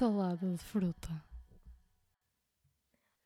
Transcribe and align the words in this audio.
Salada 0.00 0.50
de 0.56 0.64
fruta. 0.64 1.22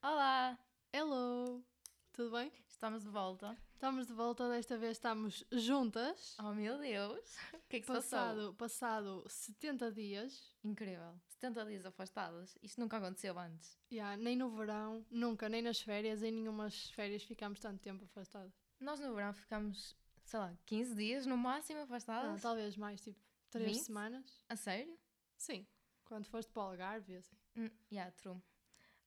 Olá, 0.03 0.59
Hello! 0.91 1.63
Tudo 2.11 2.31
bem? 2.31 2.51
estamos 2.67 3.03
de 3.03 3.09
volta. 3.09 3.57
Estamos 3.71 4.07
de 4.07 4.13
volta, 4.13 4.49
desta 4.49 4.77
vez 4.77 4.97
estamos 4.97 5.45
juntas. 5.53 6.35
Oh 6.37 6.53
meu 6.53 6.77
Deus, 6.77 7.37
o 7.53 7.59
que 7.69 7.77
é 7.77 7.79
que 7.79 7.85
se 7.85 7.93
passou? 7.93 8.01
Passado, 8.19 8.53
passado 8.55 9.23
70 9.25 9.89
dias, 9.93 10.53
Incrível, 10.65 11.17
70 11.29 11.65
dias 11.65 11.85
afastados, 11.85 12.57
isto 12.61 12.81
nunca 12.81 12.97
aconteceu 12.97 13.39
antes. 13.39 13.79
yeah, 13.89 14.17
nem 14.17 14.35
no 14.35 14.49
verão, 14.49 15.05
nunca, 15.09 15.47
nem 15.47 15.61
nas 15.61 15.79
férias, 15.79 16.23
em 16.23 16.31
nenhumas 16.33 16.89
férias 16.89 17.23
ficámos 17.23 17.61
tanto 17.61 17.79
tempo 17.79 18.03
afastados. 18.03 18.53
Nós 18.81 18.99
no 18.99 19.15
verão 19.15 19.33
ficamos, 19.33 19.95
sei 20.25 20.39
lá, 20.39 20.53
15 20.65 20.93
dias 20.93 21.25
no 21.25 21.37
máximo 21.37 21.77
Não, 21.77 21.85
afastados. 21.85 22.41
talvez 22.41 22.75
mais, 22.75 22.99
tipo 22.99 23.17
3 23.49 23.77
20? 23.77 23.85
semanas. 23.85 24.43
A 24.49 24.57
sério? 24.57 24.99
Sim, 25.37 25.65
quando 26.05 26.25
foste 26.25 26.51
para 26.51 26.63
o 26.63 26.65
Algarve, 26.67 27.17
assim. 27.17 27.35
Hum, 27.57 27.69
yeah, 27.91 28.11
true. 28.11 28.41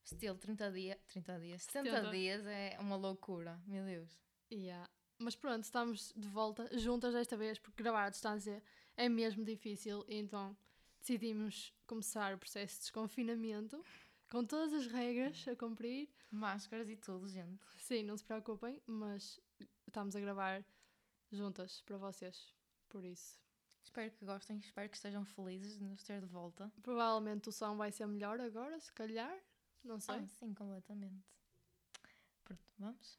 Estilo 0.04 0.38
30 0.38 0.72
dias, 0.72 0.98
30 1.06 1.38
dias, 1.40 1.62
70 1.62 1.90
70. 1.90 2.10
dias 2.10 2.46
é 2.46 2.76
uma 2.80 2.96
loucura, 2.96 3.60
meu 3.66 3.84
Deus. 3.84 4.18
Yeah. 4.50 4.88
Mas 5.18 5.34
pronto, 5.34 5.64
estamos 5.64 6.12
de 6.16 6.28
volta, 6.28 6.68
juntas 6.78 7.12
desta 7.12 7.36
vez, 7.36 7.58
porque 7.58 7.82
gravar 7.82 8.04
à 8.04 8.10
distância 8.10 8.62
é 8.96 9.08
mesmo 9.08 9.44
difícil, 9.44 10.04
então 10.08 10.56
decidimos 11.00 11.74
começar 11.86 12.34
o 12.34 12.38
processo 12.38 12.74
de 12.76 12.80
desconfinamento, 12.82 13.84
com 14.30 14.44
todas 14.44 14.72
as 14.72 14.86
regras 14.86 15.46
a 15.48 15.56
cumprir. 15.56 16.08
Máscaras 16.30 16.88
e 16.88 16.96
tudo, 16.96 17.28
gente. 17.28 17.64
Sim, 17.78 18.02
não 18.02 18.16
se 18.16 18.24
preocupem, 18.24 18.80
mas 18.86 19.40
estamos 19.86 20.14
a 20.14 20.20
gravar 20.20 20.64
juntas 21.32 21.82
para 21.82 21.96
vocês, 21.96 22.54
por 22.88 23.04
isso. 23.04 23.47
Espero 23.88 24.10
que 24.10 24.24
gostem, 24.26 24.58
espero 24.58 24.86
que 24.90 24.96
estejam 24.96 25.24
felizes 25.24 25.78
de 25.78 25.82
nos 25.82 26.02
ter 26.02 26.20
de 26.20 26.26
volta. 26.26 26.70
Provavelmente 26.82 27.48
o 27.48 27.52
som 27.52 27.74
vai 27.74 27.90
ser 27.90 28.06
melhor 28.06 28.38
agora, 28.38 28.78
se 28.78 28.92
calhar, 28.92 29.34
não 29.82 29.98
sei. 29.98 30.16
Ah, 30.16 30.26
sim, 30.26 30.52
completamente. 30.52 31.24
Pronto, 32.44 32.62
vamos? 32.78 33.18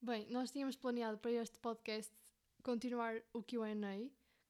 Bem, 0.00 0.30
nós 0.30 0.52
tínhamos 0.52 0.76
planeado 0.76 1.18
para 1.18 1.32
este 1.32 1.58
podcast 1.58 2.14
continuar 2.62 3.20
o 3.32 3.42
QA 3.42 3.74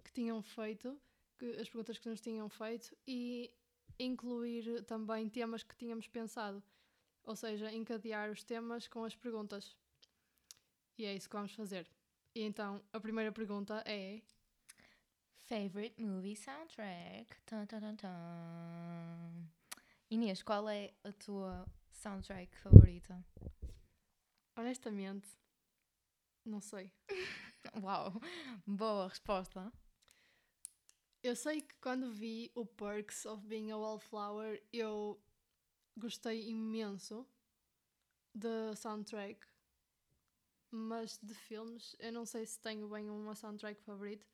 que 0.05 0.12
tinham 0.12 0.42
feito, 0.42 1.00
que, 1.39 1.56
as 1.56 1.70
perguntas 1.70 1.97
que 1.97 2.08
nos 2.11 2.20
tinham 2.20 2.47
feito, 2.50 2.95
e 3.06 3.50
incluir 3.98 4.84
também 4.84 5.27
temas 5.30 5.62
que 5.62 5.75
tínhamos 5.75 6.06
pensado. 6.06 6.62
Ou 7.25 7.34
seja, 7.34 7.72
encadear 7.72 8.30
os 8.30 8.45
temas 8.45 8.86
com 8.86 9.02
as 9.05 9.17
perguntas. 9.17 9.75
E 10.98 11.06
é 11.06 11.14
isso 11.14 11.30
que 11.30 11.34
vamos 11.34 11.55
fazer. 11.55 11.91
E 12.34 12.42
então, 12.42 12.84
a 12.92 13.00
primeira 13.00 13.33
pergunta 13.33 13.83
é: 13.86 14.20
Favorite 15.47 15.98
movie 15.98 16.37
soundtrack? 16.37 17.27
Tan, 17.47 17.67
tan, 17.67 17.97
tan. 17.97 19.51
Inês, 20.11 20.42
qual 20.42 20.69
é 20.69 20.92
a 21.05 21.12
tua 21.12 21.67
soundtrack 21.92 22.56
favorita? 22.59 23.25
honestamente, 24.56 25.28
não 26.45 26.61
sei. 26.61 26.92
Uau, 27.83 28.12
boa 28.67 29.09
resposta. 29.09 29.73
Eu 31.23 31.34
sei 31.34 31.62
que 31.62 31.75
quando 31.81 32.12
vi 32.12 32.53
o 32.55 32.67
Perks 32.67 33.25
of 33.25 33.47
Being 33.47 33.70
a 33.70 33.79
Wallflower, 33.79 34.62
eu 34.73 35.20
gostei 35.97 36.48
imenso 36.48 37.27
da 38.34 38.77
soundtrack, 38.77 39.47
mas 40.70 41.19
de 41.23 41.34
filmes 41.34 41.97
eu 41.98 42.12
não 42.12 42.27
sei 42.27 42.45
se 42.45 42.58
tenho 42.61 42.89
bem 42.89 43.08
uma 43.08 43.34
soundtrack 43.34 43.81
favorita, 43.83 44.27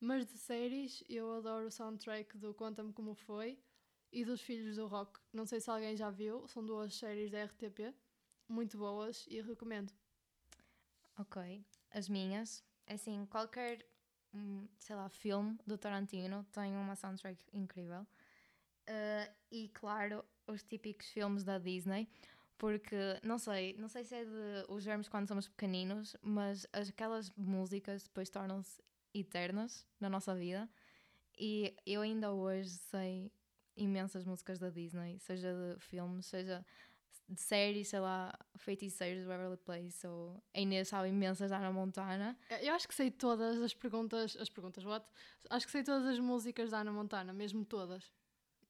mas 0.00 0.26
de 0.26 0.38
séries 0.38 1.02
eu 1.08 1.32
adoro 1.34 1.66
o 1.66 1.70
soundtrack 1.70 2.36
do 2.38 2.52
Conta-me 2.54 2.92
Como 2.92 3.14
Foi 3.14 3.58
e 4.12 4.24
dos 4.24 4.40
Filhos 4.40 4.76
do 4.76 4.86
Rock. 4.86 5.20
Não 5.32 5.46
sei 5.46 5.60
se 5.60 5.70
alguém 5.70 5.96
já 5.96 6.10
viu, 6.10 6.46
são 6.48 6.64
duas 6.64 6.94
séries 6.94 7.30
da 7.30 7.38
RTP, 7.38 7.94
muito 8.48 8.76
boas 8.78 9.26
e 9.28 9.40
recomendo. 9.40 9.92
Ok, 11.18 11.64
as 11.90 12.08
minhas, 12.08 12.62
assim, 12.86 13.24
qualquer, 13.26 13.86
hum, 14.34 14.68
sei 14.78 14.94
lá, 14.94 15.08
filme 15.08 15.58
do 15.66 15.78
Tarantino 15.78 16.44
tem 16.52 16.76
uma 16.76 16.94
soundtrack 16.94 17.42
incrível. 17.52 18.06
Eh, 18.86 19.32
e 19.50 19.68
claro, 19.70 20.24
os 20.46 20.62
típicos 20.62 21.06
filmes 21.08 21.42
da 21.42 21.58
Disney, 21.58 22.08
porque 22.58 22.96
não 23.22 23.38
sei, 23.38 23.74
não 23.78 23.88
sei 23.88 24.04
se 24.04 24.14
é 24.14 24.24
de 24.24 24.66
os 24.68 24.84
vermos 24.84 25.08
quando 25.08 25.26
somos 25.26 25.48
pequeninos, 25.48 26.16
mas 26.22 26.66
as- 26.72 26.90
aquelas 26.90 27.30
músicas 27.30 28.04
depois 28.04 28.28
tornam-se 28.30 28.80
eternas 29.20 29.86
na 30.00 30.08
nossa 30.08 30.34
vida. 30.34 30.68
E 31.38 31.74
eu 31.84 32.00
ainda 32.02 32.32
hoje 32.32 32.70
sei 32.70 33.30
imensas 33.76 34.24
músicas 34.24 34.58
da 34.58 34.70
Disney, 34.70 35.18
seja 35.18 35.52
de 35.52 35.80
filmes, 35.80 36.26
seja 36.26 36.64
de 37.28 37.40
séries, 37.40 37.88
sei 37.88 38.00
lá, 38.00 38.32
Feiticeiros 38.56 39.24
do 39.24 39.28
Beverly 39.28 39.56
Place, 39.56 40.06
ou 40.06 40.42
a 40.54 40.60
Inês 40.60 40.88
sabe 40.88 41.08
imensas 41.08 41.50
da 41.50 41.58
Ana 41.58 41.72
Montana. 41.72 42.38
Eu 42.62 42.72
acho 42.74 42.86
que 42.86 42.94
sei 42.94 43.10
todas 43.10 43.60
as 43.60 43.74
perguntas, 43.74 44.36
as 44.36 44.48
perguntas, 44.48 44.84
what? 44.84 45.04
Acho 45.50 45.66
que 45.66 45.72
sei 45.72 45.82
todas 45.82 46.06
as 46.06 46.18
músicas 46.18 46.70
da 46.70 46.80
Ana 46.80 46.92
Montana, 46.92 47.32
mesmo 47.32 47.64
todas. 47.64 48.12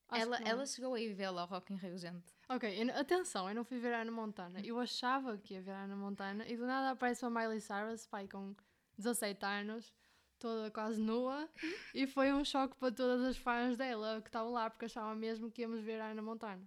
Acho 0.09 0.23
Ela, 0.23 0.39
ela 0.39 0.67
chegou 0.67 0.95
a 0.95 1.01
ir 1.01 1.13
vê-la 1.13 1.43
ao 1.43 1.49
Rock 1.49 1.73
in 1.73 1.77
Rio, 1.77 1.99
gente. 1.99 2.33
Ok, 2.49 2.81
eu 2.81 2.97
atenção, 2.97 3.49
eu 3.49 3.55
não 3.55 3.65
fui 3.65 3.79
ver 3.79 3.93
a 3.93 4.03
Ana 4.03 4.13
Montana. 4.13 4.61
Eu 4.61 4.79
achava 4.79 5.37
que 5.37 5.55
ia 5.55 5.61
ver 5.61 5.73
a 5.73 5.83
Ana 5.83 5.97
Montana 5.97 6.47
e 6.47 6.57
do 6.57 6.65
nada 6.65 6.91
aparece 6.91 7.25
a 7.25 7.31
Miley 7.31 7.61
Cyrus, 7.61 8.07
pai, 8.07 8.27
com 8.29 8.55
17 8.97 9.45
anos, 9.45 9.93
toda 10.39 10.71
quase 10.71 11.01
nua, 11.01 11.49
e 11.95 12.07
foi 12.07 12.33
um 12.33 12.45
choque 12.45 12.77
para 12.77 12.93
todas 12.93 13.23
as 13.25 13.37
fãs 13.37 13.77
dela 13.77 14.21
que 14.21 14.29
estavam 14.29 14.53
lá, 14.53 14.71
porque 14.71 14.85
achavam 14.85 15.15
mesmo 15.15 15.51
que 15.51 15.63
íamos 15.63 15.81
ver 15.81 16.01
a 16.01 16.07
Ana 16.07 16.23
Montana. 16.23 16.63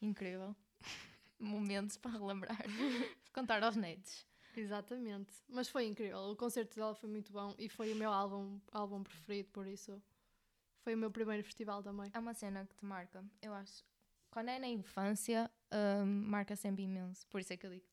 Incrível. 0.00 0.54
Momentos 1.38 1.96
para 1.96 2.12
relembrar. 2.12 2.56
Contar 3.32 3.62
aos 3.62 3.76
netos. 3.76 4.26
Exatamente. 4.56 5.32
Mas 5.48 5.68
foi 5.68 5.86
incrível, 5.86 6.18
o 6.18 6.36
concerto 6.36 6.76
dela 6.76 6.94
foi 6.94 7.08
muito 7.08 7.32
bom 7.32 7.54
e 7.58 7.68
foi 7.68 7.92
o 7.92 7.96
meu 7.96 8.12
álbum, 8.12 8.60
álbum 8.70 9.02
preferido, 9.02 9.48
por 9.50 9.66
isso 9.66 10.00
foi 10.82 10.94
o 10.94 10.98
meu 10.98 11.10
primeiro 11.10 11.42
festival 11.42 11.82
também. 11.82 12.10
É 12.12 12.18
uma 12.18 12.34
cena 12.34 12.66
que 12.66 12.74
te 12.74 12.84
marca, 12.84 13.24
eu 13.40 13.54
acho. 13.54 13.84
Quando 14.30 14.48
é 14.48 14.58
na 14.58 14.68
infância, 14.68 15.50
hum, 15.72 16.24
marca 16.26 16.56
sempre 16.56 16.82
imenso. 16.82 17.26
Por 17.28 17.40
isso 17.40 17.52
é 17.52 17.56
que 17.56 17.66
eu 17.66 17.70
digo 17.70 17.86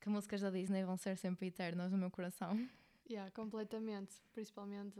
que 0.00 0.10
músicas 0.10 0.42
da 0.42 0.50
Disney 0.50 0.84
vão 0.84 0.98
ser 0.98 1.16
sempre 1.16 1.46
eternas 1.46 1.90
no 1.90 1.96
meu 1.96 2.10
coração. 2.10 2.68
Yeah, 3.08 3.30
completamente. 3.32 4.14
Principalmente. 4.32 4.98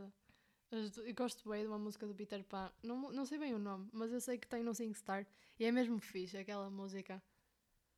as 0.71 0.97
Eu 0.97 1.15
gosto 1.15 1.49
bem 1.49 1.63
de 1.63 1.69
uma 1.69 1.79
música 1.79 2.07
do 2.07 2.15
Peter 2.15 2.43
Pan. 2.45 2.71
Não, 2.83 3.13
não 3.13 3.25
sei 3.25 3.39
bem 3.39 3.55
o 3.55 3.59
nome, 3.59 3.89
mas 3.93 4.13
eu 4.13 4.21
sei 4.21 4.39
que 4.39 4.47
tem 4.47 4.63
no 4.63 4.75
SingStar. 4.75 5.27
E 5.59 5.65
é 5.65 5.73
mesmo 5.73 5.99
fixe 5.99 6.37
aquela 6.37 6.69
música. 6.71 7.23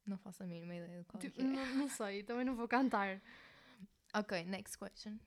Não 0.06 0.16
faço 0.18 0.42
a 0.42 0.46
mínima 0.46 0.74
ideia 0.76 1.00
de 1.00 1.04
qual 1.06 1.20
é 1.20 1.22
Tipo, 1.22 1.36
que 1.36 1.42
é. 1.42 1.44
não, 1.44 1.66
não 1.74 1.88
sei, 1.88 2.22
também 2.22 2.44
não 2.44 2.54
vou 2.54 2.68
cantar. 2.68 3.20
Ok, 4.14 4.44
next 4.44 4.78
question. 4.78 5.18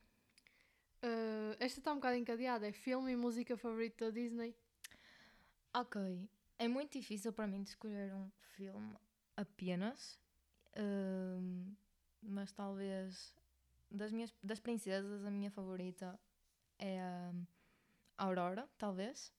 Uh, 1.04 1.56
esta 1.60 1.80
está 1.80 1.92
um 1.92 1.96
bocado 1.96 2.16
encadeada. 2.16 2.68
É 2.68 2.72
filme 2.72 3.12
e 3.12 3.16
música 3.16 3.58
favorita 3.58 4.06
da 4.06 4.12
Disney. 4.12 4.56
Ok, 5.74 6.30
é 6.58 6.68
muito 6.68 6.94
difícil 6.94 7.32
para 7.32 7.48
mim 7.48 7.62
de 7.64 7.70
escolher 7.70 8.14
um 8.14 8.30
filme 8.56 8.96
apenas, 9.36 10.20
hum, 10.78 11.76
mas 12.22 12.52
talvez 12.52 13.34
das 13.90 14.12
minhas 14.12 14.34
das 14.44 14.60
princesas 14.60 15.26
a 15.26 15.32
minha 15.32 15.52
favorita 15.52 16.20
é 16.78 17.00
a 17.00 17.34
Aurora, 18.18 18.68
talvez, 18.78 19.34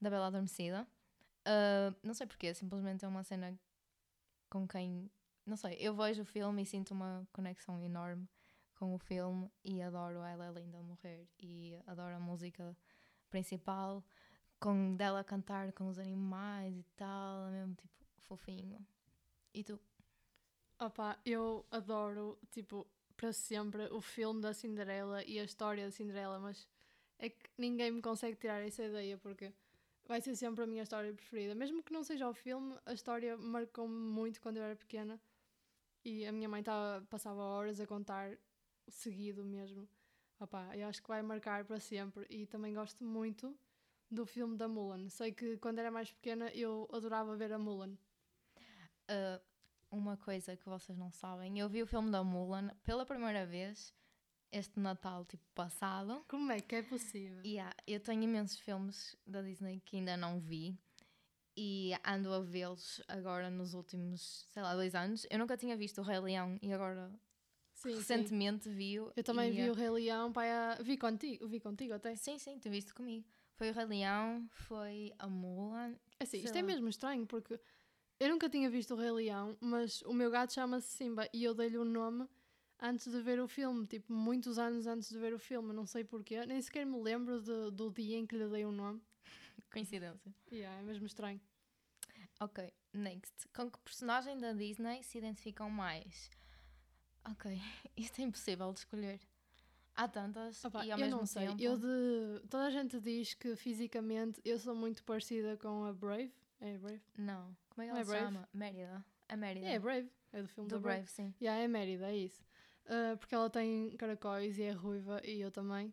da 0.00 0.10
Bela 0.10 0.26
Adormecida. 0.26 0.86
Ah, 1.44 1.94
não 2.02 2.14
sei 2.14 2.26
porquê, 2.26 2.54
simplesmente 2.54 3.04
é 3.04 3.08
uma 3.08 3.24
cena 3.24 3.58
com 4.50 4.66
quem, 4.66 5.10
não 5.46 5.56
sei, 5.56 5.76
eu 5.80 5.94
vejo 5.94 6.22
o 6.22 6.26
filme 6.26 6.62
e 6.62 6.66
sinto 6.66 6.92
uma 6.92 7.26
conexão 7.32 7.80
enorme 7.82 8.28
com 8.74 8.94
o 8.94 8.98
filme 8.98 9.50
e 9.64 9.80
adoro 9.80 10.22
ela, 10.22 10.46
é 10.46 10.52
linda 10.52 10.78
a 10.78 10.82
morrer 10.82 11.28
e 11.38 11.78
adoro 11.86 12.14
a 12.14 12.20
música 12.20 12.76
principal 13.30 14.04
com 14.60 14.94
dela 14.94 15.24
cantar 15.24 15.72
com 15.72 15.88
os 15.88 15.98
animais 15.98 16.76
e 16.76 16.84
tal, 16.96 17.48
é 17.48 17.50
mesmo 17.52 17.74
tipo 17.74 17.92
fofinho. 18.20 18.84
E 19.52 19.64
tu? 19.64 19.80
Opa, 20.78 21.18
eu 21.24 21.66
adoro, 21.70 22.38
tipo, 22.50 22.86
para 23.12 23.32
sempre 23.32 23.84
o 23.92 24.00
filme 24.00 24.40
da 24.40 24.52
Cinderela 24.52 25.24
e 25.24 25.38
a 25.38 25.44
história 25.44 25.84
da 25.84 25.90
Cinderela, 25.90 26.38
mas 26.38 26.68
é 27.18 27.30
que 27.30 27.48
ninguém 27.56 27.90
me 27.90 28.02
consegue 28.02 28.36
tirar 28.36 28.60
essa 28.66 28.84
ideia 28.84 29.16
porque 29.18 29.52
vai 30.06 30.20
ser 30.20 30.34
sempre 30.36 30.64
a 30.64 30.66
minha 30.66 30.82
história 30.82 31.12
preferida. 31.12 31.54
Mesmo 31.54 31.82
que 31.82 31.92
não 31.92 32.02
seja 32.02 32.28
o 32.28 32.34
filme, 32.34 32.76
a 32.84 32.92
história 32.92 33.36
marcou-me 33.36 33.94
muito 33.94 34.40
quando 34.40 34.56
eu 34.56 34.64
era 34.64 34.76
pequena 34.76 35.20
e 36.04 36.26
a 36.26 36.32
minha 36.32 36.48
mãe 36.48 36.62
tava, 36.62 37.04
passava 37.06 37.40
horas 37.40 37.80
a 37.80 37.86
contar 37.86 38.36
seguido 38.88 39.44
mesmo. 39.44 39.88
Opa, 40.40 40.76
eu 40.76 40.88
acho 40.88 41.00
que 41.00 41.08
vai 41.08 41.22
marcar 41.22 41.64
para 41.64 41.78
sempre 41.78 42.26
e 42.28 42.46
também 42.46 42.74
gosto 42.74 43.04
muito 43.04 43.56
do 44.10 44.26
filme 44.26 44.56
da 44.56 44.66
Mulan. 44.66 45.08
Sei 45.08 45.32
que 45.32 45.56
quando 45.58 45.78
era 45.78 45.90
mais 45.90 46.12
pequena 46.12 46.50
eu 46.50 46.88
adorava 46.92 47.36
ver 47.36 47.52
a 47.52 47.58
Mulan. 47.58 47.96
Ah, 49.08 49.40
uma 49.92 50.16
coisa 50.16 50.56
que 50.56 50.64
vocês 50.68 50.96
não 50.98 51.12
sabem, 51.12 51.58
eu 51.58 51.68
vi 51.68 51.82
o 51.82 51.86
filme 51.86 52.10
da 52.10 52.24
Mulan 52.24 52.70
pela 52.82 53.04
primeira 53.06 53.46
vez 53.46 53.94
este 54.50 54.80
Natal, 54.80 55.24
tipo, 55.24 55.44
passado. 55.54 56.24
Como 56.28 56.50
é 56.50 56.60
que 56.60 56.74
é 56.74 56.82
possível? 56.82 57.40
Há- 57.60 57.74
eu 57.86 58.00
tenho 58.00 58.22
imensos 58.22 58.58
filmes 58.58 59.14
da 59.26 59.40
Disney 59.42 59.80
que 59.84 59.96
ainda 59.98 60.16
não 60.16 60.40
vi. 60.40 60.76
e 61.54 61.92
ando 62.02 62.32
a 62.32 62.40
vê-los 62.40 63.02
agora 63.06 63.50
nos 63.50 63.74
últimos, 63.74 64.46
sei 64.50 64.62
lá, 64.62 64.74
dois 64.74 64.94
anos. 64.94 65.26
Eu 65.30 65.38
nunca 65.38 65.54
tinha 65.54 65.76
visto 65.76 65.98
o 66.00 66.02
Rei 66.02 66.18
Leão 66.18 66.58
e 66.62 66.72
agora 66.72 67.12
Sim, 67.74 67.94
recentemente 67.94 68.70
vi-o. 68.70 69.12
Eu 69.14 69.22
também 69.22 69.50
vi 69.52 69.60
eh, 69.60 69.70
o 69.70 69.74
Rei 69.74 69.90
Leão, 69.90 70.32
pai, 70.32 70.50
a- 70.50 70.78
vi 70.82 70.96
contigo, 70.96 71.46
vi 71.46 71.60
contigo 71.60 71.92
até. 71.92 72.16
Sim, 72.16 72.38
sim, 72.38 72.58
tu 72.58 72.70
viste 72.70 72.94
comigo. 72.94 73.26
Foi 73.56 73.68
o 73.70 73.74
Rei 73.74 73.84
Leão, 73.84 74.48
foi 74.50 75.12
a 75.18 75.28
Mulan. 75.28 75.94
Assim, 76.18 76.38
isto 76.38 76.56
é 76.56 76.62
lá. 76.62 76.66
mesmo 76.66 76.88
estranho 76.88 77.26
porque 77.26 77.60
eu 78.22 78.28
nunca 78.28 78.48
tinha 78.48 78.70
visto 78.70 78.94
o 78.94 78.96
Rei 78.96 79.10
Leão, 79.10 79.56
mas 79.60 80.00
o 80.02 80.12
meu 80.12 80.30
gato 80.30 80.52
chama-se 80.52 80.86
Simba 80.96 81.28
e 81.32 81.42
eu 81.42 81.52
dei-lhe 81.54 81.76
o 81.76 81.84
nome 81.84 82.28
antes 82.78 83.10
de 83.10 83.20
ver 83.20 83.40
o 83.40 83.48
filme, 83.48 83.84
tipo, 83.84 84.12
muitos 84.12 84.60
anos 84.60 84.86
antes 84.86 85.08
de 85.08 85.18
ver 85.18 85.34
o 85.34 85.38
filme, 85.40 85.72
não 85.72 85.84
sei 85.86 86.04
porquê, 86.04 86.46
nem 86.46 86.62
sequer 86.62 86.86
me 86.86 87.00
lembro 87.02 87.40
de- 87.42 87.72
do 87.72 87.90
dia 87.90 88.16
em 88.16 88.24
que 88.24 88.36
lhe 88.36 88.48
dei 88.48 88.64
o 88.64 88.70
nome. 88.70 89.02
Coincidência. 89.72 90.32
Yeah, 90.52 90.80
é 90.80 90.84
mesmo 90.84 91.04
estranho. 91.06 91.40
Ok, 92.40 92.72
next. 92.92 93.48
Com 93.52 93.68
que 93.68 93.78
personagem 93.80 94.38
da 94.38 94.52
Disney 94.52 95.02
se 95.02 95.18
identificam 95.18 95.68
mais? 95.68 96.30
Ok, 97.28 97.50
isto 97.96 98.20
é 98.20 98.24
impossível 98.24 98.72
de 98.72 98.78
escolher. 98.78 99.20
Há 99.96 100.06
tantas 100.06 100.64
Opa, 100.64 100.86
e 100.86 100.92
ao 100.92 100.98
eu 100.98 101.04
mesmo 101.06 101.18
não 101.18 101.26
sei, 101.26 101.48
tempo... 101.48 101.60
eu 101.60 101.76
de... 101.76 102.46
toda 102.48 102.66
a 102.66 102.70
gente 102.70 103.00
diz 103.00 103.34
que 103.34 103.56
fisicamente 103.56 104.40
eu 104.44 104.58
sou 104.60 104.74
muito 104.76 105.02
parecida 105.02 105.56
com 105.56 105.84
a 105.84 105.92
Brave. 105.92 106.32
É 106.64 106.78
Brave? 106.78 107.02
Não, 107.18 107.56
como 107.70 107.82
é 107.82 107.86
que 107.86 107.90
ela 107.90 108.00
é 108.00 108.04
se 108.04 108.10
Brave? 108.10 108.26
chama? 108.26 108.48
Mérida. 108.52 109.04
A 109.28 109.36
Mérida. 109.36 109.66
É 109.66 109.76
a 109.76 109.80
Brave, 109.80 110.10
é 110.32 110.42
do 110.42 110.48
filme 110.48 110.68
Do 110.68 110.76
da 110.76 110.80
Brave. 110.80 110.98
Brave, 111.00 111.10
sim. 111.10 111.34
Yeah, 111.40 111.60
é 111.62 111.66
Mérida, 111.68 112.10
é 112.12 112.16
isso. 112.16 112.44
Ah, 112.86 113.16
porque 113.18 113.34
ela 113.34 113.50
tem 113.50 113.96
caracóis 113.96 114.58
e 114.58 114.62
é 114.62 114.70
ruiva 114.70 115.20
e 115.24 115.40
eu 115.40 115.50
também. 115.50 115.92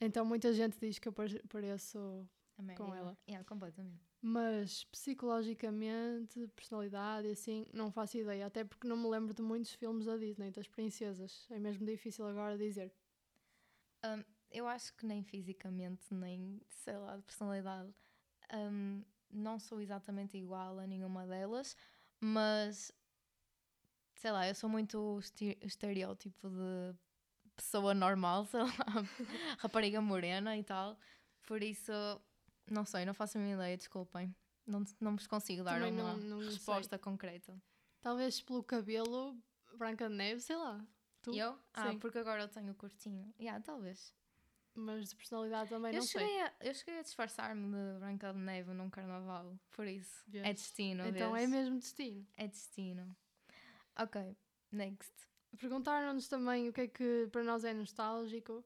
Então 0.00 0.24
muita 0.26 0.52
gente 0.52 0.78
diz 0.78 0.98
que 0.98 1.08
eu 1.08 1.12
pare- 1.12 1.42
pareço. 1.48 2.28
Com 2.76 2.94
ela. 2.94 3.16
Yeah, 3.26 3.44
completamente. 3.48 4.02
Mas 4.20 4.84
psicologicamente, 4.84 6.46
personalidade 6.54 7.28
e 7.28 7.32
assim, 7.32 7.66
não 7.72 7.90
faço 7.90 8.16
ideia. 8.18 8.46
Até 8.46 8.62
porque 8.64 8.86
não 8.86 8.96
me 8.96 9.08
lembro 9.08 9.34
de 9.34 9.42
muitos 9.42 9.72
filmes 9.72 10.04
da 10.06 10.16
Disney, 10.16 10.50
das 10.50 10.68
princesas. 10.68 11.46
É 11.50 11.58
mesmo 11.58 11.84
difícil 11.86 12.26
agora 12.26 12.56
dizer. 12.58 12.92
Eu 14.50 14.68
acho 14.68 14.94
que 14.94 15.04
nem 15.04 15.22
fisicamente, 15.24 16.12
nem, 16.14 16.60
sei 16.68 16.96
lá, 16.96 17.16
de 17.16 17.22
personalidade, 17.22 17.92
hum, 18.54 19.02
não 19.30 19.58
sou 19.58 19.80
exatamente 19.80 20.36
igual 20.36 20.78
a 20.78 20.86
nenhuma 20.86 21.26
delas, 21.26 21.76
mas, 22.20 22.92
sei 24.14 24.30
lá, 24.30 24.46
eu 24.48 24.54
sou 24.54 24.68
muito 24.70 25.20
estereótipo 25.60 26.48
de 26.48 26.94
pessoa 27.56 27.94
normal, 27.94 28.44
sei 28.50 28.60
lá, 28.62 28.68
rapariga 29.58 30.00
morena 30.00 30.56
e 30.56 30.64
tal, 30.64 30.98
por 31.46 31.62
isso, 31.62 31.92
não 32.70 32.84
sei, 32.84 33.04
não 33.04 33.14
faço 33.14 33.38
a 33.38 33.40
minha 33.40 33.54
ideia, 33.54 33.76
desculpem. 33.76 34.34
Não, 34.66 34.82
não 34.98 35.14
vos 35.14 35.26
consigo 35.26 35.62
dar 35.62 35.74
Também 35.74 35.92
uma 35.92 36.14
não- 36.14 36.16
não 36.16 36.38
sei. 36.40 36.50
resposta 36.50 36.98
concreta. 36.98 37.60
Talvez 38.00 38.40
pelo 38.40 38.62
cabelo, 38.62 39.36
Branca 39.76 40.08
de 40.08 40.14
Neve, 40.14 40.40
sei 40.40 40.56
lá. 40.56 40.82
Tu? 41.20 41.34
Eu? 41.34 41.58
Ah, 41.74 41.90
Sim. 41.90 41.98
porque 41.98 42.18
agora 42.18 42.42
eu 42.42 42.48
tenho 42.48 42.74
curtinho. 42.74 43.32
Yeah, 43.38 43.62
talvez. 43.62 44.14
Mas 44.74 45.10
de 45.10 45.16
personalidade 45.16 45.70
também 45.70 45.92
Eu 45.92 45.98
não 46.00 46.06
sei. 46.06 46.40
a, 46.42 46.52
eu 46.60 46.74
cheguei 46.74 46.98
a 46.98 47.02
disfarçar-me 47.02 47.66
de 47.70 47.98
Branca 48.00 48.32
de 48.32 48.38
Neve 48.40 48.72
num 48.72 48.90
carnaval, 48.90 49.56
por 49.70 49.86
isso. 49.86 50.24
É 50.28 50.42
Vês? 50.42 50.54
destino. 50.56 51.06
Então 51.06 51.36
é 51.36 51.46
mesmo 51.46 51.78
destino. 51.78 52.26
É 52.36 52.48
destino. 52.48 53.16
Ok, 53.98 54.36
next. 54.72 55.12
Perguntaram-nos 55.60 56.26
também 56.26 56.68
o 56.68 56.72
que 56.72 56.80
é 56.82 56.88
que 56.88 57.28
para 57.30 57.44
nós 57.44 57.64
é 57.64 57.72
nostálgico. 57.72 58.64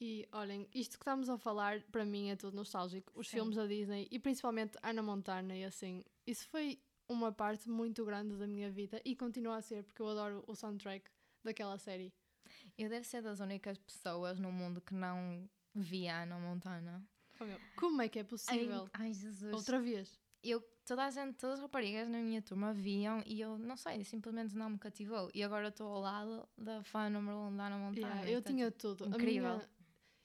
E 0.00 0.28
olhem, 0.32 0.68
isto 0.72 0.92
que 0.96 1.02
estamos 1.02 1.28
a 1.28 1.36
falar 1.38 1.82
para 1.90 2.04
mim 2.04 2.30
é 2.30 2.36
tudo 2.36 2.56
nostálgico. 2.56 3.12
Os 3.16 3.28
Sim. 3.28 3.38
filmes 3.38 3.56
da 3.56 3.66
Disney 3.66 4.06
e 4.10 4.18
principalmente 4.18 4.76
Ana 4.82 5.02
Montana 5.02 5.56
e 5.56 5.64
assim. 5.64 6.04
Isso 6.26 6.46
foi 6.48 6.80
uma 7.08 7.32
parte 7.32 7.68
muito 7.68 8.04
grande 8.04 8.36
da 8.36 8.46
minha 8.46 8.70
vida 8.70 9.00
e 9.04 9.16
continua 9.16 9.56
a 9.56 9.62
ser 9.62 9.82
porque 9.84 10.02
eu 10.02 10.08
adoro 10.08 10.44
o 10.46 10.54
soundtrack 10.54 11.10
daquela 11.44 11.78
série. 11.78 12.12
Eu 12.78 12.88
devo 12.88 13.04
ser 13.04 13.20
das 13.22 13.40
únicas 13.40 13.76
pessoas 13.76 14.38
no 14.38 14.52
mundo 14.52 14.80
que 14.80 14.94
não 14.94 15.48
via 15.74 16.22
Ana 16.22 16.38
Montana. 16.38 17.04
Oh, 17.40 17.44
como 17.76 18.00
é 18.02 18.08
que 18.08 18.20
é 18.20 18.22
Ai, 18.22 18.28
possível? 18.28 18.88
ai, 18.92 19.12
Jesus. 19.12 19.52
Outra 19.52 19.80
vez. 19.80 20.18
Eu, 20.44 20.60
toda 20.86 21.04
a 21.04 21.10
gente, 21.10 21.36
todas 21.36 21.56
as 21.56 21.62
raparigas 21.62 22.08
na 22.08 22.18
minha 22.18 22.40
turma 22.40 22.72
viam 22.72 23.20
e 23.26 23.40
eu 23.40 23.58
não 23.58 23.76
sei, 23.76 24.04
simplesmente 24.04 24.54
não 24.54 24.70
me 24.70 24.78
cativou. 24.78 25.28
E 25.34 25.42
agora 25.42 25.68
estou 25.68 25.88
ao 25.88 26.00
lado 26.00 26.48
da 26.56 26.82
fã 26.84 27.10
número 27.10 27.36
1 27.36 27.48
um 27.48 27.56
da 27.56 27.66
Ana 27.66 27.78
Montana. 27.78 28.14
Yeah, 28.14 28.30
eu 28.30 28.42
tinha 28.42 28.70
tudo. 28.70 29.06
Incrível. 29.08 29.54
minha- 29.54 29.68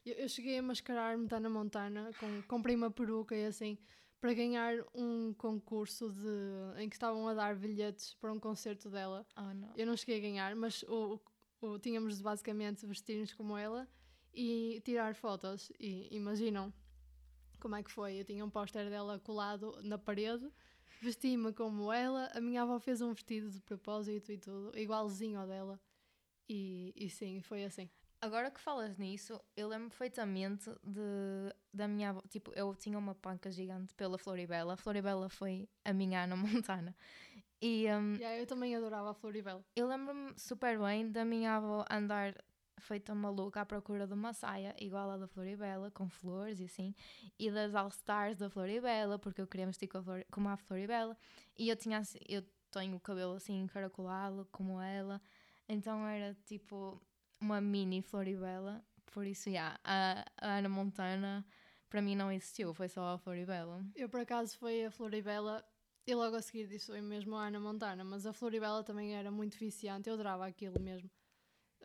eu, 0.05 0.13
eu 0.15 0.29
cheguei 0.29 0.59
a 0.59 0.61
mascarar-me 0.61 1.25
da 1.27 1.37
Ana 1.37 1.49
Montana, 1.49 2.11
com, 2.19 2.41
comprei 2.43 2.75
uma 2.75 2.91
peruca 2.91 3.35
e 3.35 3.45
assim, 3.45 3.79
para 4.21 4.33
ganhar 4.33 4.75
um 4.93 5.33
concurso 5.33 6.11
de, 6.11 6.81
em 6.83 6.87
que 6.87 6.95
estavam 6.95 7.27
a 7.27 7.33
dar 7.33 7.55
bilhetes 7.55 8.13
para 8.15 8.31
um 8.31 8.39
concerto 8.39 8.89
dela. 8.91 9.25
Oh, 9.35 9.53
não. 9.53 9.73
Eu 9.75 9.87
não 9.87 9.97
cheguei 9.97 10.17
a 10.17 10.21
ganhar, 10.21 10.55
mas 10.55 10.83
o, 10.83 11.19
o, 11.67 11.79
tínhamos 11.79 12.17
de 12.17 12.23
basicamente 12.23 12.85
vestir-nos 12.85 13.33
como 13.33 13.57
ela 13.57 13.87
e 14.33 14.81
tirar 14.83 15.15
fotos. 15.15 15.71
E 15.79 16.07
imaginam 16.15 16.73
como 17.59 17.75
é 17.75 17.83
que 17.83 17.91
foi. 17.91 18.19
Eu 18.19 18.25
tinha 18.25 18.43
um 18.43 18.49
póster 18.49 18.89
dela 18.89 19.19
colado 19.19 19.79
na 19.83 19.97
parede, 19.97 20.51
vesti-me 21.01 21.53
como 21.53 21.91
ela. 21.91 22.29
A 22.33 22.41
minha 22.41 22.61
avó 22.63 22.79
fez 22.79 23.01
um 23.01 23.13
vestido 23.13 23.49
de 23.49 23.61
propósito 23.61 24.31
e 24.31 24.37
tudo, 24.37 24.77
igualzinho 24.77 25.39
ao 25.39 25.47
dela. 25.47 25.79
E, 26.47 26.93
e 26.95 27.09
sim, 27.09 27.41
foi 27.41 27.63
assim. 27.63 27.89
Agora 28.19 28.49
que 28.49 28.59
falas 28.59 28.97
nisso, 28.97 29.37
eu 29.55 29.67
lembro 29.67 29.89
perfeitamente 29.89 30.69
de, 30.81 31.53
da 31.73 31.89
minha 31.89 32.11
avó. 32.11 32.21
Tipo, 32.29 32.53
eu 32.55 32.73
tinha 32.73 32.97
uma 32.97 33.13
panca 33.13 33.51
gigante 33.51 33.93
pela 33.95 34.17
Floribela. 34.17 34.73
A 34.73 34.77
Floribela 34.77 35.27
foi 35.29 35.67
a 35.83 35.91
minha 35.91 36.23
Ana 36.23 36.35
Montana. 36.35 36.95
E 37.65 37.87
hum, 37.89 38.15
Yeah, 38.15 38.37
eu 38.39 38.45
também 38.45 38.75
adorava 38.75 39.11
a 39.11 39.13
Floribela. 39.13 39.63
eu 39.73 39.87
lembro-me 39.87 40.33
super 40.37 40.77
bem 40.77 41.09
da 41.09 41.23
minha 41.23 41.55
avó 41.55 41.85
andar 41.89 42.35
feita 42.77 43.15
maluca 43.15 43.61
à 43.61 43.65
procura 43.65 44.05
de 44.05 44.13
uma 44.13 44.33
saia 44.33 44.75
igual 44.79 45.09
à 45.11 45.17
da 45.17 45.27
Floribela, 45.27 45.89
com 45.91 46.09
flores 46.09 46.59
e 46.59 46.65
assim, 46.65 46.93
e 47.39 47.49
das 47.49 47.73
All-Stars 47.73 48.37
da 48.39 48.49
Floribela, 48.49 49.17
porque 49.17 49.39
eu 49.41 49.47
queria 49.47 49.65
vestir 49.67 49.87
com 49.87 49.99
a 49.99 50.03
Flor- 50.03 50.25
como 50.29 50.49
a 50.49 50.57
Floribela. 50.57 51.17
E 51.57 51.69
eu 51.69 51.75
tinha 51.77 51.99
assim- 51.99 52.19
eu 52.27 52.43
tenho 52.69 52.97
o 52.97 52.99
cabelo 52.99 53.33
assim 53.35 53.61
encaracolado 53.61 54.45
como 54.51 54.81
ela, 54.81 55.21
então 55.69 56.05
era 56.05 56.35
tipo 56.45 57.01
uma 57.39 57.61
mini 57.61 58.01
Floribela. 58.01 58.83
Por 59.05 59.25
isso, 59.25 59.47
yeah, 59.49 59.79
a, 59.85 60.25
a 60.41 60.57
Ana 60.57 60.67
Montana 60.67 61.45
para 61.89 62.01
mim 62.01 62.15
não 62.15 62.29
existiu, 62.31 62.73
foi 62.73 62.89
só 62.89 63.13
a 63.13 63.17
Floribela. 63.19 63.85
Eu, 63.95 64.09
por 64.09 64.19
acaso, 64.19 64.57
foi 64.57 64.83
a 64.85 64.91
Floribela 64.91 65.63
e 66.05 66.13
logo 66.15 66.35
a 66.35 66.41
seguir 66.41 66.67
disso 66.67 66.87
foi 66.87 67.01
mesmo 67.01 67.35
a 67.35 67.47
Ana 67.47 67.59
Montana, 67.59 68.03
mas 68.03 68.25
a 68.25 68.33
Floribela 68.33 68.83
também 68.83 69.15
era 69.15 69.31
muito 69.31 69.57
viciante, 69.57 70.07
eu 70.09 70.13
adorava 70.15 70.45
aquilo 70.45 70.79
mesmo. 70.79 71.09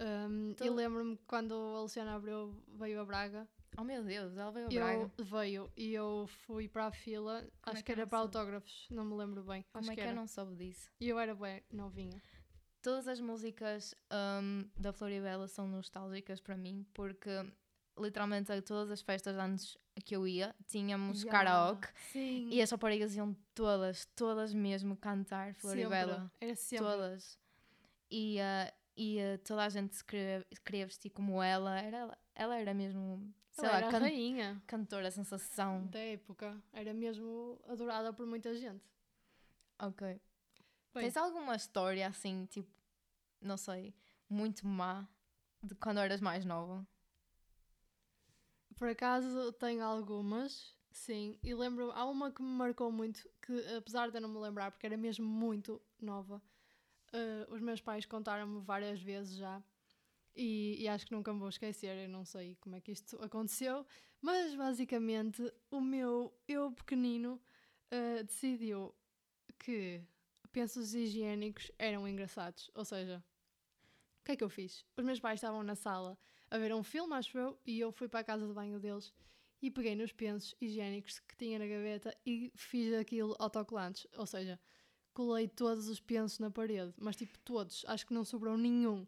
Um, 0.00 0.54
E 0.64 0.70
lembro-me 0.70 1.16
que 1.16 1.24
quando 1.26 1.54
a 1.54 1.80
Luciana 1.82 2.14
Abreu 2.14 2.54
veio 2.68 3.00
a 3.00 3.04
Braga, 3.04 3.48
Oh 3.76 3.84
meu 3.84 4.02
Deus, 4.02 4.36
ela 4.36 4.50
veio 4.50 4.66
a 4.66 4.70
Braga. 4.70 5.12
eu 5.18 5.24
veio 5.24 5.72
e 5.76 5.92
eu 5.94 6.26
fui 6.46 6.68
para 6.68 6.86
a 6.86 6.92
fila, 6.92 7.40
Como 7.42 7.52
acho 7.62 7.76
é 7.76 7.82
que 7.82 7.82
que 7.86 7.92
era 7.92 8.06
para 8.06 8.18
soube? 8.18 8.36
autógrafos, 8.36 8.86
não 8.90 9.04
me 9.04 9.14
lembro 9.14 9.42
bem. 9.44 9.64
Como 9.72 9.80
acho 9.82 9.90
é 9.92 9.94
que, 9.94 10.00
que 10.00 10.06
eu 10.06 10.10
era. 10.10 10.20
não 10.20 10.26
soube 10.26 10.56
disso? 10.56 10.90
E 11.00 11.08
eu 11.08 11.18
era 11.18 11.34
bem 11.34 11.62
novinha. 11.72 12.20
Todas 12.82 13.06
as 13.08 13.20
músicas 13.20 13.94
hum, 14.42 14.68
da 14.76 14.92
Floribela 14.92 15.46
são 15.48 15.66
nostálgicas 15.68 16.40
para 16.40 16.56
mim, 16.56 16.86
porque 16.94 17.30
literalmente 18.00 18.50
a 18.52 18.60
todas 18.62 18.90
as 18.90 19.00
festas 19.00 19.34
de 19.34 19.40
anos 19.40 19.76
que 20.04 20.14
eu 20.14 20.26
ia, 20.28 20.54
tínhamos 20.66 21.22
Ya, 21.24 21.30
karaoke 21.30 21.88
Sim. 22.12 22.48
e 22.50 22.62
as 22.62 22.70
raparigas 22.70 23.14
iam 23.16 23.34
todas, 23.54 24.04
todas 24.14 24.54
mesmo 24.54 24.96
cantar 24.96 25.54
Floribela. 25.54 26.14
Sempre. 26.20 26.30
Era 26.40 26.54
sempre. 26.54 26.86
Todas. 26.86 27.38
E, 28.10 28.40
ah, 28.40 28.72
e 28.96 29.20
ah, 29.20 29.38
toda 29.44 29.64
a 29.64 29.68
gente 29.68 29.94
se 29.96 30.04
queria, 30.04 30.46
queria 30.64 30.86
vestir 30.86 31.10
como 31.10 31.42
ela. 31.42 31.80
Era, 31.80 32.16
ela 32.34 32.56
era 32.58 32.72
mesmo, 32.72 33.34
sei 33.50 33.64
Ela 33.64 33.72
lá, 33.72 33.78
era 33.78 33.90
can- 33.90 33.98
rainha 33.98 34.62
cantora 34.66 35.10
sensação. 35.10 35.86
da 35.88 35.98
época. 35.98 36.56
Era 36.72 36.94
mesmo 36.94 37.60
adorada 37.66 38.12
por 38.12 38.26
muita 38.26 38.54
gente. 38.54 38.84
Ok. 39.80 40.06
Bem, 40.94 41.04
Tens 41.04 41.16
alguma 41.16 41.54
história 41.54 42.06
assim, 42.08 42.46
tipo, 42.46 42.70
não 43.40 43.56
sei, 43.56 43.94
muito 44.28 44.66
má 44.66 45.06
de 45.62 45.74
quando 45.74 45.98
eras 45.98 46.20
mais 46.20 46.44
nova? 46.44 46.86
Por 48.78 48.88
acaso 48.88 49.52
tenho 49.54 49.82
algumas, 49.82 50.72
sim, 50.92 51.36
e 51.42 51.52
lembro, 51.52 51.90
há 51.90 52.04
uma 52.04 52.30
que 52.30 52.40
me 52.40 52.48
marcou 52.48 52.92
muito, 52.92 53.28
que 53.42 53.52
apesar 53.76 54.08
de 54.08 54.16
eu 54.18 54.20
não 54.20 54.28
me 54.28 54.38
lembrar, 54.38 54.70
porque 54.70 54.86
era 54.86 54.96
mesmo 54.96 55.26
muito 55.26 55.82
nova, 56.00 56.40
eh, 57.12 57.44
os 57.50 57.60
meus 57.60 57.80
pais 57.80 58.06
contaram-me 58.06 58.60
várias 58.60 59.02
vezes 59.02 59.36
já, 59.36 59.60
e, 60.36 60.76
e 60.78 60.86
acho 60.86 61.04
que 61.04 61.12
nunca 61.12 61.32
me 61.32 61.40
vou 61.40 61.48
esquecer, 61.48 62.04
eu 62.04 62.08
não 62.08 62.24
sei 62.24 62.56
como 62.60 62.76
é 62.76 62.80
que 62.80 62.92
isto 62.92 63.20
aconteceu, 63.20 63.84
mas 64.22 64.54
basicamente 64.54 65.52
o 65.72 65.80
meu 65.80 66.32
eu 66.46 66.70
pequenino 66.70 67.42
eh, 67.90 68.22
decidiu 68.22 68.94
que 69.58 70.00
pensos 70.52 70.94
higiênicos 70.94 71.72
eram 71.80 72.06
engraçados, 72.06 72.70
ou 72.76 72.84
seja, 72.84 73.24
o 74.20 74.24
que 74.24 74.32
é 74.32 74.36
que 74.36 74.44
eu 74.44 74.48
fiz? 74.48 74.84
Os 74.96 75.04
meus 75.04 75.18
pais 75.18 75.38
estavam 75.38 75.64
na 75.64 75.74
sala 75.74 76.16
a 76.50 76.58
ver 76.58 76.74
um 76.74 76.82
filme, 76.82 77.14
acho 77.14 77.36
eu, 77.36 77.58
e 77.66 77.78
eu 77.78 77.92
fui 77.92 78.08
para 78.08 78.20
a 78.20 78.24
casa 78.24 78.46
de 78.46 78.52
banho 78.52 78.78
deles 78.80 79.12
e 79.60 79.70
peguei 79.70 79.94
nos 79.94 80.12
pensos 80.12 80.54
higiênicos 80.60 81.18
que 81.20 81.36
tinha 81.36 81.58
na 81.58 81.66
gaveta 81.66 82.16
e 82.24 82.52
fiz 82.54 82.92
aquilo 82.94 83.34
autocolantes. 83.38 84.06
Ou 84.16 84.26
seja, 84.26 84.58
colei 85.12 85.48
todos 85.48 85.88
os 85.88 86.00
pensos 86.00 86.38
na 86.38 86.50
parede, 86.50 86.94
mas 86.96 87.16
tipo 87.16 87.38
todos, 87.40 87.84
acho 87.88 88.06
que 88.06 88.14
não 88.14 88.24
sobrou 88.24 88.56
nenhum. 88.56 89.06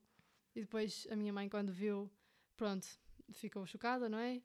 E 0.55 0.63
depois 0.63 1.07
a 1.11 1.17
minha 1.17 1.33
mãe, 1.33 1.49
quando 1.49 1.73
viu, 1.73 2.11
pronto, 2.57 2.87
ficou 3.33 3.65
chocada, 3.67 4.09
não 4.09 4.19
é? 4.19 4.43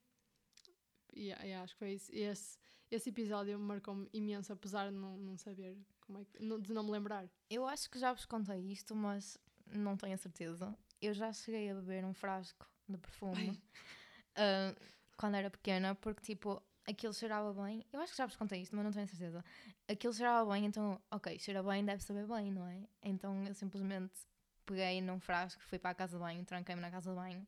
E 1.14 1.28
yeah, 1.28 1.44
yeah, 1.44 1.64
acho 1.64 1.74
que 1.74 1.80
foi 1.80 1.94
isso. 1.94 2.12
Esse, 2.14 2.58
esse 2.92 3.10
episódio 3.10 3.58
marcou-me 3.58 4.08
imenso, 4.14 4.54
apesar 4.54 4.92
de 4.92 4.96
não, 4.96 5.18
não 5.18 5.38
saber 5.38 5.78
como 6.02 6.20
é 6.20 6.26
que, 6.26 6.38
de 6.38 6.74
não 6.74 6.84
me 6.84 6.92
lembrar. 6.92 7.28
Eu 7.50 7.66
acho 7.66 7.90
que 7.90 7.98
já 7.98 8.14
vos 8.14 8.26
contei 8.26 8.60
isto, 8.72 8.96
mas 8.96 9.38
não 9.66 9.98
tenho 9.98 10.14
a 10.14 10.18
certeza. 10.18 10.78
Eu 11.02 11.14
já 11.14 11.34
cheguei 11.34 11.70
a 11.72 11.76
beber 11.76 12.06
um 12.06 12.14
frasco 12.14 12.68
de 12.88 12.98
perfume 12.98 13.50
uh, 14.38 14.76
quando 15.18 15.36
era 15.36 15.50
pequena, 15.50 15.96
porque 15.96 16.22
tipo, 16.22 16.62
aquilo 16.88 17.14
cheirava 17.14 17.54
bem. 17.64 17.86
Eu 17.92 18.00
acho 18.00 18.12
que 18.12 18.18
já 18.18 18.26
vos 18.26 18.36
contei 18.36 18.62
isto, 18.62 18.76
mas 18.76 18.86
não 18.86 18.92
tenho 18.92 19.08
certeza. 19.08 19.44
Aquilo 19.88 20.14
cheirava 20.14 20.52
bem, 20.52 20.66
então, 20.66 21.02
ok, 21.12 21.38
cheira 21.40 21.64
bem, 21.64 21.84
deve 21.84 22.04
saber 22.04 22.28
bem, 22.28 22.52
não 22.52 22.68
é? 22.68 22.84
Então 23.02 23.46
eu 23.46 23.54
simplesmente 23.54 24.14
peguei 24.66 25.02
num 25.02 25.20
frasco, 25.20 25.62
fui 25.64 25.80
para 25.80 25.92
a 25.92 25.96
casa 25.96 26.18
de 26.18 26.24
banho, 26.24 26.44
tranquei-me 26.46 26.82
na 26.82 26.92
casa 26.92 27.12
de 27.12 27.16
banho 27.16 27.48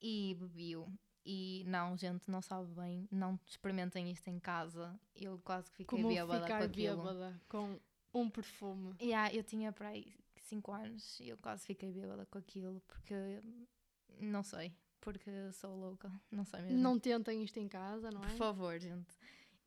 e 0.00 0.36
bebi-o. 0.38 0.86
E 1.28 1.64
não, 1.66 1.96
gente, 1.96 2.30
não 2.30 2.40
sabe 2.40 2.72
bem, 2.74 3.08
não 3.10 3.38
experimentem 3.46 4.10
isto 4.12 4.28
em 4.28 4.38
casa. 4.38 4.98
Eu 5.14 5.40
quase 5.40 5.68
que 5.70 5.78
fiquei 5.78 5.98
Como 5.98 6.08
bêbada 6.08 6.44
ficar 6.44 6.58
com 6.58 6.64
aquilo. 6.64 6.96
bêbada 7.02 7.40
com 7.48 7.80
um 8.14 8.30
perfume. 8.30 8.94
Yeah, 9.00 9.34
eu 9.34 9.42
tinha 9.42 9.72
para 9.72 9.88
aí 9.88 10.14
5 10.42 10.72
anos 10.72 11.18
e 11.18 11.28
eu 11.28 11.36
quase 11.38 11.66
fiquei 11.66 11.90
bêbada 11.90 12.24
com 12.26 12.38
aquilo 12.38 12.80
porque 12.86 13.42
não 14.20 14.42
sei, 14.42 14.74
porque 15.00 15.52
sou 15.52 15.76
louca, 15.76 16.12
não 16.30 16.44
sei 16.44 16.62
mesmo. 16.62 16.78
Não 16.78 16.98
tentem 16.98 17.42
isto 17.42 17.58
em 17.58 17.68
casa, 17.68 18.10
não 18.10 18.22
é? 18.22 18.28
Por 18.28 18.36
favor, 18.36 18.78
gente. 18.78 19.16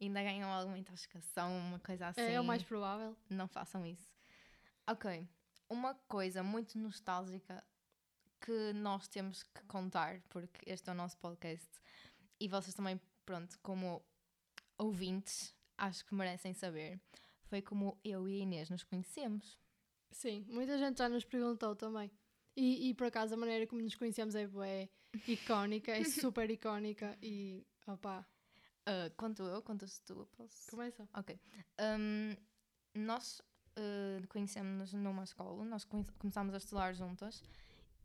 Ainda 0.02 0.24
ganham 0.24 0.50
alguma 0.50 0.78
intoxicação, 0.78 1.58
uma 1.58 1.80
coisa 1.80 2.08
assim. 2.08 2.22
É, 2.22 2.34
é 2.34 2.42
o 2.42 2.44
mais 2.44 2.64
provável. 2.64 3.18
Não 3.30 3.48
façam 3.48 3.86
isso. 3.86 4.14
Ok. 4.88 5.28
Uma 5.70 5.94
coisa 6.08 6.42
muito 6.42 6.80
nostálgica 6.80 7.64
que 8.40 8.74
nós 8.74 9.08
temos 9.08 9.44
que 9.44 9.62
contar, 9.66 10.22
porque 10.30 10.70
este 10.70 10.90
é 10.90 10.94
o 10.94 10.96
nosso 10.96 11.18
podcast 11.18 11.70
e 12.40 12.48
vocês 12.48 12.74
também, 12.74 13.00
pronto, 13.26 13.60
como 13.62 14.02
ouvintes, 14.78 15.54
acho 15.78 16.06
que 16.06 16.16
merecem 16.16 16.54
saber, 16.54 17.00
foi 17.44 17.62
como 17.62 18.00
eu 18.04 18.28
e 18.28 18.40
a 18.40 18.44
Inês 18.44 18.70
nos 18.70 18.84
conhecemos. 18.84 19.60
Sim, 20.12 20.46
muita 20.50 20.78
gente 20.78 20.98
já 20.98 21.10
nos 21.10 21.26
perguntou 21.26 21.76
também. 21.76 22.10
E, 22.60 22.90
e 22.90 22.94
por 22.94 23.08
acaso 23.08 23.34
a 23.34 23.38
maneira 23.38 23.66
como 23.66 23.82
nos 23.82 23.96
conhecemos 23.96 24.36
é 24.36 24.46
bué 24.46 24.90
icónica, 25.26 25.94
é 25.94 26.04
super 26.04 26.52
icónica 26.52 27.18
e 27.22 27.66
opá. 27.88 28.28
Uh, 28.82 29.16
conto 29.16 29.44
eu, 29.44 29.62
contas 29.62 30.00
tu, 30.00 30.28
posso? 30.36 30.70
Começa. 30.70 31.08
Ok. 31.14 31.40
Um, 31.80 32.36
nós 32.94 33.42
uh, 33.78 34.28
conhecemos-nos 34.28 34.92
numa 34.92 35.24
escola, 35.24 35.64
nós 35.64 35.86
come 35.86 36.06
começámos 36.18 36.54
a 36.54 36.58
estudar 36.58 36.94
juntas 36.94 37.42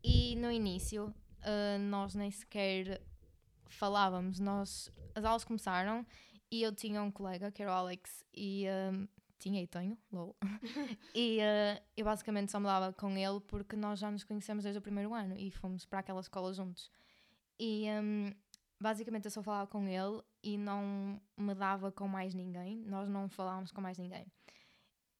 e 0.01 0.37
no 0.37 0.49
início 0.49 1.07
uh, 1.07 1.79
nós 1.89 2.15
nem 2.15 2.31
sequer 2.31 3.01
falávamos. 3.67 4.39
Nós, 4.39 4.89
as 5.15 5.25
aulas 5.25 5.43
começaram 5.43 6.05
e 6.49 6.61
eu 6.61 6.73
tinha 6.73 7.03
um 7.03 7.11
colega 7.11 7.51
que 7.51 7.61
era 7.61 7.71
o 7.71 7.75
Alex 7.75 8.23
e 8.33 8.67
um, 8.93 9.05
tinha 9.39 9.61
e 9.61 9.67
tenho, 9.67 9.97
lol. 10.11 10.35
e 11.13 11.39
uh, 11.39 11.81
eu 11.95 12.05
basicamente 12.05 12.51
só 12.51 12.59
me 12.59 12.65
dava 12.65 12.93
com 12.93 13.09
ele 13.17 13.39
porque 13.41 13.75
nós 13.75 13.99
já 13.99 14.09
nos 14.11 14.23
conhecemos 14.23 14.63
desde 14.63 14.79
o 14.79 14.81
primeiro 14.81 15.13
ano 15.13 15.35
e 15.37 15.51
fomos 15.51 15.85
para 15.85 15.99
aquela 15.99 16.19
escola 16.21 16.53
juntos. 16.53 16.89
E 17.59 17.85
um, 18.01 18.33
basicamente 18.79 19.25
eu 19.25 19.31
só 19.31 19.41
falava 19.41 19.67
com 19.67 19.87
ele 19.87 20.21
e 20.43 20.57
não 20.57 21.19
me 21.37 21.53
dava 21.55 21.91
com 21.91 22.07
mais 22.07 22.33
ninguém, 22.33 22.77
nós 22.85 23.09
não 23.09 23.29
falávamos 23.29 23.71
com 23.71 23.81
mais 23.81 23.97
ninguém. 23.97 24.25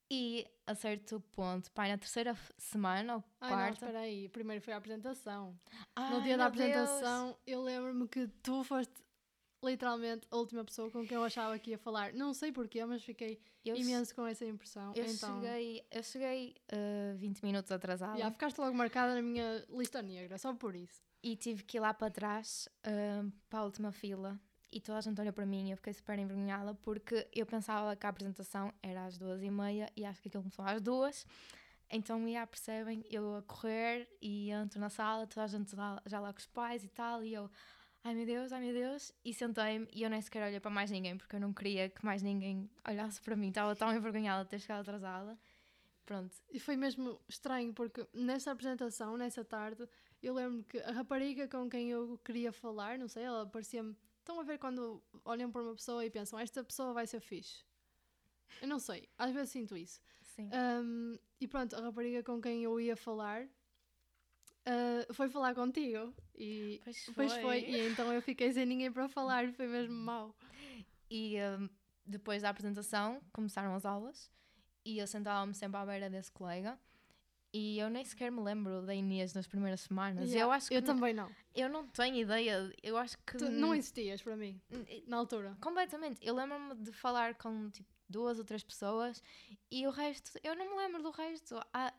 E 0.10 0.46
a 0.68 0.76
certo 0.76 1.20
ponto, 1.32 1.72
pai, 1.72 1.90
na 1.90 1.98
terceira 1.98 2.36
semana 2.58 3.16
ou 3.16 3.24
Ai, 3.42 3.50
não, 3.50 3.58
quarta. 3.58 3.74
espera 3.74 4.00
aí. 4.00 4.30
Primeiro 4.30 4.64
foi 4.64 4.74
a 4.74 4.78
apresentação. 4.78 5.58
Ai, 5.96 6.14
no 6.14 6.22
dia 6.22 6.38
da 6.38 6.50
meu 6.50 6.54
Deus. 6.54 6.70
apresentação, 6.70 7.38
eu 7.46 7.62
lembro-me 7.64 8.08
que 8.08 8.28
tu 8.44 8.64
foste 8.64 8.94
literalmente 9.66 10.28
a 10.30 10.38
última 10.38 10.64
pessoa 10.64 10.90
com 10.92 11.06
quem 11.06 11.16
eu 11.16 11.24
achava 11.24 11.58
que 11.60 11.72
ia 11.72 11.78
falar. 11.78 12.14
Não 12.14 12.34
sei 12.34 12.52
porquê, 12.52 12.84
mas 12.86 13.04
fiquei 13.04 13.40
eu, 13.64 13.76
imenso 13.76 14.14
com 14.14 14.26
essa 14.26 14.46
impressão. 14.46 14.94
eu 14.96 15.06
então, 15.06 15.42
cheguei, 15.42 15.86
eu 15.92 16.04
cheguei 16.04 16.56
uh, 16.72 17.18
20 17.18 17.42
minutos 17.44 17.72
atrasada 17.72 18.18
já, 18.18 18.32
ficaste 18.32 18.58
logo 18.60 18.76
marcada 18.76 19.16
na 19.16 19.22
minha 19.22 19.66
lista 19.70 20.02
negra, 20.02 20.38
só 20.38 20.54
por 20.54 20.76
isso. 20.76 21.02
e 21.24 21.36
tive 21.36 21.64
que 21.64 21.78
ir 21.78 21.80
lá 21.80 21.94
para 21.94 22.12
trás, 22.12 22.70
uh, 22.86 23.32
para 23.50 23.60
a 23.60 23.64
última 23.64 23.92
fila. 23.92 24.40
E 24.72 24.82
toda 24.82 24.98
a 24.98 25.02
gente 25.02 25.20
olhou 25.22 25.32
para 25.32 25.46
mim 25.46 25.68
e 25.68 25.72
eu 25.72 25.78
fiquei 25.78 25.94
super 25.94 26.20
envergonhada 26.20 26.74
porque 26.76 27.28
eu 27.34 27.46
pensava 27.46 27.96
que 27.96 28.06
a 28.06 28.10
apresentação 28.10 28.74
era 28.84 29.06
às 29.06 29.18
duas 29.18 29.42
e 29.42 29.50
meia 29.50 29.90
e 29.96 30.04
acho 30.04 30.22
que 30.22 30.28
aquilo 30.28 30.44
começou 30.44 30.66
às 30.66 30.82
duas. 30.82 31.26
Então, 31.90 32.30
já 32.32 32.46
percebem, 32.48 33.06
eu 33.10 33.36
a 33.36 33.42
correr 33.44 34.10
e 34.22 34.52
entro 34.52 34.80
na 34.80 34.90
sala, 34.90 35.28
toda 35.28 35.44
a 35.44 35.48
gente 35.48 35.76
já, 35.76 36.02
já 36.06 36.20
lá 36.20 36.34
com 36.34 36.40
os 36.40 36.48
pais 36.48 36.84
e 36.84 36.88
tal, 36.88 37.24
e 37.24 37.34
eu, 37.34 37.50
ai 38.06 38.14
meu 38.14 38.26
Deus, 38.26 38.52
ai 38.52 38.62
meu 38.62 38.72
Deus, 38.74 39.12
e 39.26 39.34
sentei-me 39.34 39.88
e 39.92 40.04
eu 40.04 40.10
nem 40.12 40.22
sequer 40.22 40.46
olhei 40.48 40.60
para 40.60 40.70
mais 40.70 40.92
ninguém 40.92 41.18
porque 41.18 41.36
eu 41.36 41.40
não 41.40 41.52
queria 41.52 41.90
que 41.90 42.06
mais 42.06 42.22
ninguém 42.22 42.70
olhasse 42.88 43.20
para 43.20 43.36
mim, 43.36 43.50
estava 43.50 43.76
tão 43.76 43.92
envergonhada 43.94 44.44
de 44.44 44.52
ter 44.52 44.60
chegado 44.60 44.82
atrasada. 44.82 45.38
Pronto, 46.06 46.36
E 46.52 46.60
foi 46.60 46.78
mesmo 46.78 47.20
estranho, 47.28 47.74
porque 47.74 48.08
nessa 48.14 48.52
apresentação, 48.52 49.18
nessa 49.18 49.44
tarde, 49.44 49.90
eu 50.22 50.36
lembro 50.36 50.64
que 50.64 50.78
a 50.78 50.92
rapariga 50.92 51.48
com 51.48 51.68
quem 51.68 51.90
eu 51.90 52.20
queria 52.24 52.52
falar, 52.52 53.00
não 53.00 53.08
sei, 53.08 53.24
ela 53.24 53.44
parecia-me. 53.48 53.98
Estão 54.20 54.40
a 54.40 54.44
ver 54.44 54.60
quando 54.60 55.02
olham 55.24 55.52
para 55.52 55.64
uma 55.64 55.74
pessoa 55.74 56.06
e 56.06 56.10
pensam, 56.12 56.38
esta 56.38 56.64
pessoa 56.64 56.94
vai 56.94 57.08
ser 57.08 57.20
fixe. 57.20 57.64
Eu 58.62 58.68
não 58.68 58.78
sei, 58.80 59.10
às 59.18 59.34
vezes 59.34 59.50
sinto 59.50 59.76
isso. 59.76 60.00
sim. 60.22 60.48
Um, 60.54 61.18
e 61.42 61.48
pronto, 61.48 61.76
a 61.76 61.82
rapariga 61.82 62.22
com 62.22 62.40
quem 62.40 62.64
eu 62.64 62.80
ia 62.80 62.96
falar 62.96 63.48
uh, 64.68 65.14
foi 65.14 65.30
falar 65.30 65.54
contigo. 65.56 66.14
E 66.36 66.82
Pois 66.84 67.06
depois 67.08 67.34
foi. 67.38 67.60
E 67.62 67.88
então 67.88 68.12
eu 68.12 68.22
fiquei 68.22 68.52
sem 68.52 68.66
ninguém 68.66 68.92
para 68.92 69.08
falar, 69.08 69.52
foi 69.54 69.68
mesmo 69.68 69.94
mau. 69.96 70.36
E 71.10 71.38
um, 71.60 71.70
depois 72.06 72.42
da 72.42 72.50
apresentação 72.50 73.22
começaram 73.32 73.74
as 73.76 73.86
aulas 73.86 74.32
e 74.84 74.98
eu 75.00 75.08
sentava-me 75.08 75.54
sempre 75.54 75.78
à 75.78 75.86
beira 75.86 76.10
desse 76.10 76.32
colega 76.32 76.78
e 77.54 77.80
eu 77.80 77.90
nem 77.90 78.04
sequer 78.04 78.30
me 78.32 78.42
lembro 78.42 78.82
da 78.86 78.94
Inês 78.94 79.34
nas 79.34 79.48
primeiras 79.48 79.82
semanas. 79.82 80.30
Yeah, 80.30 80.42
Eu 80.46 80.52
acho 80.52 80.74
eu 80.74 80.82
também 80.82 81.14
não. 81.14 81.32
eu 81.56 81.70
não 81.70 81.88
tenho 81.88 82.18
ideia. 82.18 82.70
Eu 82.84 82.98
acho 82.98 83.18
que 83.20 83.38
Tu 83.38 83.50
não 83.50 83.74
existias 83.74 84.22
para 84.22 84.36
mim, 84.36 84.60
na 85.08 85.18
altura. 85.18 85.56
completamente. 85.62 86.20
Eu 86.22 86.36
lembro-me 86.36 86.76
de 86.76 86.92
falar 86.92 87.36
com 87.36 87.70
tipo 87.70 87.90
duas 88.10 88.38
ou 88.38 88.44
três 88.46 88.62
pessoas 88.64 89.24
e 89.72 89.88
o 89.88 89.90
resto, 89.90 90.38
eu 90.44 90.56
não 90.56 90.70
me 90.70 90.76
lembro 90.76 91.02
do 91.02 91.12
resto. 91.12 91.56
Ah, 91.74 91.94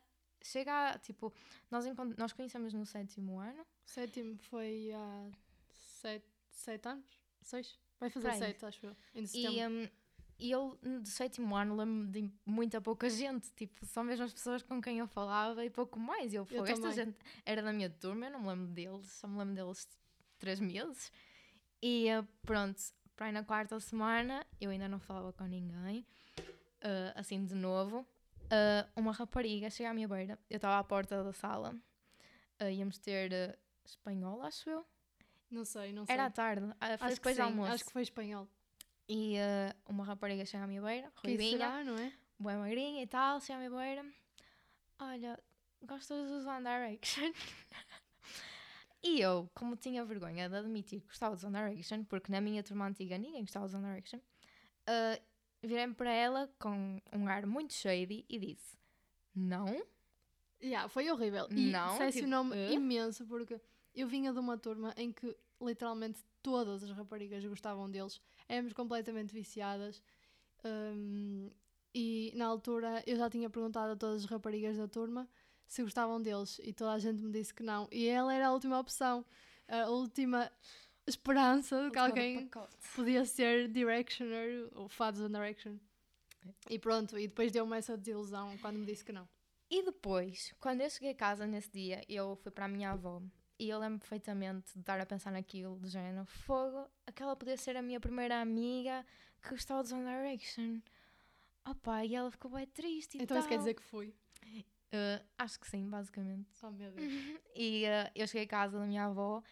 chega 0.47 0.91
a, 0.91 0.99
tipo, 0.99 1.33
nós, 1.71 1.85
nós 2.17 2.33
conhecemos 2.33 2.73
no 2.73 2.85
sétimo 2.87 3.39
ano. 3.39 3.67
Sétimo 3.85 4.37
foi 4.39 4.91
há 4.95 5.29
sete, 5.69 6.27
sete 6.51 6.89
anos? 6.89 7.07
Seis? 7.43 7.79
Vai 8.01 8.11
fazer 8.11 8.29
aí. 8.29 8.39
sete, 8.39 8.65
acho 8.65 8.87
eu. 8.87 8.97
E, 9.15 9.67
hum, 9.67 9.89
e 10.39 10.51
eu, 10.51 10.79
do 10.83 11.07
sétimo 11.09 11.57
ano, 11.57 11.75
lembro-me 11.77 12.07
de 12.11 12.31
muita 12.45 12.81
pouca 12.81 13.09
gente. 13.09 13.51
Tipo, 13.55 13.87
só 13.87 14.03
mesmo 14.05 14.25
as 14.25 14.33
pessoas 14.33 14.63
com 14.63 14.81
quem 14.83 14.99
eu 14.99 15.07
falava 15.07 15.65
e 15.65 15.71
pouco 15.71 15.99
mais. 15.99 16.35
Eu, 16.35 16.43
Eu 16.43 16.47
"Fogo, 16.47 16.67
esta 16.67 16.93
gente 16.93 17.17
era 17.45 17.63
da 17.63 17.73
minha 17.73 17.89
turma, 17.89 18.27
eu 18.27 18.33
não 18.33 18.41
me 18.41 18.49
lembro 18.49 18.67
deles. 18.67 19.07
Só 19.13 19.27
me 19.29 19.39
lembro 19.39 19.55
deles 19.55 19.87
tipo, 19.87 20.03
três 20.39 20.61
meses. 20.61 21.11
E 21.81 22.09
eh, 22.09 22.25
pronto, 22.43 22.81
para 23.15 23.27
aí 23.27 23.33
na 23.33 23.43
quarta 23.45 23.79
semana, 23.81 24.47
eu 24.61 24.71
ainda 24.71 24.89
não 24.89 24.99
falava 24.99 25.33
com 25.33 25.45
ninguém. 25.45 26.05
eh, 26.83 27.13
assim, 27.17 27.45
de 27.45 27.55
novo. 27.55 28.07
Eh, 28.51 28.87
uma 28.97 29.13
rapariga 29.13 29.71
chega 29.71 29.91
à 29.91 29.95
minha 29.95 30.09
beira. 30.09 30.39
Eu 30.51 30.57
estava 30.57 30.79
à 30.79 30.85
porta 30.85 31.23
da 31.25 31.33
sala. 31.33 31.75
eh, 32.59 32.73
íamos 32.73 32.99
ter 32.99 33.33
eh, 33.33 33.59
espanhol, 33.85 34.43
acho 34.43 34.69
eu. 34.71 34.87
não 35.51 35.65
sei, 35.65 35.93
não 35.93 36.05
sei. 36.07 36.15
Era 36.15 36.27
à 36.27 36.31
tarde. 36.31 36.67
ah, 36.81 36.97
foi 36.99 37.07
acho 37.09 37.09
que 37.09 37.15
depois 37.17 37.37
do 37.37 37.43
almoço. 37.43 37.73
acho 37.73 37.85
que 37.85 37.93
foi 37.93 38.03
espanhol. 38.03 38.49
E 39.09 39.37
eh, 39.37 39.73
uma 39.89 40.05
rapariga 40.05 40.45
chega 40.45 40.65
à 40.65 40.67
minha 40.67 40.83
beira, 40.83 41.13
Quem 41.21 41.37
ruivinha, 41.37 41.59
será, 41.59 41.85
não 41.85 41.97
é? 41.97 42.13
boa 42.39 42.57
magrinha 42.57 43.03
e 43.03 43.07
tal, 43.07 43.41
chega 43.41 43.55
à 43.55 43.59
minha 43.59 43.71
beira. 43.71 44.05
Olha, 44.99 45.39
gostas 45.83 46.29
dos 46.29 46.45
One 46.47 46.65
Direction? 46.65 47.33
e 49.03 49.21
eu, 49.21 49.49
como 49.55 49.77
tinha 49.77 50.05
vergonha 50.05 50.49
de 50.49 50.57
admitir 50.57 51.01
que 51.01 51.07
gostava 51.07 51.35
dos 51.37 51.45
One 51.45 51.55
Direction, 51.57 52.05
porque 52.05 52.33
na 52.33 52.41
minha 52.41 52.63
turma 52.63 52.87
antiga 52.87 53.17
ninguém 53.17 53.43
gostava 53.43 53.67
dos 53.67 53.75
One 53.75 53.85
Direction, 53.85 54.21
eh, 54.87 55.23
virei-me 55.67 55.95
para 55.95 56.13
ela 56.13 56.51
com 56.59 57.01
um 57.13 57.29
ar 57.29 57.47
muito 57.47 57.73
shady 57.75 58.25
e 58.29 58.39
disse: 58.39 58.77
Não, 59.35 59.67
Yeah, 60.63 60.89
foi 60.89 61.11
horrível. 61.11 61.47
E 61.51 61.71
Não, 61.71 61.99
decepcionou-me 61.99 62.53
tipo, 62.53 62.73
hã? 62.73 62.75
imenso 62.75 63.27
porque 63.27 63.61
eu 63.95 64.09
vinha 64.09 64.33
de 64.33 64.39
uma 64.39 64.57
turma 64.57 64.95
em 64.97 65.13
que 65.13 65.37
literalmente 65.61 66.25
todas 66.43 66.83
as 66.83 66.91
raparigas 66.91 67.45
gostavam 67.45 67.91
deles, 67.91 68.21
éramos 68.49 68.73
completamente 68.73 69.33
viciadas. 69.33 70.03
hum, 70.65 71.51
e 71.95 72.33
na 72.35 72.47
altura 72.47 73.03
eu 73.07 73.17
já 73.17 73.31
tinha 73.31 73.49
perguntado 73.49 73.93
a 73.93 73.97
todas 73.97 74.25
as 74.25 74.31
raparigas 74.31 74.77
da 74.77 74.87
turma 74.87 75.29
se 75.67 75.83
gostavam 75.83 76.21
deles 76.21 76.61
e 76.63 76.73
toda 76.73 76.93
a 76.93 76.99
gente 76.99 77.23
me 77.23 77.33
disse 77.33 77.53
que 77.55 77.63
não. 77.63 77.89
E 77.91 78.07
ela 78.07 78.33
era 78.35 78.49
a 78.49 78.53
última 78.53 78.79
opção, 78.79 79.25
a 79.69 79.89
última 79.89 80.51
esperança 81.07 81.85
de 81.85 81.91
que 81.91 81.99
alguém 81.99 82.51
podia 82.95 83.25
ser 83.25 83.69
Directioner 83.69 84.69
ou 84.75 84.89
Fados 84.89 85.21
One 85.21 85.33
Direction. 85.33 85.77
E 86.71 86.79
pronto, 86.79 87.19
e 87.19 87.27
depois 87.29 87.51
deu-me 87.53 87.77
essa 87.77 87.97
desilusão 87.97 88.57
quando 88.59 88.79
me 88.79 88.87
disse 88.87 89.05
que 89.05 89.13
não. 89.13 89.29
E 89.69 89.83
depois, 89.85 90.55
quando 90.61 90.81
eu 90.81 90.91
cheguei 90.91 91.11
a 91.11 91.15
casa 91.15 91.47
nesse 91.47 91.71
dia, 91.71 92.03
eu 92.09 92.37
fui 92.37 92.53
para 92.53 92.67
a 92.67 92.69
minha 92.69 92.93
avó. 92.93 93.21
E 93.59 93.69
eu 93.69 93.79
lembro 93.79 93.99
perfeitamente 94.01 94.73
de 94.75 94.81
estar 94.81 95.01
a 95.01 95.07
pensar 95.07 95.33
naquilo, 95.33 95.79
do 95.79 95.89
género, 95.89 96.25
fogo, 96.27 96.87
aquela 97.07 97.35
podia 97.35 97.57
ser 97.57 97.77
a 97.77 97.83
minha 97.83 97.99
primeira 97.99 98.41
amiga 98.41 99.05
que 99.43 99.49
gostava 99.51 99.83
de 99.83 99.95
One 99.95 100.05
Direction. 100.05 100.81
Opa, 101.69 102.05
e 102.05 102.15
ela 102.15 102.31
ficou 102.31 102.51
bem 102.51 102.67
triste 102.67 103.17
e 103.19 103.23
Então 103.23 103.37
isso 103.39 103.49
quer 103.49 103.55
tal. 103.55 103.65
dizer 103.65 103.75
que 103.75 103.83
fui. 103.83 104.15
Uh, 104.93 105.25
acho 105.39 105.59
que 105.59 105.69
sim, 105.69 105.89
basicamente. 105.89 106.49
Oh 106.63 106.71
meu 106.71 106.93
Deus. 106.93 107.13
E 107.57 107.85
uh, 107.87 108.11
eu 108.15 108.27
cheguei 108.27 108.45
a 108.45 108.49
casa 108.49 108.79
da 108.79 108.87
minha 108.87 109.07
avó 109.07 109.43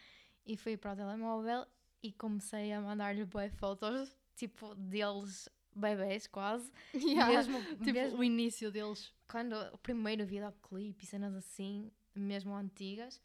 e 0.45 0.55
fui 0.57 0.77
para 0.77 0.93
o 0.93 0.95
telemóvel 0.95 1.65
e 2.03 2.11
comecei 2.13 2.71
a 2.71 2.81
mandar-lhe 2.81 3.25
boas 3.25 3.53
fotos, 3.55 4.15
tipo, 4.35 4.75
deles 4.75 5.49
bebês 5.75 6.27
quase. 6.27 6.71
Yeah, 6.93 7.27
Mesmo, 7.33 7.63
tipo, 7.63 7.91
mesmo 7.93 8.19
o 8.19 8.23
início 8.23 8.71
deles. 8.71 9.11
quando 9.29 9.53
o 9.73 9.77
primeiro 9.77 10.25
videoclipe 10.25 11.03
e 11.03 11.07
cenas 11.07 11.35
assim, 11.35 11.91
mesmo 12.13 12.53
antigas, 12.53 13.21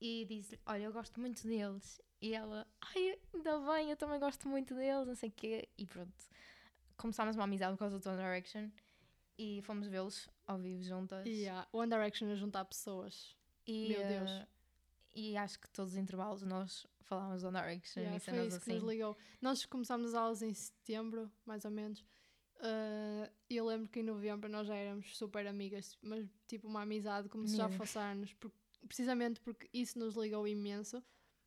e 0.00 0.24
disse 0.28 0.58
olha, 0.66 0.84
eu 0.84 0.92
gosto 0.92 1.20
muito 1.20 1.42
deles. 1.46 2.00
E 2.20 2.34
ela, 2.34 2.66
ai, 2.80 3.18
ainda 3.32 3.58
bem, 3.60 3.90
eu 3.90 3.96
também 3.96 4.18
gosto 4.18 4.48
muito 4.48 4.74
deles, 4.74 5.06
não 5.06 5.14
sei 5.14 5.28
o 5.28 5.32
quê. 5.32 5.68
E 5.78 5.86
pronto, 5.86 6.12
começámos 6.96 7.36
uma 7.36 7.44
amizade 7.44 7.74
por 7.74 7.78
causa 7.80 7.98
do 8.00 8.08
One 8.08 8.18
Direction 8.18 8.70
e 9.38 9.60
fomos 9.62 9.86
vê-los 9.86 10.28
ao 10.46 10.58
vivo 10.58 10.82
juntas. 10.82 11.24
Yeah. 11.26 11.68
One 11.72 11.88
Direction 11.90 12.28
a 12.32 12.34
juntar 12.34 12.64
pessoas. 12.64 13.36
E, 13.64 13.88
Meu 13.90 14.04
Deus. 14.04 14.30
eh, 14.30 14.46
E 15.18 15.36
acho 15.36 15.58
que 15.58 15.68
todos 15.70 15.92
os 15.92 15.98
intervalos 15.98 16.42
nós 16.42 16.86
falávamos 17.00 17.42
do 17.42 17.50
Direction 17.50 18.00
Yeah, 18.02 18.20
foi 18.20 18.46
isso 18.46 18.60
que 18.60 18.70
assim. 18.70 18.74
nos 18.74 18.84
ligou. 18.88 19.16
Nós 19.40 19.64
começámos 19.66 20.08
as 20.10 20.14
aulas 20.14 20.42
em 20.42 20.54
setembro, 20.54 21.30
mais 21.44 21.64
ou 21.64 21.70
menos. 21.70 22.04
Uh, 22.56 23.28
e 23.50 23.56
eu 23.56 23.66
lembro 23.66 23.88
que 23.88 24.00
em 24.00 24.02
novembro 24.02 24.48
nós 24.48 24.66
já 24.66 24.74
éramos 24.76 25.16
super 25.16 25.46
amigas, 25.46 25.96
mas 26.02 26.26
tipo 26.46 26.66
uma 26.68 26.82
amizade 26.82 27.28
como 27.28 27.46
se 27.46 27.56
já 27.56 27.68
fosse 27.68 27.98
anos, 27.98 28.32
por- 28.34 28.52
precisamente 28.86 29.40
porque 29.40 29.68
isso 29.72 29.98
nos 29.98 30.14
ligou 30.16 30.46
imenso. 30.46 31.02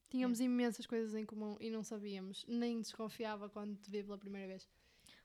Tínhamos 0.09 0.41
imensas 0.41 0.85
coisas 0.85 1.15
em 1.15 1.25
comum 1.25 1.55
e 1.61 1.69
não 1.69 1.83
sabíamos, 1.83 2.43
nem 2.47 2.81
desconfiava 2.81 3.49
quando 3.49 3.77
te 3.77 3.89
vi 3.89 4.03
pela 4.03 4.17
primeira 4.17 4.47
vez. 4.47 4.69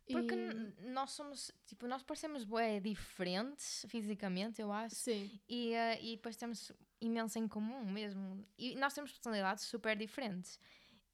Porque 0.09 0.35
E- 0.35 0.91
nós 0.93 1.11
somos, 1.11 1.51
tipo, 1.67 1.89
nós 1.89 2.03
parecemos 2.05 2.45
bué 2.45 2.79
diferentes 2.79 3.85
fisicamente, 3.89 4.61
eu 4.61 4.71
acho. 4.71 4.95
Sim, 4.95 5.29
E, 5.49 5.73
eh, 5.73 6.01
e 6.05 6.17
depois 6.17 6.37
temos 6.37 6.71
imenso 7.01 7.39
em 7.39 7.47
comum 7.49 7.85
mesmo. 7.91 8.47
E 8.59 8.75
nós 8.77 8.95
temos 8.95 9.13
personalidades 9.13 9.65
super 9.65 9.97
diferentes. 9.97 10.59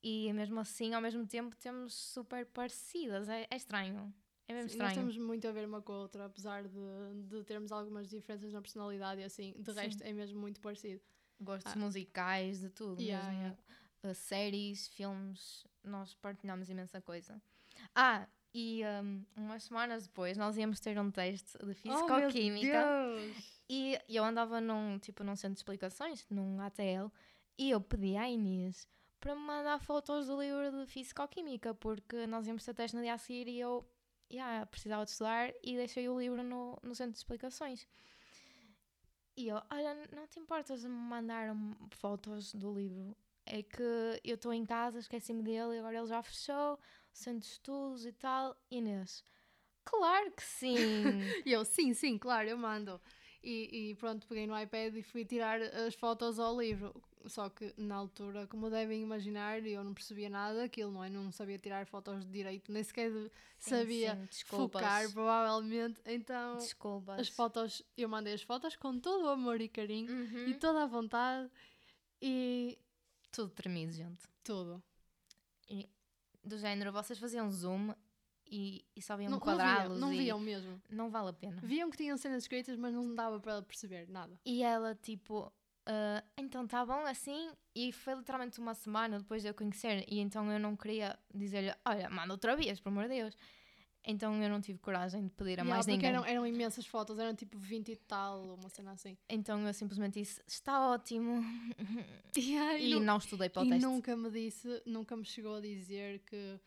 E 0.03 0.33
mesmo 0.33 0.59
assim, 0.61 0.95
ao 0.95 1.01
mesmo 1.01 1.27
tempo, 1.27 1.55
temos 1.57 1.95
super 1.95 2.45
parecidas. 2.47 3.29
É, 3.29 3.47
é 3.51 3.57
estranho. 3.57 4.12
É 4.49 4.53
mesmo 4.55 4.69
sim, 4.71 4.79
nós 4.79 4.89
estranho. 4.89 5.09
temos 5.11 5.17
muito 5.17 5.47
a 5.47 5.53
ver 5.53 5.65
uma 5.67 5.81
com 5.81 5.93
a 5.93 5.99
outra, 5.99 6.25
apesar 6.25 6.65
de, 6.67 7.23
de 7.29 7.45
termos 7.45 7.71
algumas 7.71 8.09
diferenças 8.09 8.53
na 8.53 8.61
personalidade 8.61 9.21
e 9.21 9.25
assim. 9.25 9.55
De 9.59 9.73
Sim. 9.73 9.81
resto, 9.81 10.03
é 10.03 10.12
mesmo 10.12 10.41
muito 10.41 10.61
parecido. 10.61 11.01
Gostos 11.41 11.73
Ah. 11.73 11.79
musicais, 11.79 12.61
de 12.61 12.69
tudo 12.71 13.01
Yeah, 13.01 13.29
mesmo. 13.29 13.41
yeah. 13.43 13.59
Uh, 14.05 14.15
séries, 14.15 14.89
filmes, 14.89 15.65
nós 15.85 16.15
partilhamos 16.15 16.69
imensa 16.69 17.01
coisa. 17.01 17.41
Ah, 17.95 18.27
e 18.54 18.82
um, 19.02 19.25
umas 19.37 19.64
semanas 19.64 20.06
depois 20.06 20.37
nós 20.37 20.56
íamos 20.56 20.80
ter 20.80 20.99
um 20.99 21.11
teste 21.11 21.56
de 21.59 21.75
Fisicoquímica. 21.75 22.85
Oh! 22.87 23.52
E 23.68 23.99
eu 24.09 24.25
andava 24.25 24.61
num, 24.61 24.99
tipo, 24.99 25.25
num 25.25 25.35
centro 25.37 25.54
de 25.54 25.61
explicações, 25.61 26.26
num 26.28 26.61
ATL, 26.61 27.11
e 27.56 27.71
eu 27.71 27.80
pedi 27.80 28.16
à 28.16 28.28
Inês 28.28 28.87
para 29.18 29.35
me 29.35 29.40
mandar 29.40 29.78
fotos 29.78 30.26
do 30.26 30.40
livro 30.40 30.71
de 30.71 30.87
Fisicoquímica, 30.87 31.73
porque 31.75 32.26
nós 32.26 32.47
íamos 32.47 32.64
ter 32.64 32.75
teste 32.75 32.97
no 32.97 33.02
dia 33.02 33.15
a 33.15 33.19
seguir 33.19 33.49
e 33.49 33.60
eu 33.60 33.86
yeah, 34.30 34.67
precisava 34.67 35.04
de 35.04 35.10
estudar 35.12 35.52
e 35.62 35.76
deixei 35.76 36.08
o 36.08 36.19
livro 36.19 36.43
no, 36.43 36.78
no 36.82 36.95
centro 36.95 37.12
de 37.12 37.19
explicações. 37.19 37.86
E 39.36 39.49
eu, 39.49 39.62
olha, 39.71 39.95
não 40.15 40.26
te 40.26 40.38
importas 40.38 40.82
de 40.82 40.88
me 40.88 40.95
mandar 40.95 41.50
um- 41.50 41.75
fotos 41.93 42.52
do 42.54 42.75
livro? 42.75 43.17
É 43.47 43.62
que 43.62 43.82
eu 44.25 44.34
estou 44.34 44.52
em 44.52 44.65
casa, 44.65 44.99
esqueci-me 44.99 45.43
dele 45.43 45.76
e 45.76 45.78
agora 45.78 45.99
ele 45.99 46.06
já 46.06 46.23
fechou, 46.23 46.78
de 47.15 47.45
estudos 47.47 48.05
e 48.07 48.13
tal. 48.13 48.57
Inês, 48.71 49.23
claro 49.85 50.31
que 50.33 50.43
sim! 50.43 51.35
E 51.47 51.53
eu, 51.53 51.65
sim, 51.65 51.95
sim, 51.95 52.19
claro, 52.19 52.49
eu 52.49 52.57
mando. 52.57 53.01
E, 53.43 53.91
e 53.91 53.95
pronto, 53.97 54.27
peguei 54.27 54.47
no 54.47 54.59
iPad 54.59 54.95
e 54.97 55.03
fui 55.03 55.25
tirar 55.25 55.61
as 55.61 55.95
fotos 55.95 56.39
ao 56.39 56.61
livro. 56.61 56.95
Só 57.27 57.49
que 57.49 57.73
na 57.77 57.97
altura, 57.97 58.47
como 58.49 58.69
devem 58.71 59.03
imaginar, 59.03 59.65
eu 59.65 59.83
não 59.85 59.95
percebia 59.95 60.29
nada 60.29 60.59
daquilo, 60.59 60.91
não 60.91 61.05
é? 61.05 61.11
Não 61.11 61.31
sabia 61.31 61.59
tirar 61.59 61.87
fotos 61.87 62.25
de 62.25 62.31
direito, 62.33 62.73
nem 62.73 62.83
sequer 62.83 63.11
Sim, 63.13 63.31
sabia 63.59 64.29
sim, 64.31 64.45
focar, 64.45 65.11
provavelmente. 65.13 66.01
Então, 66.05 66.57
Desculpas. 66.59 67.21
as 67.21 67.29
fotos, 67.29 67.83
eu 67.97 68.09
mandei 68.09 68.35
as 68.35 68.43
fotos 68.43 68.75
com 68.77 68.99
todo 68.99 69.25
o 69.25 69.29
amor 69.29 69.61
e 69.61 69.69
carinho 69.69 70.11
Uhum. 70.11 70.49
e 70.51 70.55
toda 70.55 70.83
a 70.83 70.87
vontade 70.87 71.49
e 72.21 72.79
Tudo 73.31 73.51
tremido, 73.51 73.93
gente. 73.93 74.23
tudo. 74.45 74.83
Do 76.45 76.59
género, 76.59 76.93
vocês 76.93 77.19
faziam 77.19 77.50
zoom 77.50 77.93
e, 78.47 78.85
e 78.97 79.00
só 79.02 79.17
viam 79.17 79.31
Não, 79.31 79.39
não 79.39 79.57
viam, 79.57 79.97
não 79.99 80.11
viam 80.11 80.41
mesmo. 80.41 80.83
não 80.91 81.11
vale 81.11 81.31
a 81.31 81.33
pena. 81.33 81.61
Viam 81.63 81.89
que 81.91 81.97
tinham 81.97 82.17
cenas 82.17 82.43
escritas, 82.45 82.76
mas 82.76 82.93
não 82.93 83.15
dava 83.15 83.39
para 83.41 83.63
perceber 83.63 84.09
nada. 84.09 84.39
E 84.45 84.63
ela, 84.63 84.95
tipo, 84.95 85.52
"Ah, 85.87 86.23
então 86.37 86.67
tá 86.67 86.85
bom 86.85 87.07
assim? 87.07 87.50
E 87.75 87.93
foi 87.93 88.15
literalmente 88.15 88.59
uma 88.61 88.75
semana 88.75 89.19
depois 89.21 89.41
de 89.43 89.49
eu 89.49 89.55
conhecer. 89.55 90.05
E 90.09 90.19
então 90.19 90.50
eu 90.52 90.59
não 90.59 90.76
queria 90.76 91.19
dizer-lhe, 91.35 91.73
olha, 91.87 92.11
manda 92.11 92.35
outra 92.35 92.55
vez, 92.57 92.78
pelo 92.81 92.97
amor 92.97 93.09
de 93.09 93.15
Deus. 93.17 93.37
Então 94.04 94.43
eu 94.43 94.50
não 94.50 94.60
tive 94.60 94.78
coragem 94.80 95.25
de 95.25 95.30
pedir 95.30 95.60
a 95.60 95.62
Yeah, 95.62 95.75
mais 95.75 95.86
ninguém. 95.86 96.10
eram, 96.10 96.25
eram 96.25 96.47
imensas 96.47 96.86
fotos, 96.86 97.19
eram 97.19 97.34
tipo 97.34 97.56
20 97.56 97.93
e 97.93 97.97
tal, 97.97 98.54
uma 98.54 98.69
cena 98.69 98.93
assim. 98.93 99.17
Então 99.28 99.65
eu 99.67 99.73
simplesmente 99.73 100.19
disse, 100.19 100.43
está 100.47 100.88
ótimo. 100.91 101.41
e 102.36 102.56
e 102.86 102.91
nu- 102.95 103.00
não 103.00 103.19
estudei 103.19 103.49
para 103.49 103.62
o 103.62 103.65
e 103.67 103.69
teste. 103.69 103.86
nunca 103.86 104.17
me 104.17 104.30
disse, 104.30 104.82
nunca 104.86 105.17
me 105.17 105.25
chegou 105.25 105.56
a 105.56 105.60
dizer 105.60 106.21
que 106.21 106.58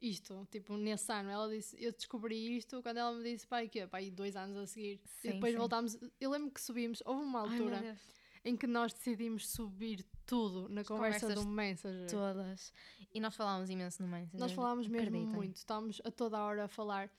isto, 0.00 0.48
tipo, 0.50 0.76
nesse 0.76 1.12
ano, 1.12 1.30
ela 1.30 1.48
disse, 1.48 1.76
eu 1.78 1.92
descobri 1.92 2.56
isto 2.56 2.82
quando 2.82 2.96
ela 2.96 3.12
me 3.16 3.22
disse, 3.22 3.46
pai, 3.46 3.68
que 3.68 3.86
pai, 3.86 4.10
dois 4.10 4.34
anos 4.34 4.56
a 4.56 4.66
seguir. 4.66 5.00
Sim, 5.04 5.28
e 5.28 5.32
depois 5.34 5.52
sim. 5.52 5.58
voltámos, 5.58 5.98
eu 6.18 6.30
lembro 6.30 6.50
que 6.50 6.60
subimos, 6.60 7.02
houve 7.04 7.22
uma 7.22 7.40
Ai, 7.40 7.60
altura 7.60 7.80
Deus. 7.82 7.98
em 8.44 8.56
que 8.56 8.66
nós 8.66 8.92
decidimos 8.94 9.48
subir 9.48 10.02
tudo 10.30 10.68
na 10.68 10.84
conversa 10.84 11.34
do 11.34 11.44
Messenger. 11.44 12.08
Todas. 12.08 12.72
E 13.12 13.18
nós 13.18 13.34
falávamos 13.34 13.68
imenso 13.68 14.00
no 14.00 14.08
Messenger. 14.08 14.38
Nós 14.38 14.52
falámos 14.52 14.86
mesmo 14.86 15.08
acreditem. 15.08 15.34
muito, 15.34 15.56
estávamos 15.56 16.00
a 16.04 16.10
toda 16.12 16.38
a 16.38 16.44
hora 16.44 16.64
a 16.66 16.68
falar. 16.68 17.10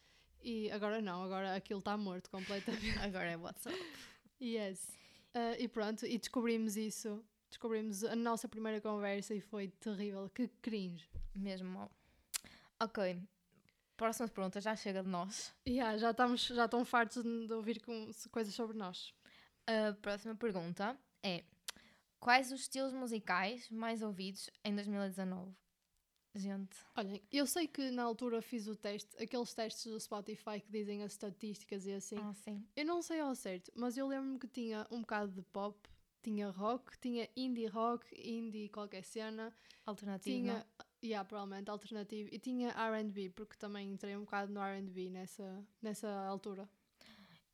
E 0.42 0.72
agora 0.72 1.02
não, 1.02 1.22
agora 1.22 1.54
aquilo 1.54 1.80
está 1.80 1.98
morto 1.98 2.30
completamente. 2.32 2.98
Agora 3.04 3.30
é 3.30 3.38
WhatsApp. 3.38 3.78
yes. 4.42 4.98
Ah, 5.36 5.56
e 5.60 5.68
pronto, 5.68 6.06
e 6.06 6.18
descobrimos 6.18 6.78
isso. 6.78 7.24
Descobrimos 7.50 8.04
a 8.04 8.16
nossa 8.16 8.48
primeira 8.48 8.80
conversa 8.80 9.36
e 9.36 9.42
foi 9.42 9.68
terrível. 9.68 10.30
Que 10.30 10.48
cringe. 10.48 11.08
Mesmo. 11.36 11.92
Ok. 12.80 13.22
Próxima 13.98 14.28
pergunta, 14.30 14.60
já 14.62 14.76
chega 14.76 15.04
de 15.04 15.10
nós. 15.10 15.54
Yeah, 15.68 15.98
já 15.98 16.10
estamos 16.12 16.48
já 16.48 16.66
estão 16.66 16.84
fartos 16.84 17.22
de 17.22 17.54
ouvir 17.54 17.82
com, 17.82 18.10
coisas 18.32 18.56
sobre 18.56 18.76
nós. 18.76 19.14
A 19.68 19.94
próxima 20.02 20.34
pergunta 20.34 20.98
é: 21.22 21.44
Quais 22.22 22.52
os 22.52 22.62
estilos 22.62 22.94
musicais 22.94 23.68
mais 23.72 24.04
ouvidos 24.04 24.48
em 24.64 24.76
2019? 24.76 25.56
Gente, 26.36 26.78
Olhem, 26.96 27.20
eu 27.32 27.48
sei 27.48 27.68
que 27.68 27.90
na 27.90 28.04
altura 28.04 28.44
fiz 28.44 28.68
o 28.68 28.76
teste, 28.76 29.10
aqueles 29.22 29.54
testes 29.56 29.92
do 29.92 30.00
Spotify 30.00 30.62
que 30.62 30.72
dizem 30.72 31.02
as 31.02 31.14
estatísticas 31.14 31.88
e 31.88 31.94
assim. 31.94 32.20
ah, 32.20 32.34
sim. 32.36 32.64
Eu 32.76 32.86
não 32.86 33.02
sei 33.02 33.20
ao 33.20 33.34
certo, 33.34 33.72
mas 33.76 33.98
eu 33.98 34.08
lembro-me 34.08 34.38
que 34.38 34.48
tinha 34.48 34.88
um 34.92 35.02
bocado 35.02 35.32
de 35.32 35.42
pop, 35.42 35.76
tinha 36.22 36.50
rock, 36.52 36.96
tinha 37.00 37.28
indie 37.36 37.66
rock, 37.66 38.06
indie 38.16 38.70
qualquer 38.70 39.04
cena, 39.04 39.52
Alternativo. 39.84 40.38
tinha, 40.38 40.66
yeah, 41.04 41.28
provavelmente 41.28 41.72
alternativo, 41.72 42.30
e 42.32 42.38
tinha 42.38 42.70
R&B, 42.70 43.32
porque 43.32 43.58
também 43.58 43.92
entrei 43.92 44.16
um 44.16 44.22
bocado 44.22 44.54
no 44.54 44.62
R&B 44.62 45.10
nessa, 45.10 45.66
nessa 45.82 46.08
altura. 46.28 46.70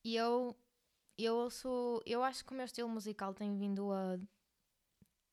E 0.03 0.15
eu, 0.15 0.55
eu 1.17 1.49
sou. 1.49 2.03
Eu 2.05 2.21
acho 2.21 2.45
que 2.45 2.51
o 2.51 2.55
meu 2.55 2.65
estilo 2.65 2.89
musical 2.89 3.33
tem 3.33 3.57
vindo 3.57 3.91
a 3.91 4.19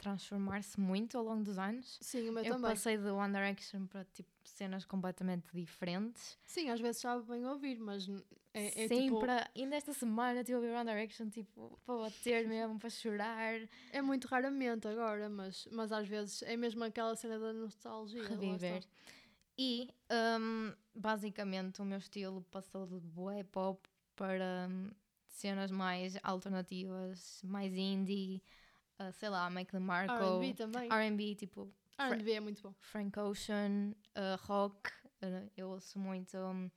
transformar-se 0.04 0.78
muito 0.78 1.16
ao 1.16 1.24
longo 1.24 1.42
dos 1.42 1.58
anos. 1.58 1.98
Sim, 2.00 2.28
o 2.28 2.32
meu 2.32 2.44
Eu 2.44 2.52
também. 2.52 2.70
passei 2.70 2.98
de 2.98 3.08
One 3.08 3.32
Direction 3.32 3.86
para 3.86 4.04
tipo 4.04 4.28
cenas 4.44 4.84
completamente 4.84 5.46
diferentes. 5.52 6.38
Sim, 6.44 6.68
às 6.70 6.80
vezes 6.80 7.00
sabe 7.00 7.26
bem 7.26 7.44
ouvir, 7.46 7.78
mas 7.80 8.06
é, 8.52 8.84
é 8.84 8.88
Sim, 8.88 9.04
tipo, 9.06 9.20
para. 9.20 9.50
Ainda 9.56 9.76
esta 9.76 9.92
semana 9.94 10.40
estive 10.40 10.56
a 10.56 10.60
ouvir 10.60 10.72
One 10.74 10.90
Direction 10.90 11.30
tipo 11.30 11.78
para 11.86 11.96
bater 11.96 12.46
mesmo, 12.46 12.78
para 12.78 12.90
chorar. 12.90 13.54
é 13.90 14.02
muito 14.02 14.28
raramente 14.28 14.86
agora, 14.86 15.28
mas, 15.28 15.66
mas 15.72 15.90
às 15.90 16.06
vezes 16.06 16.42
é 16.42 16.56
mesmo 16.56 16.84
aquela 16.84 17.16
cena 17.16 17.38
da 17.38 17.52
nostalgia. 17.52 18.22
reviver. 18.28 18.84
E 19.56 19.88
hum, 20.38 20.72
basicamente 20.94 21.80
o 21.80 21.84
meu 21.84 21.98
estilo 21.98 22.42
passou 22.50 22.86
de 22.86 22.98
bué 23.00 23.42
pop 23.44 23.80
para 24.16 24.68
hum, 24.68 24.90
cenas 25.28 25.70
mais 25.70 26.16
alternativas, 26.22 27.40
mais 27.44 27.72
indie, 27.74 28.42
uh, 29.00 29.12
sei 29.12 29.28
lá, 29.28 29.48
the 29.70 29.78
Marco, 29.78 30.12
R&B 30.22 30.54
também. 30.54 30.90
R&B, 30.92 31.34
tipo 31.34 31.72
R&B 31.98 32.32
é 32.32 32.40
muito 32.40 32.62
bom. 32.62 32.74
Frank 32.80 33.18
Ocean, 33.18 33.94
uh, 34.16 34.36
rock, 34.46 34.90
uh, 35.22 35.50
eu 35.56 35.70
ouço 35.70 35.98
muito 35.98 36.36
um, 36.36 36.70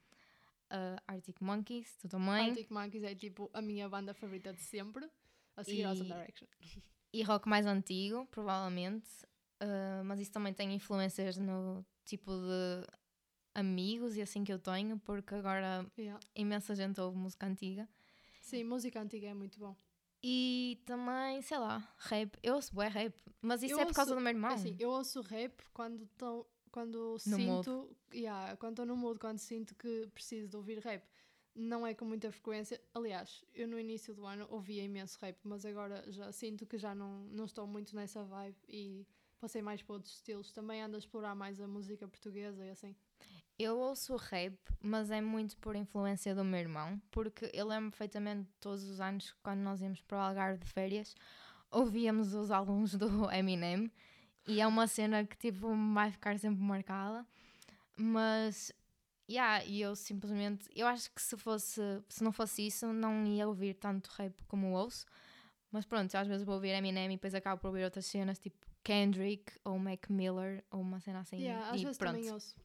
Arctic 1.07 1.41
Monkeys, 1.41 1.95
tu 1.97 2.07
também. 2.07 2.49
Arctic 2.49 2.69
Monkeys 2.69 3.03
é 3.03 3.15
tipo 3.15 3.49
a 3.53 3.61
minha 3.61 3.87
banda 3.89 4.13
favorita 4.13 4.53
de 4.53 4.61
sempre, 4.61 5.09
a 5.55 5.63
seguir 5.63 5.81
E- 5.81 5.85
Direction. 6.03 6.47
E 7.13 7.23
rock 7.23 7.47
mais 7.47 7.65
antigo, 7.65 8.25
provavelmente. 8.27 9.07
Uh, 9.63 10.03
mas 10.03 10.19
isso 10.19 10.31
também 10.31 10.53
tem 10.53 10.73
influências 10.75 11.37
no 11.37 11.83
tipo 12.03 12.29
de 12.31 12.85
amigos 13.55 14.15
e 14.17 14.21
assim 14.21 14.43
que 14.43 14.51
eu 14.53 14.59
tenho, 14.59 14.99
porque 14.99 15.33
agora 15.33 15.89
Yeah. 15.97 16.19
imensa 16.35 16.75
gente 16.75 16.99
ouve 17.01 17.17
música 17.17 17.47
antiga. 17.47 17.87
Sim, 18.41 18.65
música 18.65 19.01
antiga 19.01 19.27
é 19.29 19.33
muito 19.33 19.57
bom. 19.57 19.75
E 20.23 20.81
também, 20.85 21.41
sei 21.41 21.57
lá, 21.57 21.87
rap. 21.97 22.37
Eu 22.41 22.55
ouço 22.55 22.73
bué 22.73 22.87
rap, 22.87 23.13
mas 23.41 23.61
isso 23.61 23.73
Eu 23.73 23.79
é 23.79 23.85
por 23.85 23.93
causa 23.93 24.15
do 24.15 24.21
meu 24.21 24.31
irmão. 24.31 24.51
Assim, 24.51 24.75
eu 24.79 24.89
ouço 24.89 25.21
rap 25.21 25.63
quando 25.73 26.03
estou 26.03 26.49
quando 26.71 27.17
No 27.25 27.39
mood. 27.39 27.65
sinto, 27.65 27.97
yeah, 28.13 28.55
quando 28.57 28.73
estou 28.73 28.85
no 28.85 28.95
mood, 28.95 29.19
quando 29.19 29.39
sinto 29.39 29.73
que 29.75 30.07
preciso 30.13 30.47
de 30.47 30.55
ouvir 30.55 30.79
rap. 30.79 31.03
Não 31.55 31.87
é 31.87 31.93
com 31.95 32.05
muita 32.05 32.31
frequência. 32.31 32.79
Aliás, 32.93 33.43
eu 33.53 33.67
no 33.67 33.79
início 33.79 34.13
do 34.13 34.25
ano 34.27 34.45
ouvia 34.51 34.83
imenso 34.83 35.17
rap, 35.19 35.39
mas 35.43 35.65
agora 35.65 36.03
já 36.11 36.31
sinto 36.31 36.67
que 36.67 36.77
já 36.77 36.93
não, 36.93 37.23
não 37.31 37.45
estou 37.45 37.65
muito 37.65 37.95
nessa 37.95 38.23
vibe 38.23 38.57
e 38.69 39.07
passei 39.39 39.61
mais 39.61 39.81
para 39.81 39.93
outros 39.93 40.13
estilos. 40.13 40.51
Também 40.51 40.83
ando 40.83 40.95
a 40.97 40.99
explorar 40.99 41.33
mais 41.33 41.59
a 41.59 41.67
música 41.67 42.07
portuguesa 42.07 42.63
e 42.63 42.69
assim. 42.69 42.95
Eu 43.59 43.79
ouço 43.79 44.15
rap, 44.15 44.55
mas 44.79 45.09
é 45.09 45.19
muito 45.19 45.57
por 45.57 45.75
influência 45.75 46.35
do 46.35 46.43
meu 46.43 46.59
irmão, 46.59 47.01
porque 47.09 47.49
eu 47.53 47.65
lembro 47.65 47.89
perfeitamente 47.89 48.47
todos 48.59 48.83
os 48.83 49.01
anos, 49.01 49.33
quando 49.41 49.61
nós 49.61 49.81
íamos 49.81 49.99
para 50.01 50.17
o 50.17 50.21
Algarve 50.21 50.59
de 50.59 50.71
férias, 50.71 51.15
ouvíamos 51.71 52.35
os 52.35 52.51
álbuns 52.51 52.93
do 52.93 53.07
Eminem, 53.33 53.91
e 54.47 54.61
é 54.61 54.67
uma 54.67 54.85
cena 54.85 55.25
que 55.25 55.35
tipo 55.35 55.73
vai 55.93 56.11
ficar 56.11 56.37
sempre 56.37 56.61
marcada. 56.61 57.25
Mas, 57.95 58.71
yeah, 59.27 59.65
e 59.65 59.81
eu 59.81 59.95
simplesmente, 59.95 60.69
eu 60.75 60.85
acho 60.85 61.11
que 61.11 61.21
se 61.21 61.35
fosse, 61.35 61.81
se 62.07 62.23
não 62.23 62.31
fosse 62.31 62.67
isso, 62.67 62.93
não 62.93 63.25
ia 63.25 63.47
ouvir 63.47 63.73
tanto 63.73 64.09
rap 64.11 64.39
como 64.47 64.71
ouço. 64.73 65.05
Mas 65.71 65.83
pronto, 65.83 66.15
às 66.15 66.27
vezes 66.27 66.45
vou 66.45 66.55
ouvir 66.55 66.69
Eminem 66.69 67.07
e 67.07 67.15
depois 67.15 67.33
acabo 67.33 67.59
por 67.59 67.69
ouvir 67.69 67.83
outras 67.83 68.05
cenas, 68.05 68.39
tipo 68.39 68.65
Kendrick 68.83 69.51
ou 69.65 69.77
Mac 69.77 70.09
Miller 70.09 70.63
ou 70.71 70.79
uma 70.79 70.99
cena 70.99 71.19
assim. 71.19 71.37
Yeah, 71.37 71.71
às 71.71 71.81
e 71.81 71.83
vezes 71.83 71.97
pronto. 71.97 72.15
também 72.15 72.31
ouço. 72.31 72.55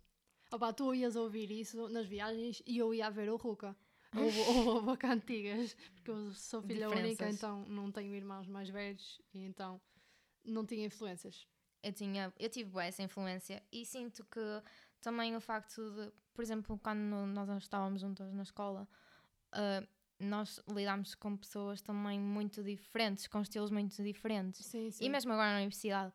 Opa, 0.53 0.73
tu 0.73 0.95
ias 0.95 1.17
ouvir 1.17 1.51
isso 1.51 1.89
nas 1.89 2.07
viagens 2.07 2.63
e 2.67 2.77
eu 2.79 2.93
ia 2.93 3.11
ver 3.11 3.31
o 3.31 3.37
Ruka. 3.37 3.75
Ou, 4.15 4.67
ou, 4.67 4.89
ou 4.91 4.97
cantigas, 4.99 5.75
porque 5.95 6.11
eu 6.11 6.31
sou 6.35 6.61
filha 6.61 6.91
única, 6.91 7.27
então 7.31 7.65
não 7.67 7.91
tenho 7.91 8.15
irmãos 8.15 8.47
mais 8.47 8.69
velhos 8.69 9.21
e 9.33 9.45
então 9.47 9.81
não 10.45 10.67
tinha 10.67 10.85
influências. 10.85 11.47
eu 11.83 11.93
tinha, 11.95 12.33
eu 12.39 12.51
tive 12.51 12.69
bué 12.71 12.89
essa 12.89 13.03
influência 13.03 13.63
e 13.73 13.87
sinto 13.87 14.23
que 14.27 14.41
também 15.01 15.35
o 15.35 15.41
facto 15.41 15.91
de, 15.91 16.13
por 16.35 16.43
exemplo, 16.43 16.79
quando 16.79 17.27
nós 17.27 17.49
estávamos 17.63 18.03
juntas 18.03 18.31
na 18.35 18.43
escola, 18.43 18.87
ah, 19.53 19.83
nós 20.21 20.61
lidámos 20.69 21.15
com 21.15 21.35
pessoas 21.37 21.81
também 21.81 22.21
muito 22.21 22.63
diferentes, 22.63 23.27
com 23.27 23.41
estilos 23.41 23.71
muito 23.71 24.01
diferentes. 24.03 24.67
Sim, 24.67 24.91
sim. 24.91 25.05
E 25.05 25.09
mesmo 25.09 25.33
agora 25.33 25.53
na 25.53 25.57
universidade. 25.57 26.13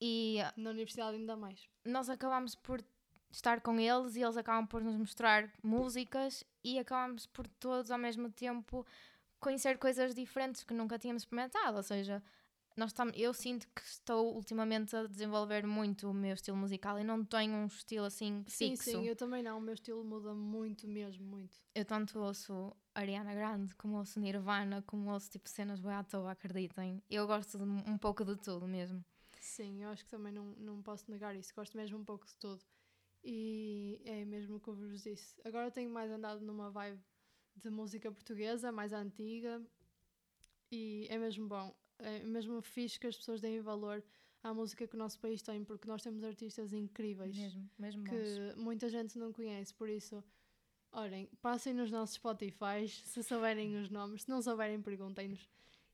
E 0.00 0.38
Na 0.56 0.70
universidade 0.70 1.16
ainda 1.16 1.36
mais. 1.36 1.68
nós 1.84 2.08
acabámos 2.08 2.54
por 2.54 2.82
estar 3.30 3.60
com 3.60 3.78
eles 3.78 4.16
e 4.16 4.22
eles 4.22 4.36
acabam 4.36 4.66
por 4.66 4.82
nos 4.82 4.96
mostrar 4.96 5.50
músicas 5.62 6.44
e 6.64 6.78
acabámos 6.78 7.26
por 7.26 7.46
todos 7.46 7.90
ao 7.90 7.98
mesmo 7.98 8.30
tempo 8.30 8.86
conhecer 9.38 9.78
coisas 9.78 10.14
diferentes 10.14 10.64
que 10.64 10.74
nunca 10.74 10.98
tínhamos 10.98 11.22
experimentado. 11.22 11.76
Ou 11.76 11.82
seja, 11.82 12.22
nós 12.76 12.92
tam 12.92 13.08
eu 13.14 13.32
sinto 13.32 13.66
que 13.74 13.82
estou 13.82 14.34
ultimamente 14.34 14.94
a 14.94 15.06
desenvolver 15.06 15.66
muito 15.66 16.10
o 16.10 16.14
meu 16.14 16.34
estilo 16.34 16.56
musical 16.56 16.98
e 16.98 17.04
não 17.04 17.24
tenho 17.24 17.54
um 17.54 17.66
estilo 17.66 18.04
assim 18.04 18.44
Sim, 18.46 18.70
fixo. 18.76 18.90
sim, 18.90 19.04
eu 19.06 19.16
também 19.16 19.42
não. 19.42 19.58
O 19.58 19.60
meu 19.60 19.74
estilo 19.74 20.04
muda 20.04 20.34
muito 20.34 20.86
mesmo, 20.86 21.24
muito. 21.24 21.56
Eu 21.74 21.84
tanto 21.84 22.18
ouço 22.18 22.76
Ariana 22.94 23.34
Grande, 23.34 23.74
como 23.76 23.96
ouço 23.96 24.20
Nirvana, 24.20 24.82
como 24.82 25.10
ouço 25.10 25.30
tipo 25.30 25.48
cenas 25.48 25.80
boi 25.80 25.94
à 25.94 26.04
toa, 26.04 26.32
acreditem. 26.32 27.02
Eu 27.08 27.26
gosto 27.26 27.56
de 27.58 27.64
um 27.64 27.96
pouco 27.96 28.24
de 28.24 28.36
tudo 28.36 28.66
mesmo. 28.66 29.02
Sim, 29.40 29.82
eu 29.82 29.90
acho 29.90 30.04
que 30.04 30.10
também 30.10 30.32
não, 30.32 30.44
não 30.58 30.82
posso 30.82 31.10
negar 31.10 31.34
isso. 31.34 31.54
Gosto 31.54 31.76
mesmo 31.76 31.98
um 31.98 32.04
pouco 32.04 32.26
de 32.26 32.36
tudo. 32.36 32.62
E 33.28 34.00
é 34.04 34.24
mesmo 34.24 34.56
o 34.56 34.60
que 34.60 34.68
eu 34.68 34.74
vos 34.74 35.02
disse. 35.02 35.34
Agora 35.44 35.68
tenho 35.68 35.90
mais 35.90 36.08
andado 36.12 36.40
numa 36.44 36.70
vibe 36.70 37.00
de 37.56 37.68
música 37.70 38.12
portuguesa, 38.12 38.70
mais 38.70 38.92
antiga. 38.92 39.60
E 40.70 41.08
é 41.10 41.18
mesmo 41.18 41.48
bom. 41.48 41.74
É 41.98 42.22
mesmo 42.22 42.62
fixe 42.62 43.00
que 43.00 43.06
as 43.08 43.16
pessoas 43.16 43.40
deem 43.40 43.60
valor 43.60 44.04
à 44.44 44.54
música 44.54 44.86
que 44.86 44.94
o 44.94 44.98
nosso 44.98 45.18
país 45.18 45.42
tem, 45.42 45.64
porque 45.64 45.88
nós 45.88 46.02
temos 46.02 46.22
artistas 46.22 46.72
incríveis 46.72 47.36
Mesmo, 47.36 47.68
mesmo 47.76 48.04
bons. 48.04 48.10
que 48.10 48.54
muita 48.60 48.88
gente 48.88 49.18
não 49.18 49.32
conhece. 49.32 49.74
Por 49.74 49.88
isso, 49.88 50.22
olhem, 50.92 51.26
passem 51.42 51.74
nos 51.74 51.90
nossos 51.90 52.14
Spotify 52.14 52.86
se 52.88 53.24
souberem 53.24 53.76
os 53.76 53.90
nomes. 53.90 54.22
Se 54.22 54.28
não 54.28 54.40
souberem, 54.40 54.80
perguntem-nos. 54.80 55.48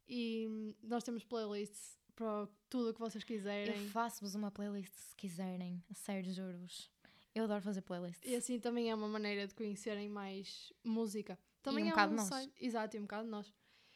E 0.06 0.46
hum, 0.50 0.74
nós 0.82 1.02
temos 1.02 1.24
playlists 1.24 1.98
para 2.14 2.46
tudo 2.68 2.90
o 2.90 2.92
que 2.92 3.00
vocês 3.00 3.22
Eu 3.22 3.26
quiserem. 3.26 3.88
faço-vos 3.88 4.34
uma 4.34 4.50
playlist 4.50 4.92
se 4.92 5.16
quiserem, 5.16 5.82
a 5.90 5.94
sério, 5.94 6.30
juro-vos. 6.30 6.91
Eu 7.34 7.44
adoro 7.44 7.62
fazer 7.62 7.80
playlists. 7.82 8.30
E 8.30 8.34
assim 8.34 8.58
também 8.60 8.90
é 8.90 8.94
uma 8.94 9.08
maneira 9.08 9.46
de 9.46 9.54
conhecerem 9.54 10.08
mais 10.08 10.72
música. 10.84 11.38
Também 11.62 11.84
um 11.84 11.88
há 11.88 11.90
bocado 11.90 12.12
um 12.12 12.16
nós. 12.16 12.26
site. 12.28 12.52
Exato, 12.60 12.96
e 12.96 13.00
um 13.00 13.02
bocado 13.02 13.28
nós. 13.28 13.52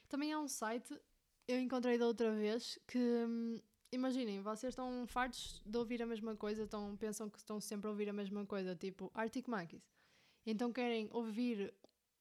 Também 0.09 0.33
há 0.33 0.38
um 0.38 0.49
site, 0.49 0.99
eu 1.46 1.59
encontrei 1.59 1.99
da 1.99 2.07
outra 2.07 2.33
vez, 2.35 2.79
que 2.87 2.99
hum, 2.99 3.61
imaginem, 3.92 4.40
vocês 4.40 4.72
estão 4.72 5.07
fartos 5.07 5.61
de 5.66 5.77
ouvir 5.77 6.03
a 6.03 6.07
mesma 6.07 6.35
coisa, 6.37 6.62
estão, 6.62 6.96
pensam 6.96 7.29
que 7.29 7.38
estão 7.38 7.61
sempre 7.61 7.88
a 7.88 7.90
ouvir 7.90 8.09
a 8.09 8.12
mesma 8.12 8.46
coisa, 8.46 8.75
tipo 8.75 9.11
Arctic 9.14 9.49
Monkeys. 9.49 9.83
Então 10.46 10.72
querem 10.72 11.09
ouvir 11.12 11.75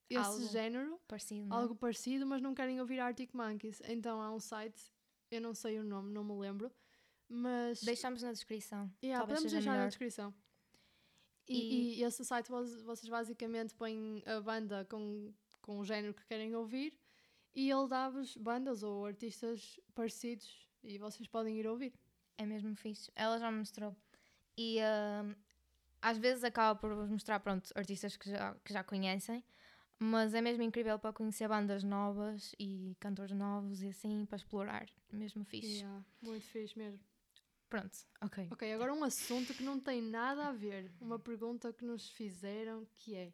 esse 0.10 0.20
Algo 0.20 0.48
género, 0.48 1.00
Parecido, 1.08 1.48
não 1.48 1.58
é? 1.58 1.62
algo 1.62 1.76
parecido, 1.76 2.26
mas 2.26 2.42
não 2.42 2.54
querem 2.54 2.80
ouvir 2.82 3.00
Arctic 3.00 3.34
Monkeys. 3.34 3.82
Então 3.86 4.20
há 4.22 4.32
um 4.32 4.40
site, 4.40 4.92
eu 5.32 5.40
não 5.40 5.54
sei 5.54 5.80
o 5.80 5.84
nome, 5.84 6.12
não 6.12 6.24
me 6.24 6.34
lembro, 6.34 6.72
mas 7.30 7.82
Deixamos 7.84 8.22
na 8.22 8.32
descrição. 8.32 8.92
Yeah, 9.04 9.26
podemos 9.26 9.52
deixar 9.52 9.68
na 9.70 9.76
melhor. 9.78 9.88
descrição. 9.90 10.34
E, 11.48 11.54
E- 11.96 12.00
e 12.00 12.04
esse 12.04 12.24
site 12.26 12.50
vocês 12.50 13.08
basicamente 13.10 13.74
põem 13.76 14.24
a 14.26 14.40
banda 14.42 14.86
com, 14.90 15.32
com 15.62 15.80
o 15.80 15.86
género 15.86 16.14
que 16.14 16.26
querem 16.26 16.56
ouvir 16.56 16.98
e 17.54 17.70
ele 17.70 17.88
dá-vos 17.88 18.36
bandas 18.38 18.82
ou 18.84 19.06
artistas 19.06 19.80
parecidos 19.94 20.68
e 20.84 20.98
vocês 20.98 21.28
podem 21.28 21.58
ir 21.60 21.68
ouvir. 21.68 21.94
É 22.38 22.46
mesmo 22.46 22.76
fixe. 22.76 23.12
Ela 23.16 23.38
já 23.40 23.50
me 23.52 23.60
mostrou. 23.60 23.96
E 24.58 24.80
ah, 24.82 25.36
às 26.02 26.18
vezes 26.18 26.44
acaba 26.44 26.78
por 26.80 26.94
vos 26.96 27.10
mostrar, 27.10 27.40
pronto, 27.40 27.72
artistas 27.76 28.18
que 28.18 28.30
já, 28.30 28.56
que 28.64 28.74
já 28.74 28.84
conhecem, 28.84 29.44
mas 30.00 30.34
é 30.34 30.42
mesmo 30.42 30.64
incrível 30.64 31.00
para 31.00 31.14
conhecer 31.14 31.48
bandas 31.48 31.84
novas 31.84 32.54
e 32.60 32.96
cantores 33.00 33.36
novos 33.36 33.82
e 33.82 33.88
assim, 33.90 34.26
para 34.26 34.36
explorar. 34.38 34.86
Mesmo 35.12 35.46
fixe. 35.46 35.78
Yeah, 35.80 36.04
muito 36.22 36.46
fixe 36.46 36.78
mesmo. 36.78 37.00
Pronto, 37.80 37.98
ok. 38.22 38.48
Ok, 38.52 38.74
agora 38.74 38.94
um 38.94 39.04
assunto 39.04 39.54
que 39.54 39.64
não 39.64 39.80
tem 39.80 40.02
nada 40.02 40.48
a 40.48 40.52
ver. 40.52 40.92
Uma 41.02 41.20
pergunta 41.20 41.74
que 41.74 41.84
nos 41.84 42.10
fizeram 42.10 42.88
que 42.96 43.16
é 43.16 43.34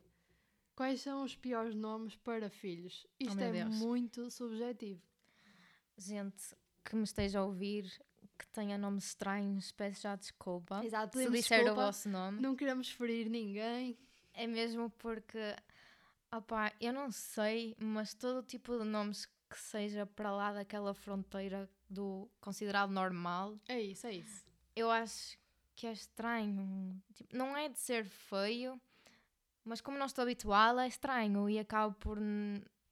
Quais 0.75 1.01
são 1.01 1.23
os 1.23 1.36
piores 1.36 1.75
nomes 1.75 2.15
para 2.15 2.49
filhos? 2.49 3.06
Isto 3.19 3.38
Oh, 3.39 3.43
é 3.43 3.51
Deus. 3.51 3.75
muito 3.75 4.32
subjetivo. 4.32 5.01
Gente 5.97 6.56
que 6.84 6.95
me 6.95 7.04
esteja 7.04 7.39
a 7.39 7.45
ouvir, 7.45 7.84
que 8.39 8.47
tenha 8.47 8.77
nomes 8.77 9.06
estranhos, 9.08 9.71
peço 9.71 10.01
já 10.01 10.15
desculpa. 10.15 10.84
Exato, 10.84 11.19
Se 11.19 11.30
disser 11.30 11.60
o 11.60 11.63
desculpa. 11.65 11.86
vosso 11.86 12.10
nome. 12.10 12.41
Não 12.41 12.56
queremos 12.56 12.89
ferir 12.89 13.30
ninguém. 13.30 13.95
É 14.34 14.47
mesmo 14.47 14.89
porque, 14.97 15.56
opá, 16.32 16.71
eu 16.80 16.91
não 16.93 17.12
sei, 17.12 17.75
mas 17.77 18.13
todo 18.15 18.41
tipo 18.41 18.75
de 18.80 18.86
nomes 18.86 19.25
que 19.49 19.60
seja 19.60 20.06
para 20.08 20.32
lá 20.32 20.54
daquela 20.54 20.93
fronteira 20.95 21.69
do 21.91 22.30
considerado 22.39 22.89
normal, 22.91 23.60
É 23.67 23.80
isso, 23.82 24.08
é 24.08 24.13
isso. 24.13 24.45
eu 24.75 24.89
acho 24.89 25.38
que 25.75 25.86
é 25.86 25.91
estranho. 25.91 27.01
Tipo, 27.13 27.36
não 27.36 27.56
é 27.58 27.67
de 27.67 27.77
ser 27.77 28.06
feio, 28.06 28.80
mas 29.65 29.82
como 29.82 29.97
não 29.97 30.06
estou 30.06 30.21
habituada, 30.23 30.86
é 30.86 30.88
estranho 30.88 31.49
e 31.49 31.60
acabo 31.60 31.93
por 31.95 32.17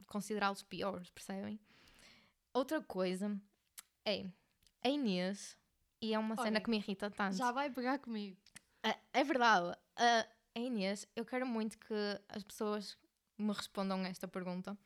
considerá-los 0.05 0.63
piores, 0.63 1.09
percebem? 1.11 1.59
Outra 2.53 2.81
coisa 2.81 3.39
é 4.05 4.25
a 4.83 4.89
Inês, 4.89 5.55
e 6.01 6.13
é 6.13 6.19
uma 6.19 6.35
cena 6.35 6.49
Olha, 6.49 6.61
que 6.61 6.69
me 6.69 6.77
irrita 6.77 7.09
tanto. 7.11 7.37
Já 7.37 7.51
vai 7.51 7.69
pegar 7.69 7.99
comigo. 7.99 8.37
Ah, 8.83 8.97
É 9.13 9.23
verdade. 9.23 9.77
Ah, 9.95 10.27
a 10.55 10.59
Inês, 10.59 11.07
eu 11.15 11.23
quero 11.25 11.45
muito 11.45 11.77
que 11.77 11.93
as 12.27 12.43
pessoas 12.43 12.97
me 13.37 13.53
respondam 13.53 14.03
esta 14.05 14.27
pergunta. 14.27 14.77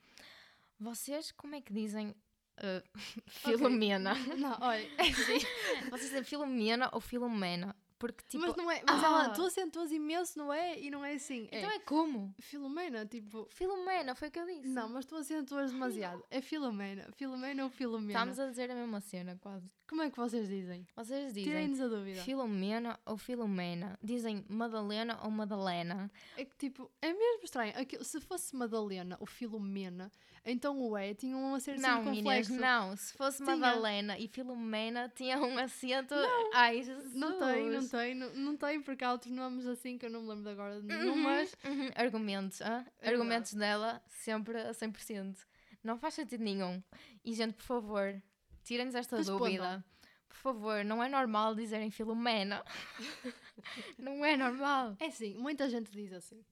Vocês 0.78 1.32
como 1.32 1.54
é 1.54 1.60
que 1.60 1.72
dizem 1.72 2.14
ah, 2.58 2.82
Filomena? 3.28 4.14
Não, 4.36 4.56
olha, 4.60 4.88
é 4.98 5.02
assim. 5.02 5.38
Vocês 5.90 6.10
dizem 6.10 6.24
Filomena 6.24 6.88
ou 6.92 7.00
Filomena? 7.00 7.74
Porque 7.96 8.22
tipo. 8.28 8.44
mas 8.44 8.56
não 8.56 8.70
é. 8.70 8.82
Mas 8.86 9.02
ela, 9.02 9.26
Ah! 9.26 9.28
tu 9.30 9.42
acentuas 9.46 9.90
imenso, 9.90 10.36
não 10.38 10.52
é? 10.52 10.78
E 10.78 10.90
não 10.90 11.02
é 11.04 11.14
assim. 11.14 11.48
É 11.50 11.60
Então 11.60 11.70
é 11.70 11.78
como? 11.78 12.34
Filomena, 12.40 13.06
tipo. 13.06 13.46
Filomena, 13.50 14.14
foi 14.14 14.28
o 14.28 14.30
que 14.30 14.38
eu 14.40 14.44
disse. 14.46 14.68
Não, 14.68 14.88
mas 14.90 15.06
tu 15.06 15.14
acentuas 15.16 15.70
demasiado. 15.72 16.22
É 16.30 16.42
Filomena. 16.42 17.08
Filomena 17.16 17.64
ou 17.64 17.70
Filomena? 17.70 18.12
Estamos 18.18 18.38
a 18.40 18.50
dizer 18.50 18.70
a 18.70 18.74
mesma 18.74 19.00
cena, 19.00 19.38
quase. 19.40 19.70
Como 19.88 20.02
é 20.02 20.10
que 20.10 20.16
vocês 20.18 20.48
dizem? 20.48 20.86
Vocês 20.96 21.28
dizem 21.28 21.44
Tirem-nos 21.44 21.80
a 21.80 21.88
dúvida. 21.88 22.20
Filomena 22.22 22.98
ou 23.06 23.16
Filomena? 23.16 23.98
Dizem 24.02 24.44
Madalena 24.48 25.20
ou 25.22 25.30
Madalena? 25.30 26.10
É 26.36 26.44
que 26.44 26.56
tipo, 26.56 26.90
é 27.00 27.12
mesmo 27.12 27.44
estranho. 27.44 27.72
Aquilo- 27.78 28.04
se 28.04 28.20
fosse 28.20 28.54
Madalena 28.56 29.16
ou 29.20 29.26
Filomena, 29.26 30.10
então 30.44 30.78
o 30.78 30.98
E 30.98 31.14
tinha 31.14 31.34
um 31.36 31.54
acerto 31.54 31.80
Não, 31.80 31.96
sempre 32.04 32.10
meninas, 32.10 32.48
não. 32.48 32.96
Se 32.96 33.14
fosse 33.14 33.42
Tinha. 33.42 33.56
Madalena 33.56 34.18
e 34.18 34.28
Filomena, 34.28 35.10
tinha 35.14 35.38
um 35.38 35.56
acento. 35.56 36.14
Ai, 36.52 36.82
Jesus. 36.82 37.14
Não 37.14 37.38
tem, 37.38 37.70
não 37.70 37.88
tem, 37.88 38.14
não, 38.14 38.34
não 38.34 38.56
tem, 38.56 38.82
porque 38.82 39.02
há 39.04 39.12
outros 39.12 39.32
nomes 39.32 39.66
assim 39.66 39.96
que 39.96 40.04
eu 40.04 40.10
não 40.10 40.22
me 40.22 40.28
lembro 40.28 40.50
agora 40.50 40.80
de 40.80 40.86
nenhum, 40.86 41.12
Uhum, 41.14 41.22
mas 41.22 41.56
uhum. 41.64 41.90
Argumentos? 41.94 42.60
É 42.60 42.84
Argumentos 43.02 43.54
dela 43.54 44.02
sempre 44.08 44.58
a 44.60 44.72
100%. 44.72 45.36
Não 45.82 45.98
faz 45.98 46.14
sentido 46.14 46.42
nenhum. 46.44 46.82
E, 47.24 47.32
gente, 47.34 47.54
por 47.54 47.64
favor, 47.64 48.22
tirem-nos 48.62 48.94
esta 48.94 49.16
Respondam. 49.16 49.46
dúvida. 49.46 49.84
Por 50.28 50.36
favor, 50.36 50.84
não 50.84 51.02
é 51.02 51.08
normal 51.08 51.54
dizerem 51.54 51.90
Filomena. 51.90 52.62
não 53.98 54.24
é 54.24 54.36
normal. 54.36 54.96
é 55.00 55.06
assim, 55.06 55.34
muita 55.34 55.68
gente 55.70 55.90
diz 55.90 56.12
assim. 56.12 56.44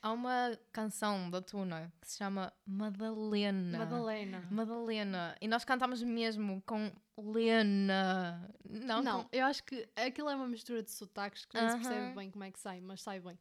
Há 0.00 0.12
uma 0.12 0.56
canção 0.72 1.28
da 1.28 1.42
Tuna 1.42 1.92
que 2.00 2.06
se 2.08 2.18
chama 2.18 2.52
Madalena. 2.64 3.78
Madalena. 3.78 4.48
Madalena. 4.50 5.36
E 5.40 5.48
nós 5.48 5.64
cantamos 5.64 6.02
mesmo 6.02 6.62
com 6.64 6.92
Lena. 7.16 8.48
Não, 8.64 9.02
Não, 9.02 9.22
com- 9.24 9.28
eu 9.32 9.44
acho 9.46 9.64
que 9.64 9.88
aquilo 9.96 10.28
é 10.28 10.36
uma 10.36 10.46
mistura 10.48 10.82
de 10.82 10.90
sotaques 10.90 11.44
que 11.44 11.58
nem 11.58 11.68
se 11.70 11.76
percebe 11.78 12.14
bem 12.14 12.30
como 12.30 12.44
é 12.44 12.50
que 12.52 12.60
sai, 12.60 12.80
mas 12.80 13.02
sai 13.02 13.18
bem. 13.20 13.38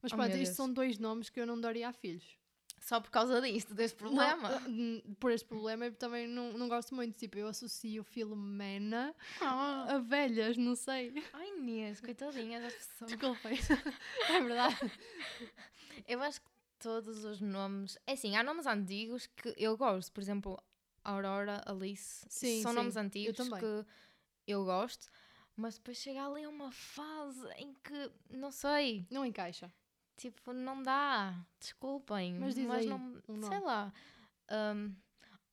Mas 0.00 0.12
Oh, 0.12 0.16
pronto, 0.16 0.36
isto 0.36 0.54
são 0.54 0.72
dois 0.72 0.98
nomes 0.98 1.30
que 1.30 1.40
eu 1.40 1.46
não 1.46 1.60
daria 1.60 1.88
a 1.88 1.92
filhos. 1.92 2.36
Só 2.82 3.00
por 3.00 3.10
causa 3.10 3.40
disto, 3.40 3.74
deste 3.74 3.96
problema. 3.96 4.58
Não, 4.60 4.68
hum, 4.70 5.02
por 5.20 5.30
este 5.30 5.46
problema 5.46 5.86
eu 5.86 5.94
também 5.94 6.26
não, 6.26 6.52
não 6.54 6.68
gosto 6.68 6.94
muito. 6.96 7.16
Tipo, 7.16 7.38
eu 7.38 7.46
associo 7.46 8.02
Filomena 8.02 9.14
Ah. 9.40 9.86
a 9.94 9.98
velhas, 9.98 10.56
não 10.56 10.74
sei. 10.74 11.14
Ai, 11.32 11.48
Inês, 11.56 12.00
coitadinha 12.00 12.60
das 12.60 12.74
pessoas. 12.74 13.10
Desculpem. 13.12 13.56
é 14.28 14.40
verdade. 14.42 14.92
Eu 16.08 16.20
acho 16.22 16.40
que 16.40 16.50
todos 16.80 17.24
os 17.24 17.40
nomes. 17.40 17.96
É 18.04 18.12
assim, 18.14 18.36
há 18.36 18.42
nomes 18.42 18.66
antigos 18.66 19.26
que 19.28 19.54
eu 19.56 19.76
gosto. 19.76 20.10
Por 20.12 20.20
exemplo, 20.20 20.60
Aurora, 21.04 21.62
Alice. 21.64 22.26
Sim, 22.28 22.62
são 22.62 22.72
sim, 22.72 22.76
nomes 22.76 22.96
eu 22.96 23.02
antigos 23.02 23.36
também. 23.36 23.60
que 23.60 23.86
eu 24.46 24.64
gosto. 24.64 25.08
Mas 25.54 25.76
depois 25.76 25.98
chega 25.98 26.26
ali 26.26 26.46
uma 26.46 26.72
fase 26.72 27.46
em 27.58 27.74
que, 27.74 28.10
não 28.30 28.50
sei, 28.50 29.06
Não 29.10 29.24
encaixa. 29.24 29.72
Tipo, 30.30 30.52
não 30.52 30.82
dá. 30.82 31.34
Desculpem. 31.58 32.34
Mas 32.34 32.54
diz 32.54 32.68
aí 32.70 32.86
não, 32.86 33.20
um 33.28 33.42
sei 33.48 33.60
lá. 33.60 33.92
Hum, 34.50 34.94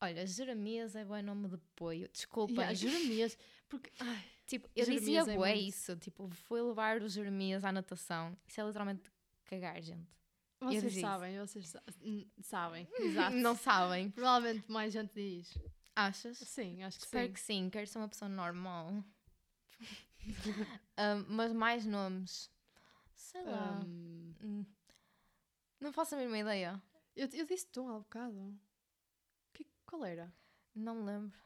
olha, 0.01 0.25
Jeremias 0.27 0.95
é 0.95 1.03
bom 1.05 1.21
nome 1.21 1.47
de 1.49 1.55
apoio. 1.55 2.07
Desculpem. 2.11 2.55
Yeah, 2.57 2.73
Jeremias. 2.73 3.37
Porque. 3.67 3.91
Ai, 3.99 4.23
Tipo, 4.45 4.67
eu 4.75 4.83
Jeremias 4.85 5.05
dizia 5.25 5.33
é 5.33 5.37
bué 5.37 5.53
muito- 5.53 5.67
isso. 5.69 5.95
Tipo, 5.97 6.27
fui 6.31 6.59
levar 6.59 7.01
o 7.03 7.07
Jeremias 7.07 7.63
à 7.63 7.71
natação. 7.71 8.35
Isso 8.47 8.59
é 8.59 8.63
literalmente 8.65 9.03
cagar, 9.45 9.79
gente. 9.81 10.07
vocês 10.59 10.99
sabem, 10.99 11.37
vocês 11.39 11.67
sa- 11.67 11.83
sabem. 12.41 12.87
Exato. 12.99 13.35
Não 13.35 13.55
sabem. 13.55 14.09
Provavelmente 14.09 14.65
mais 14.71 14.91
gente 14.91 15.13
diz. 15.13 15.55
Achas? 15.95 16.37
Sim, 16.39 16.81
acho 16.83 16.97
que 16.97 17.05
Espero 17.05 17.27
sim. 17.27 17.33
que 17.33 17.39
sim, 17.39 17.69
quero 17.69 17.85
ser 17.85 17.99
uma 17.99 18.07
pessoa 18.07 18.27
normal. 18.27 19.03
Ah, 20.97 21.23
mas 21.29 21.53
mais 21.53 21.85
nomes. 21.85 22.49
Sei 23.19 23.43
lá. 23.43 23.81
Hum. 23.85 24.65
Não 25.79 25.91
faço 25.91 26.15
a 26.15 26.17
mínima 26.17 26.39
ideia. 26.39 26.81
eu, 27.15 27.27
eu 27.33 27.45
disse 27.45 27.67
tu 27.67 27.85
há 27.87 27.99
bocado. 27.99 28.57
Que, 29.53 29.67
qual 29.85 30.05
era? 30.05 30.33
Não 30.73 30.95
me 30.95 31.03
lembro. 31.03 31.37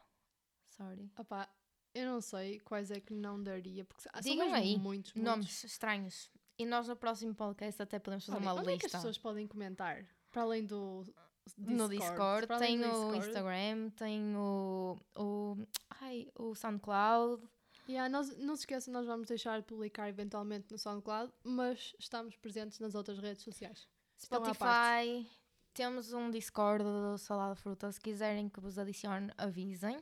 Sorry. 0.69 1.11
Opá, 1.17 1.49
eu 1.93 2.05
não 2.05 2.21
sei 2.21 2.59
quais 2.59 2.91
é 2.91 2.99
que 2.99 3.11
não 3.13 3.41
daria. 3.41 3.83
Porque 3.85 4.03
são 4.03 4.11
Digam 4.21 4.45
mesmo 4.51 4.55
aí, 4.55 4.77
muitos, 4.77 5.13
muitos. 5.13 5.31
Nomes 5.31 5.63
estranhos. 5.63 6.31
E 6.59 6.65
nós 6.65 6.87
no 6.87 6.95
próximo 6.95 7.33
podcast 7.33 7.81
até 7.81 7.97
podemos 7.97 8.25
fazer 8.25 8.37
Olha, 8.37 8.45
uma 8.45 8.61
onde 8.61 8.69
é 8.69 8.77
que 8.77 8.77
as 8.77 8.83
lista. 8.83 8.97
pessoas 8.99 9.17
podem 9.17 9.47
comentar? 9.47 10.05
Para 10.31 10.43
além 10.43 10.65
do 10.65 11.03
Discord. 11.03 11.73
no 11.73 11.89
Discord, 11.89 12.47
tem 12.59 12.85
o. 12.85 13.15
Instagram, 13.15 13.89
tem 13.91 14.35
o, 14.35 14.99
o, 15.15 15.57
ai, 15.89 16.27
o 16.35 16.53
SoundCloud. 16.53 17.43
Yeah, 17.87 18.07
nós, 18.09 18.35
não 18.37 18.55
se 18.55 18.61
esqueçam, 18.61 18.93
nós 18.93 19.05
vamos 19.05 19.27
deixar 19.27 19.59
de 19.59 19.65
publicar 19.65 20.07
eventualmente 20.07 20.71
no 20.71 20.77
SoundCloud, 20.77 21.33
mas 21.43 21.95
estamos 21.99 22.35
presentes 22.37 22.79
nas 22.79 22.95
outras 22.95 23.19
redes 23.19 23.43
sociais. 23.43 23.87
Spotify, 24.17 25.27
temos 25.73 26.13
um 26.13 26.29
Discord 26.31 26.83
do 26.83 27.17
Salada 27.17 27.55
Fruta. 27.55 27.91
Se 27.91 27.99
quiserem 27.99 28.47
que 28.47 28.59
vos 28.59 28.79
adicione, 28.79 29.31
avisem. 29.37 30.01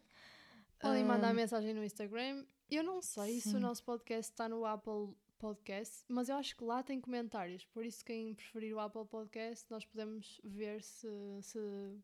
Podem 0.80 1.04
mandar 1.04 1.32
Hum, 1.32 1.36
mensagem 1.36 1.74
no 1.74 1.84
Instagram. 1.84 2.46
Eu 2.70 2.84
não 2.84 3.02
sei 3.02 3.40
se 3.42 3.52
sim. 3.52 3.58
o 3.58 3.60
nosso 3.60 3.84
podcast 3.84 4.32
está 4.32 4.48
no 4.48 4.66
Apple 4.66 5.16
Podcast, 5.40 6.06
mas 6.08 6.30
eu 6.30 6.36
acho 6.36 6.56
que 6.56 6.64
lá 6.64 6.84
tem 6.84 7.02
comentários. 7.02 7.66
Por 7.66 7.84
isso, 7.84 8.06
quem 8.06 8.36
preferir 8.36 8.76
o 8.76 8.80
Apple 8.80 9.06
Podcast, 9.06 9.66
nós 9.72 9.84
podemos 9.86 10.40
ver 10.44 10.84
se, 10.84 11.08
se 11.42 11.60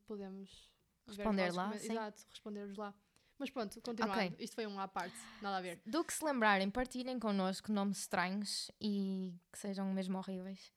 podemos 0.07 0.71
Responder 1.07 1.53
lá. 1.53 1.75
Exato, 1.75 2.25
responder-vos 2.29 2.77
lá. 2.77 2.93
Mas 3.39 3.49
pronto, 3.51 3.79
continuando. 3.81 4.13
Ok. 4.19 4.35
Isto 4.39 4.55
foi 4.55 4.65
um 4.65 4.79
à 4.79 4.87
parte, 4.87 5.15
nada 5.41 5.57
a 5.57 5.61
ver. 5.61 5.79
Do 5.85 6.03
que 6.03 6.11
se 6.13 6.23
lembrarem, 6.25 6.69
partilhem 6.71 7.19
connosco 7.19 7.71
nomes 7.71 7.99
estranhos 7.99 8.71
e 8.81 9.33
que 9.51 9.59
sejam 9.59 9.91
mesmo 9.93 10.17
horríveis. 10.17 10.73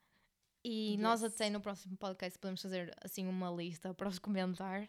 E 0.62 0.98
nós 0.98 1.22
Yes. 1.22 1.34
até 1.34 1.48
no 1.48 1.60
próximo 1.60 1.96
podcast 1.96 2.38
podemos 2.38 2.60
fazer 2.60 2.94
assim 3.02 3.26
uma 3.26 3.50
lista 3.50 3.94
para 3.94 4.08
os 4.08 4.18
comentar. 4.18 4.86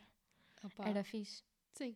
Opá, 0.63 0.89
Era 0.89 1.03
fixe. 1.03 1.43
Sim. 1.73 1.95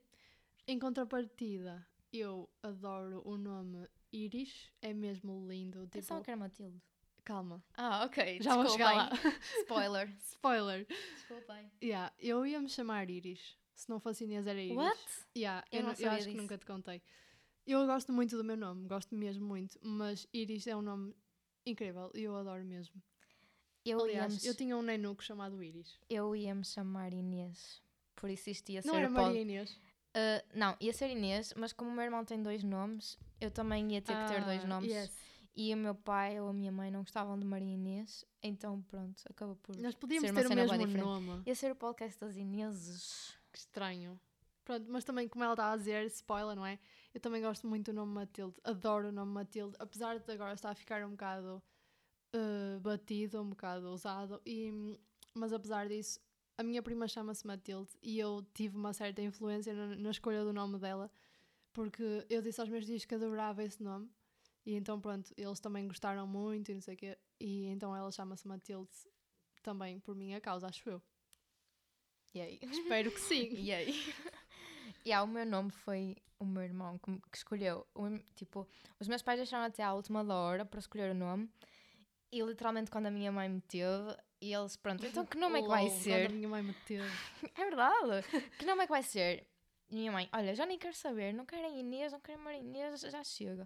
Em 0.65 0.79
contrapartida, 0.79 1.85
eu 2.11 2.49
adoro 2.63 3.21
o 3.25 3.37
nome 3.37 3.85
Iris, 4.13 4.71
é 4.81 4.93
mesmo 4.93 5.45
lindo. 5.47 5.87
Pensava 5.91 6.19
Tipo, 6.21 6.23
que 6.23 6.31
era 6.31 6.37
Matilde. 6.39 6.81
calma, 7.25 7.61
Ah, 7.75 8.05
ok. 8.05 8.39
já 8.41 8.55
vou 8.55 8.69
chegar 8.69 8.93
lá. 8.95 9.09
Spoiler. 9.65 10.09
Spoiler. 10.21 10.87
Desculpem. 10.87 11.69
Yeah, 11.83 12.13
eu 12.17 12.45
ia 12.45 12.61
me 12.61 12.69
chamar 12.69 13.09
Iris. 13.09 13.57
Se 13.75 13.89
não 13.89 13.99
fosse 13.99 14.23
Inês, 14.23 14.47
era 14.47 14.59
Iris. 14.61 14.75
What? 14.77 14.99
Yeah, 15.37 15.65
Eu 15.71 15.79
eu, 15.81 15.85
não 15.87 15.93
eu 15.93 16.09
acho 16.11 16.23
que 16.23 16.31
disso. 16.31 16.41
nunca 16.41 16.57
te 16.57 16.65
contei. 16.65 17.01
Eu 17.67 17.85
gosto 17.85 18.11
muito 18.13 18.37
do 18.37 18.43
meu 18.43 18.55
nome, 18.57 18.87
gosto 18.87 19.13
mesmo 19.15 19.45
muito, 19.45 19.77
mas 19.81 20.27
Iris 20.33 20.65
é 20.67 20.75
um 20.75 20.81
nome 20.81 21.15
incrível 21.65 22.09
e 22.13 22.21
eu 22.23 22.35
adoro 22.37 22.63
mesmo. 22.63 23.01
Eu, 23.83 24.01
Aliás, 24.03 24.43
eu 24.45 24.55
tinha 24.55 24.75
um 24.77 24.81
nenuco 24.81 25.23
chamado 25.23 25.61
Iris. 25.61 25.99
eu 26.09 26.35
ia 26.35 26.55
me 26.55 26.63
chamar 26.65 27.13
Inês. 27.13 27.81
Por 28.15 28.29
isso 28.29 28.49
isto 28.49 28.69
ia 28.71 28.81
ser 28.81 28.87
Não 28.87 28.95
era 28.95 29.07
pod- 29.09 29.17
Maria 29.25 29.41
Inês? 29.41 29.71
Uh, 29.71 30.41
não, 30.57 30.75
ia 30.79 30.93
ser 30.93 31.09
Inês, 31.09 31.53
mas 31.57 31.73
como 31.73 31.89
o 31.89 31.93
meu 31.93 32.03
irmão 32.05 32.23
tem 32.23 32.41
dois 32.41 32.63
nomes, 32.63 33.17
eu 33.41 33.51
também 33.51 33.91
ia 33.93 34.01
ter 34.01 34.15
que 34.15 34.27
ter 34.33 34.43
dois 34.45 34.63
Ah, 34.63 34.67
nomes. 34.67 34.89
yes. 34.91 35.11
E 35.57 35.73
o 35.73 35.77
meu 35.77 35.93
pai 35.95 36.39
ou 36.39 36.49
a 36.49 36.53
minha 36.53 36.71
mãe 36.71 36.89
não 36.91 37.01
gostavam 37.01 37.37
de 37.37 37.45
Maria 37.45 37.73
Inês, 37.73 38.25
então 38.41 38.81
pronto, 38.83 39.21
acaba 39.29 39.55
por. 39.55 39.75
Nós 39.77 39.95
podíamos 39.95 40.29
ser 40.29 40.35
ter 40.35 40.47
o 40.47 40.55
mesmo 40.55 40.87
nome. 40.97 41.43
Ia 41.45 41.55
ser 41.55 41.71
o 41.71 41.75
podcast 41.75 42.19
das 42.19 42.35
Ineses. 42.37 43.37
Que 43.55 43.59
estranho. 43.59 44.19
Pronto, 44.65 44.85
mas 44.89 45.05
também, 45.05 45.29
como 45.29 45.41
ela 45.45 45.53
está 45.53 45.71
a 45.71 45.77
dizer, 45.77 46.05
spoiler, 46.07 46.57
não 46.57 46.65
é? 46.65 46.77
Eu 47.13 47.21
também 47.21 47.41
gosto 47.41 47.65
muito 47.65 47.93
do 47.93 47.95
nome 47.95 48.13
Matilde. 48.13 48.57
Adoro 48.65 49.07
o 49.07 49.11
nome 49.13 49.31
Matilde. 49.31 49.77
Apesar 49.79 50.19
de 50.19 50.29
agora 50.29 50.53
estar 50.53 50.71
a 50.71 50.75
ficar 50.75 51.05
um 51.05 51.11
bocado 51.11 51.63
eh, 52.33 52.77
batido, 52.81 53.41
um 53.41 53.51
bocado 53.51 53.87
usado. 53.93 54.41
E, 54.45 54.99
mas 55.33 55.53
apesar 55.53 55.87
disso, 55.87 56.19
a 56.57 56.63
minha 56.63 56.83
prima 56.83 57.07
chama-se 57.07 57.47
Matilde 57.47 57.91
e 58.03 58.19
eu 58.19 58.45
tive 58.53 58.75
uma 58.75 58.91
certa 58.91 59.21
influência 59.21 59.73
na, 59.73 59.95
na 59.95 60.11
escolha 60.11 60.43
do 60.43 60.51
nome 60.51 60.77
dela. 60.77 61.09
Porque 61.71 62.25
eu 62.29 62.41
disse 62.41 62.59
aos 62.59 62.69
meus 62.69 62.85
dias 62.85 63.05
que 63.05 63.15
adorava 63.15 63.63
esse 63.63 63.81
nome. 63.81 64.09
E 64.65 64.73
então, 64.75 64.99
pronto, 64.99 65.31
eles 65.37 65.61
também 65.61 65.87
gostaram 65.87 66.27
muito 66.27 66.71
e 66.71 66.73
não 66.73 66.81
sei 66.81 66.95
o 66.95 66.97
quê. 66.97 67.17
E 67.39 67.67
então 67.67 67.95
ela 67.95 68.11
chama-se 68.11 68.45
Matilde 68.45 68.91
também 69.63 69.97
por 70.01 70.13
minha 70.13 70.41
causa, 70.41 70.67
acho 70.67 70.89
eu. 70.89 71.01
E 72.35 72.41
aí? 72.41 72.59
Espero 72.69 73.09
que 73.11 73.19
sim. 73.19 73.49
E 73.53 73.73
aí? 73.73 73.91
e 75.05 75.09
yeah, 75.09 75.23
o 75.23 75.27
meu 75.27 75.45
nome 75.45 75.71
foi 75.71 76.17
o 76.37 76.45
meu 76.45 76.61
irmão 76.61 76.97
que, 76.99 77.11
que 77.31 77.37
escolheu. 77.37 77.87
O- 77.95 78.19
tipo, 78.35 78.67
os 78.99 79.07
meus 79.07 79.21
pais 79.21 79.39
deixaram 79.39 79.65
até 79.65 79.81
à 79.81 79.93
última 79.93 80.23
da 80.23 80.35
hora 80.35 80.65
para 80.65 80.79
escolher 80.79 81.11
o 81.11 81.15
nome. 81.15 81.49
E 82.31 82.41
literalmente 82.41 82.91
quando 82.91 83.05
a 83.05 83.11
minha 83.11 83.31
mãe 83.31 83.47
me 83.47 83.61
teve, 83.61 84.15
e 84.41 84.53
eles, 84.53 84.75
pronto, 84.75 85.05
então 85.05 85.25
que 85.25 85.37
nome 85.37 85.59
é 85.59 85.61
que 85.61 85.69
vai 85.69 85.83
Lol, 85.83 85.91
quando 85.91 86.01
ser? 86.03 86.25
A 86.25 86.29
minha 86.29 86.49
mãe 86.49 86.61
me 86.61 86.73
teve. 86.85 87.07
É 87.55 87.63
verdade. 87.63 88.27
que 88.59 88.65
nome 88.65 88.83
é 88.83 88.85
que 88.85 88.91
vai 88.91 89.03
ser? 89.03 89.47
E 89.89 89.95
minha 89.95 90.11
mãe, 90.11 90.27
olha, 90.33 90.53
já 90.53 90.65
nem 90.65 90.77
quero 90.77 90.95
saber, 90.95 91.33
não 91.33 91.45
querem 91.45 91.79
Inês, 91.79 92.11
não 92.11 92.19
querem 92.19 92.41
Maria 92.41 92.59
Inês, 92.59 93.01
já 93.01 93.23
chega. 93.23 93.65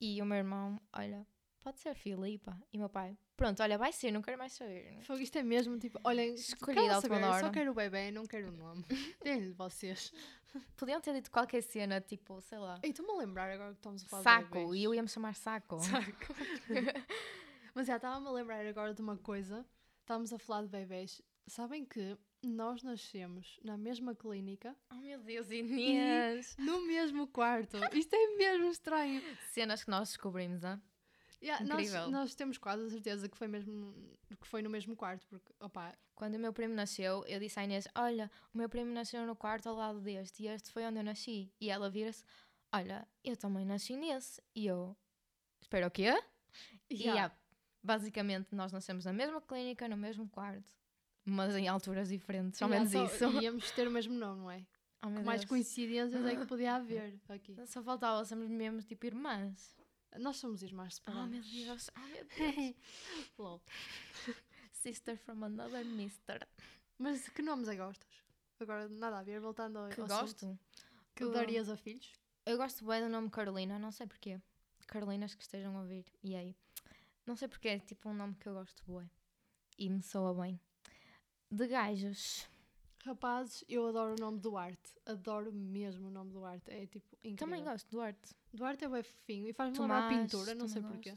E 0.00 0.22
o 0.22 0.24
meu 0.24 0.38
irmão, 0.38 0.80
olha, 0.94 1.26
pode 1.60 1.80
ser 1.80 1.94
Filipa. 1.94 2.56
E 2.72 2.78
meu 2.78 2.88
pai, 2.88 3.16
pronto, 3.36 3.62
olha, 3.62 3.76
vai 3.78 3.92
ser, 3.92 4.10
não 4.10 4.22
quero 4.22 4.38
mais 4.38 4.52
saber. 4.52 4.98
Fogo, 5.02 5.20
isto 5.20 5.36
é 5.36 5.42
mesmo 5.42 5.78
tipo, 5.78 5.98
olhem, 6.04 6.30
à 6.30 6.96
última 6.96 7.00
saber, 7.00 7.24
hora. 7.24 7.40
só 7.40 7.50
quero 7.50 7.70
o 7.70 7.74
bebê, 7.74 8.10
não 8.10 8.24
quero 8.26 8.48
o 8.48 8.52
nome. 8.52 8.84
Deem-lhe 9.22 9.52
vocês. 9.52 10.12
Podiam 10.76 11.00
ter 11.00 11.12
dito 11.14 11.30
qualquer 11.30 11.62
cena, 11.62 12.00
tipo, 12.00 12.40
sei 12.40 12.58
lá, 12.58 12.80
Ei, 12.82 12.90
estou-me 12.90 13.12
a 13.12 13.16
lembrar 13.16 13.50
agora 13.50 13.70
que 13.72 13.78
estamos 13.78 14.02
a 14.02 14.06
falar 14.08 14.22
de 14.40 14.44
saco, 14.48 14.74
e 14.74 14.82
eu 14.84 14.94
ia 14.94 15.02
me 15.02 15.08
chamar 15.08 15.34
Saco. 15.34 15.78
Saco. 15.78 16.34
Mas 17.74 17.86
já 17.86 17.96
estava-me 17.96 18.26
a 18.26 18.30
lembrar 18.30 18.64
agora 18.66 18.94
de 18.94 19.00
uma 19.02 19.16
coisa. 19.16 19.64
Estávamos 20.00 20.32
a 20.32 20.38
falar 20.38 20.62
de 20.62 20.68
bebês. 20.68 21.20
sabem 21.46 21.84
que 21.84 22.16
nós 22.42 22.82
nascemos 22.82 23.58
na 23.62 23.76
mesma 23.76 24.14
clínica, 24.14 24.74
Oh 24.90 24.96
meu 24.96 25.20
Deus, 25.20 25.50
Inês! 25.50 26.56
no 26.58 26.86
mesmo 26.86 27.26
quarto. 27.28 27.76
Isto 27.92 28.14
é 28.14 28.36
mesmo 28.36 28.70
estranho. 28.70 29.20
Cenas 29.50 29.84
que 29.84 29.90
nós 29.90 30.08
descobrimos, 30.08 30.64
ah? 30.64 30.80
Yeah, 31.40 31.64
nós, 31.64 31.92
nós 32.10 32.34
temos 32.34 32.58
quase 32.58 32.84
a 32.86 32.90
certeza 32.90 33.28
que 33.28 33.36
foi, 33.36 33.46
mesmo, 33.46 33.94
que 34.40 34.46
foi 34.46 34.60
no 34.60 34.68
mesmo 34.68 34.96
quarto, 34.96 35.24
porque, 35.28 35.52
opa, 35.60 35.96
Quando 36.14 36.34
o 36.34 36.38
meu 36.38 36.52
primo 36.52 36.74
nasceu, 36.74 37.24
eu 37.26 37.38
disse 37.38 37.60
à 37.60 37.64
Inês: 37.64 37.86
Olha, 37.94 38.28
o 38.52 38.58
meu 38.58 38.68
primo 38.68 38.92
nasceu 38.92 39.24
no 39.24 39.36
quarto 39.36 39.68
ao 39.68 39.76
lado 39.76 40.00
deste 40.00 40.42
e 40.42 40.48
este 40.48 40.72
foi 40.72 40.84
onde 40.84 40.98
eu 40.98 41.04
nasci. 41.04 41.52
E 41.60 41.70
ela 41.70 41.88
vira-se: 41.88 42.24
Olha, 42.72 43.06
eu 43.22 43.36
também 43.36 43.64
nasci 43.64 43.96
nesse. 43.96 44.42
E 44.52 44.66
eu: 44.66 44.96
Espera, 45.60 45.86
o 45.86 45.90
quê? 45.90 46.20
E 46.90 46.94
yeah, 46.94 47.14
yeah, 47.14 47.36
basicamente 47.82 48.54
nós 48.54 48.72
nascemos 48.72 49.04
na 49.04 49.12
mesma 49.12 49.40
clínica, 49.40 49.86
no 49.86 49.96
mesmo 49.96 50.28
quarto, 50.28 50.74
mas 51.24 51.54
em 51.54 51.68
alturas 51.68 52.08
diferentes. 52.08 52.60
Ao 52.60 52.68
yeah, 52.68 52.90
menos 52.90 53.10
só- 53.12 53.28
isso. 53.28 53.38
íamos 53.42 53.70
ter 53.70 53.86
o 53.86 53.90
mesmo 53.90 54.14
nome, 54.14 54.40
não 54.40 54.50
é? 54.50 54.66
Oh, 55.04 55.10
mais 55.10 55.42
Deus. 55.42 55.48
coincidências 55.50 56.26
é 56.26 56.34
que 56.34 56.46
podia 56.46 56.74
haver 56.74 57.20
aqui. 57.28 57.54
Só 57.66 57.80
faltava 57.80 58.24
sermos 58.24 58.48
mesmo 58.48 58.82
tipo 58.82 59.06
irmãs. 59.06 59.76
Nós 60.16 60.36
somos 60.36 60.62
irmãs 60.62 60.94
Oh 60.94 60.96
separadas. 60.96 61.30
meu 61.30 61.42
Deus, 61.42 61.90
oh 61.96 62.00
meu 62.00 62.24
Deus. 62.36 62.74
Lol. 63.38 63.62
Sister 64.72 65.16
from 65.18 65.44
another 65.44 65.84
mister. 65.84 66.46
Mas 66.98 67.28
que 67.28 67.42
nomes 67.42 67.68
é 67.68 67.76
gostas? 67.76 68.08
Agora, 68.60 68.88
nada 68.88 69.18
a 69.18 69.22
ver, 69.22 69.40
voltando 69.40 69.78
ao 69.78 69.88
Que 69.88 70.02
gosto. 70.02 70.58
Que 71.14 71.24
Uh, 71.24 71.32
darias 71.32 71.68
a 71.68 71.76
filhos? 71.76 72.12
Eu 72.46 72.56
gosto 72.56 72.84
bem 72.86 73.02
do 73.02 73.08
nome 73.08 73.30
Carolina, 73.30 73.78
não 73.78 73.90
sei 73.92 74.06
porquê. 74.06 74.40
Carolinas 74.86 75.34
que 75.34 75.42
estejam 75.42 75.76
a 75.76 75.80
ouvir. 75.82 76.04
E 76.22 76.34
aí? 76.34 76.56
Não 77.26 77.36
sei 77.36 77.46
porquê, 77.48 77.68
é 77.68 77.78
tipo 77.78 78.08
um 78.08 78.14
nome 78.14 78.34
que 78.36 78.48
eu 78.48 78.54
gosto 78.54 78.82
bué. 78.86 79.08
E 79.76 79.90
me 79.90 80.02
soa 80.02 80.32
bem. 80.34 80.58
De 81.50 81.66
gajos. 81.66 82.48
Rapazes, 83.08 83.64
eu 83.68 83.88
adoro 83.88 84.14
o 84.14 84.20
nome 84.20 84.38
Duarte. 84.38 84.92
Adoro 85.06 85.52
mesmo 85.52 86.08
o 86.08 86.10
nome 86.10 86.30
Duarte. 86.30 86.70
É 86.70 86.86
tipo 86.86 87.06
incrível. 87.24 87.36
Também 87.38 87.64
gosto, 87.64 87.90
Duarte. 87.90 88.34
Duarte 88.52 88.84
é 88.84 88.88
bem 88.88 89.02
fofinho 89.02 89.46
e 89.48 89.52
faz-me 89.52 89.78
lembrar 89.78 90.08
Tomás, 90.08 90.30
pintura, 90.30 90.54
não 90.54 90.68
sei 90.68 90.82
porquê. 90.82 91.14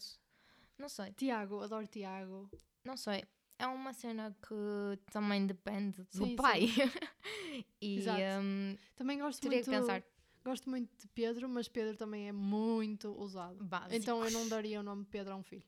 Não 0.77 0.89
sei, 0.89 1.11
Tiago, 1.13 1.61
adoro 1.61 1.85
Tiago. 1.87 2.49
não 2.83 2.97
sei. 2.97 3.23
É 3.59 3.67
uma 3.67 3.93
cena 3.93 4.35
que 4.41 4.99
também 5.11 5.45
depende 5.45 6.01
do 6.01 6.07
Sim, 6.17 6.25
sim. 6.29 6.35
pai. 6.35 6.61
e 7.79 7.97
Exato. 7.99 8.19
hum, 8.41 8.75
Também 8.95 9.19
gosto 9.19 9.39
teria 9.39 9.57
muito. 9.57 9.69
que 9.69 9.77
pensar. 9.77 10.03
Gosto 10.43 10.67
muito 10.69 10.89
de 10.99 11.07
Pedro, 11.09 11.47
mas 11.47 11.67
Pedro 11.67 11.95
também 11.95 12.27
é 12.27 12.31
muito 12.31 13.11
usado. 13.21 13.63
Então 13.91 14.23
eu 14.25 14.31
não 14.31 14.47
daria 14.49 14.79
o 14.79 14.83
nome 14.83 15.05
Pedro 15.05 15.33
a 15.33 15.35
um 15.35 15.43
filho. 15.43 15.67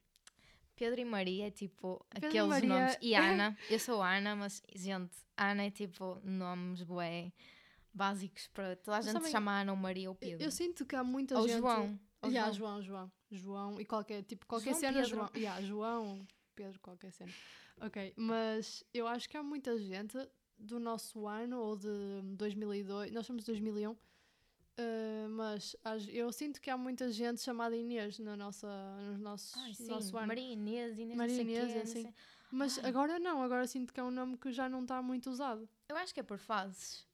Pedro 0.75 0.99
e 1.01 1.05
Maria 1.05 1.47
é 1.47 1.51
tipo 1.51 2.03
Pedro 2.09 2.27
aqueles 2.29 2.47
Maria 2.47 2.69
nomes. 2.69 2.97
E 3.01 3.13
é- 3.13 3.17
Ana, 3.19 3.57
eu 3.69 3.79
sou 3.79 4.01
Ana, 4.01 4.35
mas 4.35 4.61
gente, 4.75 5.15
Ana 5.37 5.63
é 5.65 5.71
tipo 5.71 6.19
nomes 6.23 6.83
bué 6.83 7.31
básicos 7.93 8.47
para 8.47 8.75
toda 8.75 8.97
a 8.97 8.99
Mas 8.99 9.05
gente 9.05 9.13
também- 9.13 9.27
se 9.27 9.31
chama 9.31 9.61
Ana 9.61 9.71
ou 9.71 9.77
Maria 9.77 10.09
ou 10.09 10.13
Eu, 10.15 10.19
Pedro. 10.19 10.43
eu 10.45 10.51
sinto 10.51 10.85
que 10.85 10.95
há 10.95 11.03
muita 11.03 11.37
ou 11.39 11.47
gente. 11.47 11.59
João. 11.59 11.99
Ou 12.23 12.29
Yeah, 12.29 12.51
João. 12.53 12.81
João, 12.81 13.11
João. 13.31 13.71
João 13.71 13.81
e 13.81 13.85
qualquer 13.85 14.23
tipo, 14.23 14.45
qualquer 14.47 14.69
João 14.71 14.79
cena, 14.79 14.93
Pedro. 15.01 15.09
João. 15.09 15.29
Yeah, 15.35 15.61
João, 15.61 16.27
Pedro, 16.55 16.79
qualquer 16.79 17.11
cena. 17.11 17.31
Ok, 17.81 18.13
mas 18.15 18.83
eu 18.93 19.07
acho 19.07 19.27
que 19.29 19.35
há 19.35 19.43
muita 19.43 19.77
gente 19.77 20.17
do 20.57 20.79
nosso 20.79 21.27
ano 21.27 21.59
ou 21.59 21.75
de 21.75 21.87
2002, 22.37 23.11
nós 23.11 23.25
somos 23.25 23.41
de 23.43 23.47
2001, 23.47 23.95
eh, 24.77 25.27
mas 25.29 25.75
as- 25.83 26.07
eu 26.09 26.31
sinto 26.31 26.59
que 26.61 26.69
há 26.69 26.77
muita 26.77 27.11
gente 27.11 27.41
chamada 27.41 27.75
Inês 27.75 28.19
na 28.19 28.35
nossa, 28.35 28.67
nos 29.09 29.19
nossos, 29.19 29.55
Ai, 29.57 29.73
sim, 29.73 29.87
nosso 29.87 30.17
ano. 30.17 30.27
Maria 30.27 30.51
Inês, 30.53 30.97
Inês 30.97 31.17
Maria 31.17 31.41
Inês, 31.41 31.71
quê, 31.73 31.79
assim. 31.79 32.01
sei- 32.03 32.13
Mas 32.51 32.77
Ai. 32.79 32.89
agora 32.89 33.19
não, 33.19 33.41
agora 33.41 33.65
sinto 33.67 33.93
que 33.93 33.99
é 33.99 34.03
um 34.03 34.11
nome 34.11 34.37
que 34.37 34.51
já 34.51 34.67
não 34.69 34.81
está 34.83 35.01
muito 35.01 35.29
usado. 35.29 35.67
Eu 35.89 35.97
acho 35.97 36.13
que 36.13 36.19
é 36.19 36.23
por 36.23 36.37
fases. 36.37 37.05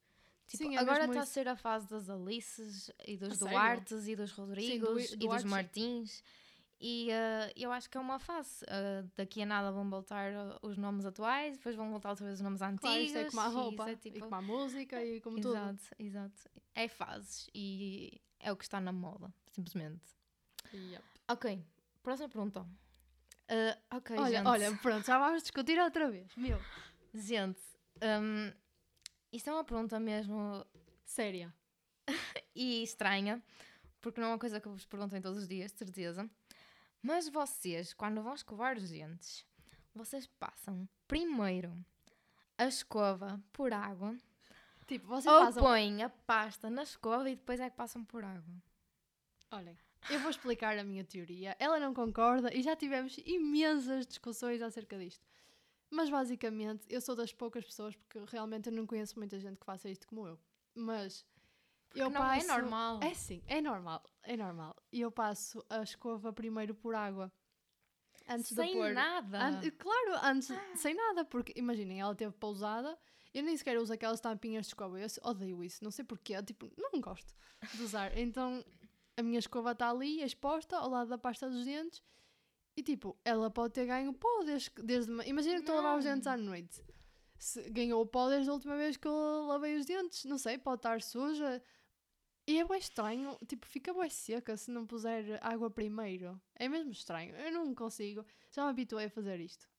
Tipo, 0.48 0.64
Sim, 0.64 0.76
é 0.76 0.80
agora 0.80 1.06
está 1.06 1.22
a 1.22 1.26
ser 1.26 1.48
a 1.48 1.56
fase 1.56 1.88
das 1.88 2.10
Alices 2.10 2.90
e 3.06 3.16
dos 3.18 3.34
A 3.34 3.36
sério? 3.36 3.52
Duartes 3.52 4.08
e 4.08 4.16
dos 4.16 4.32
Rodrigos 4.32 5.12
e 5.12 5.18
Duarte, 5.18 5.44
dos 5.44 5.44
sim. 5.44 5.48
E 6.82 7.12
eh, 7.12 7.52
eu 7.58 7.72
acho 7.74 7.90
que 7.90 7.98
é 7.98 8.02
uma 8.02 8.20
fase. 8.20 8.64
Eh, 8.68 9.04
daqui 9.16 9.42
a 9.42 9.46
nada 9.46 9.70
vão 9.72 9.90
voltar 9.90 10.32
eh, 10.32 10.58
os 10.62 10.78
nomes 10.78 11.06
atuais, 11.06 11.58
depois 11.58 11.76
vão 11.76 11.90
voltar 11.92 12.10
outra 12.12 12.26
vez 12.26 12.38
os 12.40 12.44
nomes 12.44 12.62
antigos. 12.62 12.82
Claro, 12.82 13.02
isto 13.02 13.18
é 13.18 13.26
como 13.26 13.42
a 13.42 13.50
e 13.50 13.54
roupa, 13.54 13.90
é 13.90 13.94
e 13.94 13.98
tipo- 13.98 14.20
como 14.20 14.36
a 14.36 14.42
música, 14.42 15.04
e 15.04 15.20
como 15.22 15.36
tudo. 15.42 15.50
Exato, 15.56 15.84
exato. 16.00 16.50
É 16.74 16.88
fases 16.88 17.50
e 17.54 18.22
é 18.40 18.52
o 18.52 18.56
que 18.56 18.64
está 18.64 18.80
na 18.80 18.94
moda, 18.94 19.34
simplesmente. 19.52 20.02
Yep. 20.74 21.04
Ok, 21.30 21.62
próxima 22.02 22.30
pergunta. 22.30 22.66
Eh, 23.50 23.78
ok, 23.92 24.18
Olha, 24.18 24.38
gente. 24.38 24.48
olha, 24.48 24.76
pronto, 24.78 25.06
já 25.06 25.18
vamos 25.20 25.42
discutir 25.42 25.78
outra 25.80 26.10
vez. 26.10 26.34
Meu, 26.38 26.60
Gente, 27.14 27.60
hum, 28.02 28.54
isto 29.34 29.50
é 29.50 29.54
uma 29.54 29.64
pergunta 29.66 30.00
mesmo 30.00 30.66
séria. 31.04 31.54
e 32.56 32.84
estranha, 32.84 33.44
porque 34.00 34.22
não 34.22 34.28
é 34.30 34.32
uma 34.32 34.40
coisa 34.40 34.62
que 34.62 34.68
eu 34.68 34.72
vos 34.72 34.86
perguntem 34.86 35.20
todos 35.22 35.40
os 35.40 35.48
dias, 35.48 35.72
de 35.74 35.80
certeza. 35.80 36.30
Mas 37.02 37.30
vocês, 37.30 37.94
quando 37.94 38.22
vão 38.22 38.34
escovar 38.34 38.78
os 38.78 38.90
dentes, 38.90 39.46
vocês 39.94 40.28
passam 40.28 40.88
primeiro 41.08 41.74
a 42.58 42.66
escova 42.66 43.42
por 43.54 43.74
água 43.74 44.16
Tipo, 44.90 45.06
vocês 45.06 45.32
ou 45.32 45.40
passam. 45.42 45.62
põem 45.62 46.02
a 46.02 46.10
pasta 46.10 46.68
na 46.68 46.82
escova 46.82 47.30
e 47.30 47.36
depois 47.36 47.60
é 47.60 47.70
que 47.70 47.76
passam 47.76 48.04
por 48.04 48.24
água? 48.24 48.56
Olhem, 49.52 49.78
eu 50.10 50.20
vou 50.20 50.32
explicar 50.32 50.80
a 50.80 50.84
minha 50.84 51.04
teoria. 51.04 51.56
Ela 51.60 51.80
não 51.80 51.94
concorda 51.94 52.52
e 52.52 52.64
já 52.64 52.76
tivemos 52.76 53.16
imensas 53.24 54.08
discussões 54.08 54.64
acerca 54.64 54.98
disto. 54.98 55.24
Mas 55.92 56.10
basicamente, 56.10 56.88
eu 56.90 57.00
sou 57.02 57.16
das 57.16 57.32
poucas 57.32 57.64
pessoas, 57.66 57.96
porque 57.96 58.20
realmente 58.32 58.70
eu 58.70 58.74
não 58.74 58.88
conheço 58.88 59.20
muita 59.20 59.40
gente 59.40 59.60
que 59.60 59.66
faça 59.66 59.88
isto 59.88 60.08
como 60.08 60.28
eu. 60.28 60.40
Mas 60.74 61.24
eu 61.96 62.10
não 62.10 62.22
passo. 62.22 62.46
é 62.46 62.48
normal. 62.48 63.00
É 63.04 63.14
sim, 63.14 63.42
é 63.48 63.62
normal, 63.62 64.04
é 64.24 64.36
normal. 64.38 64.76
E 64.92 65.02
eu 65.02 65.12
passo 65.12 65.64
a 65.70 65.82
escova 65.84 66.32
primeiro 66.34 66.74
por 66.76 66.96
água. 66.96 67.32
Antes 68.28 68.48
Sem 68.50 68.68
de 68.74 68.74
pôr. 68.74 68.94
nada. 68.94 69.40
An- 69.44 69.62
claro, 69.78 70.20
antes, 70.24 70.50
sem 70.76 70.94
nada, 70.94 71.26
porque 71.26 71.52
imaginem, 71.56 72.00
ela 72.00 72.14
teve 72.14 72.32
pousada, 72.34 72.98
eu 73.34 73.42
nem 73.42 73.58
sequer 73.58 73.78
uso 73.80 73.92
aquelas 73.92 74.20
tampinhas 74.20 74.66
de 74.66 74.70
escova, 74.70 75.00
eu 75.00 75.08
odeio 75.24 75.64
isso, 75.64 75.84
não 75.84 75.90
sei 75.92 76.06
porquê, 76.06 76.42
tipo, 76.44 76.72
não 76.78 77.02
gosto 77.02 77.34
de 77.74 77.82
usar. 77.84 78.12
Então 78.18 78.64
a 79.18 79.24
minha 79.24 79.40
escova 79.40 79.72
está 79.72 79.90
ali, 79.90 80.22
exposta, 80.22 80.78
ao 80.78 80.90
lado 80.90 81.10
da 81.10 81.18
pasta 81.18 81.50
dos 81.50 81.66
dentes, 81.66 82.02
e 82.78 82.84
tipo, 82.84 83.18
ela 83.26 83.50
pode 83.50 83.74
ter 83.74 83.86
ganho 83.88 84.14
pó 84.14 84.44
desde. 84.46 84.70
desde 84.84 85.12
ma- 85.12 85.26
imagina 85.26 85.56
que 85.56 85.62
estou 85.62 85.78
a 85.78 85.82
lavar 85.82 85.98
os 85.98 86.06
dentes 86.06 86.28
à 86.28 86.38
noite. 86.38 86.84
Se 87.38 87.70
ganhou 87.72 88.02
o 88.02 88.06
pó 88.06 88.30
desde 88.30 88.50
a 88.50 88.54
última 88.54 88.76
vez 88.78 88.96
que 88.96 89.08
eu 89.08 89.46
lavei 89.48 89.76
os 89.76 89.86
dentes, 89.86 90.24
não 90.26 90.38
sei, 90.38 90.58
pode 90.58 90.80
estar 90.80 91.02
suja. 91.02 91.62
E 92.50 92.58
é 92.58 92.66
bem 92.66 92.80
estranho, 92.80 93.38
tipo, 93.48 93.68
fica 93.68 93.94
bem 93.94 94.10
seca 94.10 94.58
se 94.58 94.72
não 94.72 94.84
puser 94.84 95.38
água 95.40 95.70
primeiro. 95.70 96.42
É 96.56 96.68
mesmo 96.68 96.92
estranho, 96.92 97.36
eu 97.36 97.52
não 97.52 97.76
consigo. 97.76 98.26
Já 98.50 98.64
me 98.64 98.72
habituei 98.72 99.06
a 99.06 99.10
fazer 99.12 99.40
isto. 99.40 99.70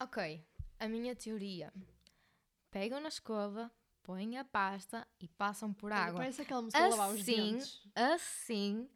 Ok, 0.00 0.42
a 0.78 0.88
minha 0.88 1.14
teoria. 1.14 1.70
Pegam 2.70 3.00
na 3.00 3.08
escova, 3.08 3.70
põem 4.02 4.38
a 4.38 4.46
pasta 4.46 5.06
e 5.20 5.28
passam 5.28 5.74
por 5.74 5.92
água. 5.92 6.20
Parece 6.20 6.40
aquela 6.40 6.62
música 6.62 6.82
de 6.82 6.88
lavar 6.88 7.10
os 7.10 7.20
Assim, 7.20 7.52
dentes. 7.52 7.86
Assim, 7.94 8.88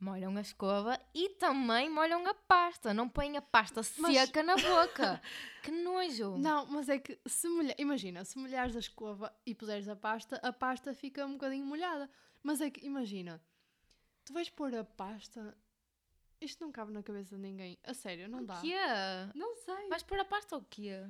molham 0.00 0.36
a 0.36 0.40
escova 0.40 0.98
e 1.14 1.30
também 1.30 1.88
molham 1.90 2.26
a 2.26 2.34
pasta. 2.34 2.92
Não 2.94 3.08
põem 3.08 3.36
a 3.36 3.42
pasta 3.42 3.80
Mas- 3.98 4.16
seca 4.16 4.42
na 4.42 4.56
boca. 4.56 5.20
que 5.62 5.70
nojo. 5.70 6.36
Não, 6.38 6.66
mas 6.66 6.88
é 6.88 6.98
que 6.98 7.18
se 7.26 7.48
molhar, 7.48 7.74
imagina, 7.78 8.24
se 8.24 8.38
molhares 8.38 8.74
a 8.76 8.80
escova 8.80 9.32
e 9.44 9.54
puseres 9.54 9.88
a 9.88 9.96
pasta, 9.96 10.36
a 10.36 10.52
pasta 10.52 10.94
fica 10.94 11.24
um 11.26 11.32
bocadinho 11.32 11.64
molhada. 11.66 12.10
Mas 12.42 12.60
é 12.60 12.70
que, 12.70 12.84
imagina, 12.86 13.40
tu 14.24 14.32
vais 14.32 14.48
pôr 14.48 14.74
a 14.74 14.82
pasta, 14.84 15.56
isto 16.40 16.64
não 16.64 16.72
cabe 16.72 16.92
na 16.92 17.02
cabeça 17.02 17.36
de 17.36 17.42
ninguém. 17.42 17.78
A 17.84 17.92
sério, 17.92 18.28
não 18.28 18.44
dá. 18.44 18.58
O 18.58 18.60
quê? 18.62 18.74
Não 19.34 19.54
sei. 19.56 19.88
Vais 19.88 20.02
pôr 20.02 20.18
a 20.18 20.24
pasta 20.24 20.56
ou 20.56 20.62
quê? 20.62 21.04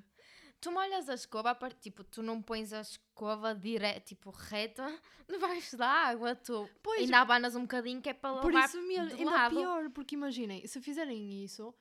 Tu 0.60 0.70
molhas 0.70 1.08
a 1.08 1.14
escova, 1.14 1.56
tipo, 1.80 2.04
tu 2.04 2.22
não 2.22 2.42
pões 2.42 2.72
a 2.72 2.80
escova 2.82 3.54
direto, 3.54 4.04
tipo, 4.08 4.30
reta 4.30 4.86
debaixo 5.28 5.76
da 5.76 5.88
água, 5.88 6.34
tu 6.34 6.68
Pois, 6.82 7.00
ainda 7.02 7.18
abanas 7.20 7.54
um 7.56 7.62
bocadinho 7.62 8.00
que 8.02 8.10
é 8.10 8.12
para 8.14 8.40
por 8.40 8.52
levar 8.52 8.66
isso 8.68 8.82
mesmo, 8.82 9.18
ainda 9.18 9.30
lado. 9.30 9.56
pior, 9.56 9.90
porque 9.90 10.14
imaginem, 10.14 10.66
se 10.66 10.80
fizerem 10.82 11.42
isso, 11.42 11.74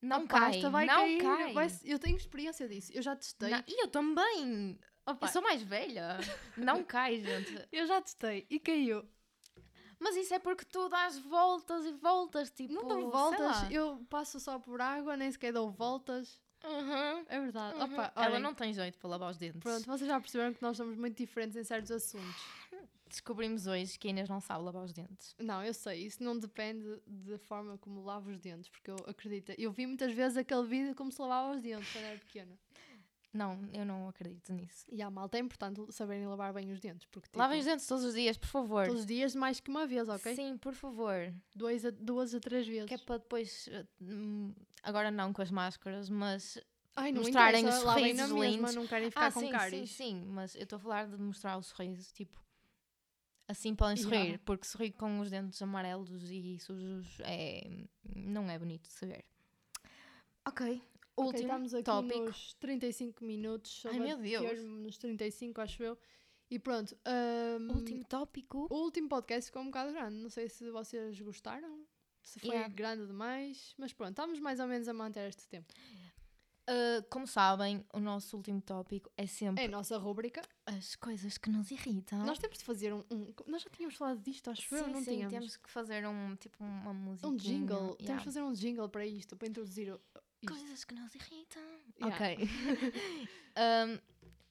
Não 0.00 0.22
a 0.24 0.26
cai, 0.28 0.40
pasta 0.52 0.70
vai 0.70 0.86
não 0.86 0.94
cair. 0.94 1.22
cai. 1.22 1.52
vai- 1.54 1.68
eu 1.84 1.98
tenho 1.98 2.16
experiência 2.16 2.68
disso, 2.68 2.92
eu 2.94 3.02
já 3.02 3.16
testei. 3.16 3.50
Não, 3.50 3.64
e 3.66 3.82
eu 3.82 3.88
também. 3.88 4.78
Opa, 5.06 5.26
Eu 5.26 5.32
sou 5.32 5.42
mais 5.42 5.62
velha. 5.62 6.18
Não 6.56 6.84
cai, 6.84 7.18
gente. 7.20 7.68
eu 7.72 7.84
já 7.86 8.00
testei 8.00 8.46
e 8.48 8.60
caiu. 8.60 9.04
Mas 9.98 10.14
isso 10.16 10.32
é 10.32 10.38
porque 10.38 10.64
tu 10.64 10.88
dás 10.88 11.18
voltas 11.18 11.84
e 11.84 11.92
voltas, 11.92 12.50
tipo. 12.50 12.72
Não 12.72 12.86
dou 12.86 13.10
voltas, 13.10 13.70
eu 13.72 14.06
passo 14.08 14.38
só 14.38 14.58
por 14.58 14.80
água, 14.80 15.16
nem 15.16 15.30
sequer 15.32 15.52
dou 15.52 15.70
voltas. 15.70 16.40
Uhum, 16.64 17.24
É 17.28 17.40
verdade. 17.40 17.76
uhum. 17.78 17.84
Opa, 17.94 18.12
Ela 18.16 18.38
não 18.38 18.54
tem 18.54 18.72
jeito 18.72 18.98
para 18.98 19.08
lavar 19.10 19.30
os 19.30 19.38
dentes. 19.38 19.60
Pronto, 19.60 19.84
vocês 19.86 20.08
já 20.08 20.20
perceberam 20.20 20.52
que 20.54 20.62
nós 20.62 20.76
somos 20.76 20.96
muito 20.96 21.16
diferentes 21.16 21.56
em 21.56 21.64
certos 21.64 21.90
assuntos. 21.90 22.44
Descobrimos 23.08 23.66
hoje 23.66 23.98
que 23.98 24.06
a 24.06 24.10
Inês 24.10 24.28
não 24.28 24.40
sabe 24.40 24.62
lavar 24.64 24.84
os 24.84 24.92
dentes. 24.92 25.34
Não, 25.38 25.64
eu 25.64 25.74
sei, 25.74 26.06
isso 26.06 26.22
não 26.22 26.38
depende 26.38 26.84
da 27.06 27.38
forma 27.38 27.76
como 27.78 28.04
lavo 28.04 28.30
os 28.30 28.38
dentes, 28.38 28.68
porque 28.68 28.90
eu 28.90 28.96
acredito. 29.06 29.52
Eu 29.58 29.72
vi 29.72 29.84
muitas 29.86 30.12
vezes 30.12 30.36
aquele 30.38 30.64
vídeo 30.64 30.94
como 30.94 31.10
se 31.10 31.20
lavava 31.20 31.56
os 31.56 31.60
dentes 31.62 31.90
quando 31.92 32.04
era 32.04 32.18
pequena. 32.18 32.56
Não, 33.32 33.58
eu 33.72 33.84
não 33.84 34.08
acredito 34.08 34.52
nisso. 34.52 34.86
E 34.90 35.00
a 35.02 35.08
malta 35.08 35.38
é 35.38 35.40
importante 35.40 35.80
saberem 35.92 36.26
lavar 36.26 36.52
bem 36.52 36.70
os 36.72 36.80
dentes. 36.80 37.06
Porque, 37.06 37.28
tipo, 37.28 37.38
Lavem 37.38 37.60
os 37.60 37.64
dentes 37.64 37.86
todos 37.86 38.04
os 38.04 38.14
dias, 38.14 38.36
por 38.36 38.48
favor. 38.48 38.86
todos 38.86 39.00
os 39.02 39.06
dias 39.06 39.34
mais 39.36 39.60
que 39.60 39.70
uma 39.70 39.86
vez, 39.86 40.08
ok? 40.08 40.34
Sim, 40.34 40.56
por 40.58 40.74
favor. 40.74 41.32
Dois 41.54 41.84
a, 41.84 41.90
duas 41.90 42.34
a 42.34 42.40
três 42.40 42.66
vezes. 42.66 42.88
Que 42.88 42.94
é 42.94 42.98
para 42.98 43.18
depois. 43.18 43.68
hum, 44.00 44.52
Agora 44.82 45.10
não 45.10 45.32
com 45.32 45.42
as 45.42 45.50
máscaras, 45.50 46.08
mas. 46.10 46.58
Ai, 46.96 47.12
mostrarem 47.12 47.66
os 47.68 47.74
sorrisos 47.76 48.30
lindos. 48.30 48.74
não 48.74 48.86
querem 48.86 49.10
ficar 49.10 49.26
ah, 49.26 49.32
com 49.32 49.40
sim, 49.40 49.46
sim, 49.46 49.52
cáries. 49.52 49.90
sim. 49.90 50.24
Mas 50.26 50.54
eu 50.54 50.62
estou 50.64 50.76
a 50.76 50.80
falar 50.80 51.06
de 51.08 51.16
mostrar 51.16 51.56
o 51.56 51.62
sorriso, 51.62 52.12
tipo. 52.14 52.38
Assim 53.46 53.74
podem 53.74 53.96
sorrir, 53.96 54.16
Yeah. 54.16 54.42
porque 54.44 54.64
sorrir 54.64 54.92
com 54.92 55.18
os 55.20 55.28
dentes 55.30 55.60
amarelos 55.60 56.10
e 56.30 56.58
sujos 56.60 57.18
é. 57.20 57.68
Não 58.14 58.48
é 58.48 58.58
bonito 58.58 58.82
de 58.86 58.92
se 58.92 59.06
ver. 59.06 59.24
Ok. 60.46 60.80
Último 61.16 61.42
estamos 61.42 61.74
aqui 61.74 61.82
tópico. 61.84 62.20
nos 62.20 62.54
35 62.54 63.24
minutos. 63.24 63.82
Ai, 63.86 63.98
meu 63.98 64.16
Deus. 64.16 64.62
Nos 64.64 64.96
35, 64.98 65.60
acho 65.60 65.82
eu. 65.82 65.98
E 66.48 66.58
pronto. 66.58 66.96
ahm, 67.04 67.70
Último 67.76 68.04
tópico. 68.04 68.66
O 68.70 68.84
último 68.84 69.08
podcast 69.08 69.46
ficou 69.46 69.62
um 69.62 69.66
bocado 69.66 69.92
grande. 69.92 70.16
Não 70.16 70.30
sei 70.30 70.48
se 70.48 70.70
vocês 70.70 71.20
gostaram. 71.20 71.84
Se 72.22 72.38
foi 72.40 72.50
Yeah. 72.50 72.68
grande 72.74 73.06
demais. 73.06 73.74
Mas 73.78 73.92
pronto, 73.92 74.10
estamos 74.10 74.38
mais 74.40 74.60
ou 74.60 74.66
menos 74.66 74.86
a 74.88 74.92
manter 74.92 75.28
este 75.28 75.46
tempo. 75.48 75.72
Uh, 76.68 77.02
como 77.10 77.26
sabem, 77.26 77.84
o 77.92 77.98
nosso 77.98 78.36
último 78.36 78.60
tópico 78.60 79.10
é 79.16 79.26
sempre 79.26 79.64
É 79.64 79.66
a 79.66 79.70
nossa 79.70 79.96
rúbrica. 79.98 80.40
as 80.66 80.94
coisas 80.94 81.36
que 81.36 81.50
nos 81.50 81.68
irritam. 81.72 82.24
Nós 82.24 82.38
temos 82.38 82.58
de 82.58 82.64
fazer 82.64 82.92
um, 82.94 83.02
um- 83.10 83.32
Nós 83.48 83.62
já 83.62 83.70
tínhamos 83.70 83.96
falado 83.96 84.20
disto, 84.20 84.50
acho 84.50 84.72
eu. 84.76 84.84
sim, 84.84 84.90
Não 84.92 84.98
sim, 85.00 85.10
tínhamos. 85.12 85.32
temos 85.32 85.56
que 85.56 85.68
fazer 85.70 86.06
um 86.06 86.36
tipo 86.36 86.62
uma 86.62 86.94
música. 86.94 87.26
Um 87.26 87.34
jingle. 87.36 87.96
Temos 87.96 88.18
de 88.20 88.24
fazer 88.24 88.42
um 88.42 88.52
jingle 88.52 88.88
para 88.88 89.04
isto, 89.04 89.36
para 89.36 89.48
introduzir 89.48 89.92
o. 89.92 90.00
isto. 90.40 90.54
Coisas 90.54 90.84
que 90.84 90.94
nos 90.94 91.12
irritam. 91.14 91.62
Yeah. 92.00 92.16
Ok. 92.16 92.48
Um, 93.56 93.98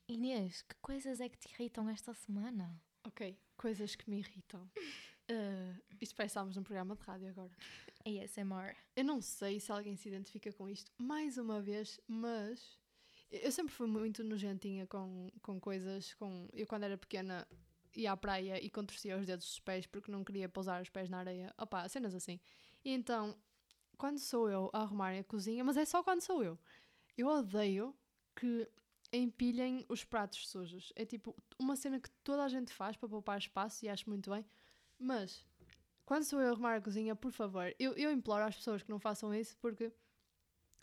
Inês, 0.09 0.61
que 0.63 0.76
coisas 0.82 1.20
é 1.22 1.30
que 1.30 1.38
te 1.38 1.47
irritam 1.53 1.88
esta 1.89 2.13
semana? 2.13 2.70
Ok, 3.07 3.38
coisas 3.55 3.95
que 3.95 4.09
me 4.09 4.20
irritam. 4.20 4.70
Uh, 5.30 5.80
isto 6.01 6.15
parece 6.15 6.39
num 6.39 6.63
programa 6.63 6.95
de 6.95 7.03
rádio 7.03 7.30
agora. 7.30 7.51
ASMR. 8.05 8.75
Eu 8.95 9.03
não 9.03 9.21
sei 9.21 9.59
se 9.59 9.71
alguém 9.71 9.95
se 9.95 10.07
identifica 10.07 10.51
com 10.51 10.67
isto 10.67 10.91
mais 10.97 11.38
uma 11.38 11.61
vez, 11.61 11.99
mas 12.07 12.80
eu 13.30 13.51
sempre 13.51 13.73
fui 13.73 13.88
muito 13.88 14.23
nojentinha 14.23 14.88
com, 14.88 15.30
com 15.41 15.59
coisas. 15.59 16.13
Com... 16.15 16.47
Eu, 16.53 16.65
quando 16.65 16.84
era 16.84 16.97
pequena, 16.97 17.47
ia 17.95 18.11
à 18.11 18.17
praia 18.17 18.63
e 18.63 18.69
contorcia 18.69 19.17
os 19.17 19.25
dedos 19.25 19.45
dos 19.45 19.59
pés 19.59 19.86
porque 19.86 20.11
não 20.11 20.23
queria 20.23 20.49
pousar 20.49 20.82
os 20.82 20.89
pés 20.89 21.09
na 21.09 21.19
areia. 21.19 21.53
Opá, 21.57 21.88
cenas 21.88 22.15
assim. 22.15 22.39
E 22.84 22.91
então, 22.91 23.38
quando 23.97 24.17
sou 24.17 24.49
eu 24.49 24.69
a 24.73 24.82
arrumar 24.82 25.11
a 25.11 25.23
cozinha, 25.23 25.63
mas 25.63 25.77
é 25.77 25.86
só 25.86 26.01
quando 26.01 26.21
sou 26.21 26.43
eu, 26.43 26.57
eu 27.17 27.27
odeio 27.27 27.95
que 28.36 28.67
empilhem 29.11 29.86
os 29.89 30.03
pratos 30.03 30.47
sujos. 30.47 30.93
É 30.95 31.05
tipo 31.05 31.36
uma 31.59 31.75
cena 31.75 31.99
que 31.99 32.09
toda 32.23 32.43
a 32.43 32.47
gente 32.47 32.71
faz 32.71 32.95
para 32.95 33.09
poupar 33.09 33.38
espaço 33.38 33.86
e 33.86 33.89
acho 33.89 34.09
muito 34.09 34.30
bem, 34.30 34.45
mas 35.00 35.45
quando 36.06 36.24
sou 36.24 36.39
eu 36.41 36.47
a 36.50 36.52
arrumar 36.52 36.76
a 36.76 36.82
cozinha, 36.82 37.16
por 37.16 37.32
favor, 37.32 37.74
eu, 37.80 37.93
eu 37.93 38.12
imploro 38.12 38.43
às 38.43 38.56
pessoas 38.56 38.84
que 38.84 38.89
não 38.89 39.00
façam 39.00 39.34
isso 39.34 39.56
porque 39.58 39.91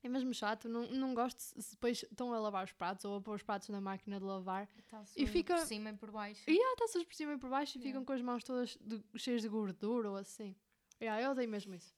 é 0.03 0.09
mesmo 0.09 0.33
chato. 0.33 0.69
Não, 0.69 0.87
não 0.93 1.15
gosto 1.15 1.41
se 1.41 1.71
depois 1.73 2.03
estão 2.03 2.33
a 2.33 2.39
lavar 2.39 2.65
os 2.65 2.73
pratos 2.73 3.05
ou 3.05 3.17
a 3.17 3.21
pôr 3.21 3.35
os 3.37 3.43
pratos 3.43 3.69
na 3.69 3.81
máquina 3.81 4.19
de 4.21 4.25
lavar 4.25 4.69
E 5.17 5.27
fica- 5.27 5.57
por 5.57 5.67
cima 5.67 5.91
e 5.91 5.93
por 5.97 6.11
baixo. 6.13 6.49
e 6.49 6.57
há 6.61 6.77
taças 6.77 7.03
por 7.05 7.15
cima 7.15 7.33
e 7.35 7.39
por 7.39 7.51
baixo 7.51 7.73
e 7.77 7.81
ficam 7.81 8.03
Yeah. 8.03 8.07
com 8.07 8.13
as 8.13 8.23
mãos 8.23 8.45
todas 8.45 8.79
de- 8.81 9.03
cheias 9.19 9.43
de 9.43 9.49
gordura 9.49 10.11
ou 10.11 10.17
assim. 10.17 10.55
Yeah, 11.01 11.21
eu 11.23 11.33
odeio 11.33 11.49
mesmo 11.49 11.75
isso. 11.75 11.93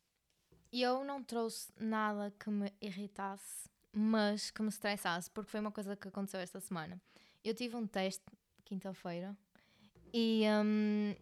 E 0.73 0.83
eu 0.83 1.05
não 1.05 1.23
trouxe 1.23 1.71
nada 1.79 2.31
que 2.39 2.51
me 2.51 2.73
irritasse, 2.81 3.69
mas 3.93 4.51
que 4.51 4.61
me 4.63 4.69
estressasse, 4.69 5.31
porque 5.31 5.51
foi 5.51 5.61
uma 5.61 5.71
coisa 5.73 5.95
que 5.97 6.09
aconteceu 6.09 6.41
esta 6.41 6.61
semana. 6.61 7.01
Eu 7.45 7.55
tive 7.55 7.77
um 7.77 7.87
teste 7.87 8.25
quinta-feira 8.65 9.37
e, 10.13 10.43
hum, 10.65 11.15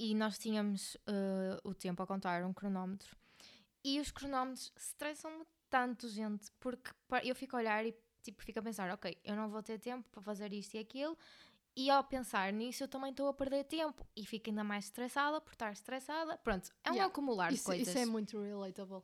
e 0.00 0.14
nós 0.14 0.38
tínhamos 0.38 0.94
uh, 0.94 1.60
o 1.62 1.74
tempo 1.74 2.02
a 2.02 2.06
contar, 2.06 2.42
um 2.42 2.54
cronómetro. 2.54 3.14
E 3.84 4.00
os 4.00 4.10
cronómetros 4.10 4.72
estressam-me 4.74 5.44
tanto, 5.68 6.08
gente, 6.08 6.50
porque 6.58 6.90
eu 7.22 7.34
fico 7.34 7.54
a 7.54 7.58
olhar 7.58 7.84
e 7.84 7.94
tipo, 8.22 8.42
fico 8.42 8.58
a 8.58 8.62
pensar, 8.62 8.90
ok, 8.90 9.18
eu 9.22 9.36
não 9.36 9.50
vou 9.50 9.62
ter 9.62 9.78
tempo 9.78 10.08
para 10.08 10.22
fazer 10.22 10.54
isto 10.54 10.74
e 10.74 10.78
aquilo. 10.78 11.18
E 11.76 11.90
ao 11.90 12.02
pensar 12.02 12.50
nisso, 12.50 12.82
eu 12.82 12.88
também 12.88 13.10
estou 13.10 13.28
a 13.28 13.34
perder 13.34 13.64
tempo 13.64 14.04
e 14.16 14.24
fico 14.24 14.48
ainda 14.48 14.64
mais 14.64 14.86
estressada 14.86 15.38
por 15.38 15.52
estar 15.52 15.70
estressada. 15.70 16.36
Pronto, 16.38 16.70
é 16.82 16.90
um 16.90 16.94
Yeah. 16.94 17.10
acumular 17.10 17.48
de 17.50 17.56
Isso, 17.56 17.64
coisas. 17.64 17.88
isso 17.88 17.98
é 17.98 18.06
muito 18.06 18.40
relatable. 18.40 19.02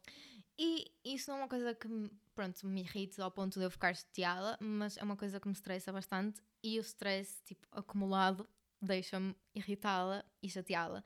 E 0.58 0.90
isso 1.04 1.30
não 1.30 1.36
é 1.38 1.42
uma 1.42 1.48
coisa 1.48 1.74
que 1.74 1.86
me, 1.86 2.10
pronto, 2.34 2.66
me 2.66 2.80
irrita 2.80 3.22
ao 3.22 3.30
ponto 3.30 3.58
de 3.58 3.66
eu 3.66 3.70
ficar 3.70 3.94
chateada, 3.94 4.56
mas 4.60 4.96
é 4.96 5.02
uma 5.02 5.16
coisa 5.16 5.38
que 5.38 5.46
me 5.46 5.52
estressa 5.52 5.92
bastante 5.92 6.40
e 6.62 6.78
o 6.78 6.82
stress, 6.82 7.40
tipo, 7.44 7.66
acumulado, 7.70 8.48
deixa-me 8.80 9.34
irritada 9.54 10.24
e 10.42 10.48
chateada. 10.50 11.04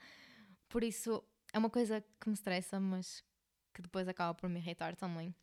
Por 0.68 0.82
isso, 0.84 1.22
é 1.52 1.58
uma 1.58 1.70
coisa 1.70 2.04
que 2.20 2.28
me 2.28 2.34
estressa, 2.34 2.78
mas 2.80 3.22
que 3.74 3.82
depois 3.82 4.06
acaba 4.08 4.34
por 4.34 4.48
me 4.48 4.58
irritar 4.60 4.94
também. 4.96 5.34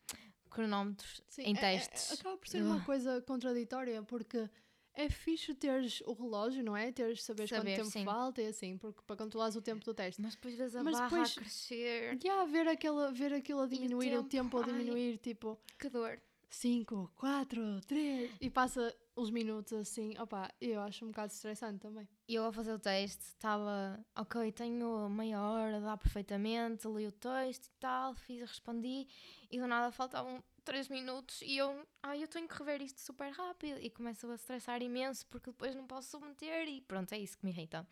Cronómetros 0.49 1.21
Sim, 1.27 1.43
em 1.43 1.55
é- 1.55 1.57
é- 1.57 1.61
testes. 1.61 2.11
acaba 2.19 2.37
por 2.37 2.47
ser 2.47 2.63
uma 2.63 2.77
Ugh. 2.77 2.85
coisa 2.85 3.21
contraditória 3.21 4.01
porque 4.03 4.49
é 4.93 5.09
fixe 5.09 5.53
teres 5.53 6.01
o 6.05 6.13
relógio, 6.13 6.63
não 6.63 6.75
é? 6.75 6.91
Teres 6.91 7.23
saberes 7.23 7.49
Saber, 7.49 7.71
quanto 7.75 7.77
tempo 7.77 7.91
sim. 7.91 8.05
falta 8.05 8.41
e 8.41 8.47
assim, 8.47 8.77
porque 8.77 9.01
para 9.05 9.15
controlares 9.17 9.55
o 9.55 9.61
tempo 9.61 9.83
do 9.85 9.93
teste. 9.93 10.21
Mas 10.21 10.35
depois 10.35 10.55
vês 10.55 10.75
a 10.75 10.83
Mas 10.83 10.93
barra 10.97 11.09
depois- 11.09 11.31
a 11.31 11.41
crescer. 11.41 12.19
Há 12.31 12.45
ver, 12.45 12.67
aquela, 12.67 13.11
ver 13.11 13.33
aquilo 13.33 13.61
a 13.61 13.67
diminuir, 13.67 14.17
o 14.17 14.23
tempo, 14.23 14.29
tempo 14.29 14.57
a 14.57 14.65
ai. 14.65 14.71
diminuir, 14.71 15.17
tipo 15.17 15.59
Que 15.77 15.89
dor. 15.89 16.19
5, 16.49 17.11
4, 17.15 17.81
3 17.81 18.31
e 18.39 18.49
passa 18.49 18.95
os 19.17 19.31
minutos 19.31 19.73
assim. 19.73 20.15
Opa, 20.19 20.49
eu 20.61 20.79
acho 20.79 21.03
um 21.03 21.07
bocado 21.07 21.33
estressante 21.33 21.79
também. 21.79 22.07
E 22.27 22.35
eu 22.35 22.45
a 22.45 22.53
fazer 22.53 22.71
o 22.71 22.79
teste 22.79 23.23
estava, 23.23 23.99
ok, 24.15 24.51
tenho 24.51 25.09
meia 25.09 25.41
hora, 25.41 25.81
dá 25.81 25.97
perfeitamente, 25.97 26.87
li 26.87 27.07
o 27.07 27.11
texto 27.11 27.65
e 27.65 27.71
tal, 27.79 28.13
fiz, 28.13 28.41
respondi 28.41 29.07
e 29.49 29.59
do 29.59 29.65
nada 29.65 29.91
faltavam 29.91 30.43
3 30.63 30.87
minutos 30.89 31.41
e 31.41 31.57
eu, 31.57 31.83
ai, 32.03 32.21
eu 32.21 32.27
tenho 32.27 32.47
que 32.47 32.55
rever 32.55 32.81
isto 32.81 33.01
super 33.01 33.31
rápido 33.31 33.79
e 33.81 33.89
começo 33.89 34.29
a 34.29 34.35
estressar 34.35 34.83
imenso 34.83 35.25
porque 35.27 35.49
depois 35.49 35.75
não 35.75 35.87
posso 35.87 36.11
submeter 36.11 36.67
e 36.67 36.81
pronto, 36.81 37.11
é 37.13 37.17
isso 37.17 37.37
que 37.37 37.45
me 37.45 37.51
irrita. 37.51 37.87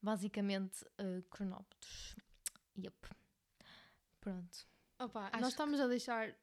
Basicamente, 0.00 0.84
uh, 0.84 1.22
cronómetros. 1.30 2.16
Yep. 2.78 2.96
Pronto. 4.20 4.66
Opa, 4.98 5.28
Acho 5.32 5.40
nós 5.40 5.50
estamos 5.50 5.80
a 5.80 5.86
deixar 5.86 6.34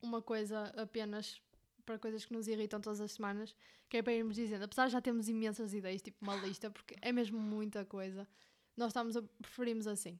uma 0.00 0.22
coisa 0.22 0.72
apenas 0.76 1.42
para 1.86 1.98
coisas 1.98 2.24
que 2.24 2.32
nos 2.32 2.48
irritam 2.48 2.80
todas 2.80 3.00
as 3.00 3.12
semanas, 3.12 3.54
que 3.88 3.96
é 3.96 4.02
para 4.02 4.12
irmos 4.12 4.34
dizendo, 4.34 4.64
apesar 4.64 4.86
de 4.86 4.92
já 4.92 5.00
termos 5.00 5.28
imensas 5.28 5.72
ideias, 5.72 6.02
tipo 6.02 6.18
uma 6.20 6.36
lista, 6.36 6.70
porque 6.70 6.96
é 7.00 7.12
mesmo 7.12 7.38
muita 7.38 7.84
coisa, 7.84 8.28
nós 8.76 8.88
estamos 8.88 9.16
a, 9.16 9.22
preferimos 9.40 9.86
assim. 9.86 10.18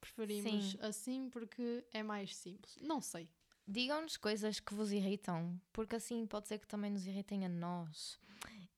Preferimos 0.00 0.72
Sim. 0.72 0.78
assim 0.82 1.30
porque 1.30 1.86
é 1.92 2.02
mais 2.02 2.36
simples. 2.36 2.76
Não 2.82 3.00
sei. 3.00 3.30
Digam-nos 3.66 4.18
coisas 4.18 4.60
que 4.60 4.74
vos 4.74 4.92
irritam, 4.92 5.58
porque 5.72 5.96
assim 5.96 6.26
pode 6.26 6.48
ser 6.48 6.58
que 6.58 6.66
também 6.66 6.90
nos 6.90 7.06
irritem 7.06 7.46
a 7.46 7.48
nós. 7.48 8.18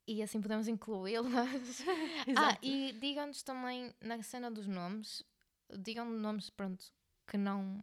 E 0.07 0.23
assim 0.23 0.41
podemos 0.41 0.69
incluí-las. 0.69 1.83
ah, 2.39 2.57
e 2.63 2.93
digam-nos 2.93 3.43
também 3.43 3.93
na 4.01 4.23
cena 4.23 4.49
dos 4.49 4.69
nomes, 4.69 5.25
digam 5.81 6.09
nomes, 6.09 6.49
pronto, 6.49 6.85
que 7.27 7.37
não. 7.37 7.83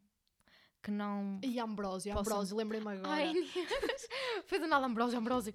Que 0.84 0.92
não. 0.92 1.40
E 1.42 1.60
Ambrósio, 1.60 2.14
Possam- 2.14 2.34
Ambrósio, 2.34 2.58
lembrei-me 2.58 2.88
agora. 2.90 3.08
Ai, 3.10 3.34
foi 4.46 4.60
do 4.60 4.68
nada 4.68 4.86
Ambrósio, 4.86 5.18
Ambrósio. 5.18 5.54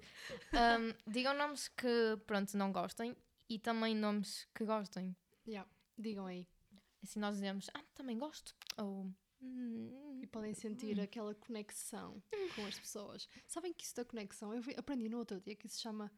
Um, 0.53 1.11
digam 1.11 1.35
nomes 1.35 1.67
que, 1.67 2.17
pronto, 2.25 2.57
não 2.57 2.71
gostem 2.71 3.15
e 3.47 3.59
também 3.59 3.95
nomes 3.95 4.47
que 4.55 4.65
gostem. 4.65 5.15
Yeah, 5.47 5.69
Digam 5.97 6.25
aí. 6.25 6.47
Assim 7.03 7.19
nós 7.19 7.35
dizemos, 7.35 7.69
ah, 7.75 7.83
também 7.93 8.17
gosto. 8.17 8.55
Ou. 8.77 9.05
"Hum, 9.41 10.19
E 10.21 10.27
podem 10.27 10.53
sentir 10.53 10.99
aquela 10.99 11.33
conexão 11.35 12.21
com 12.55 12.65
as 12.65 12.77
pessoas. 12.77 13.27
Sabem 13.47 13.71
que 13.71 13.83
isso 13.85 13.95
da 13.95 14.03
conexão, 14.03 14.53
eu 14.53 14.61
aprendi 14.77 15.07
no 15.09 15.17
outro 15.19 15.39
dia 15.39 15.55
que 15.55 15.65
isso 15.67 15.75
se 15.77 15.81
chama 15.81 16.11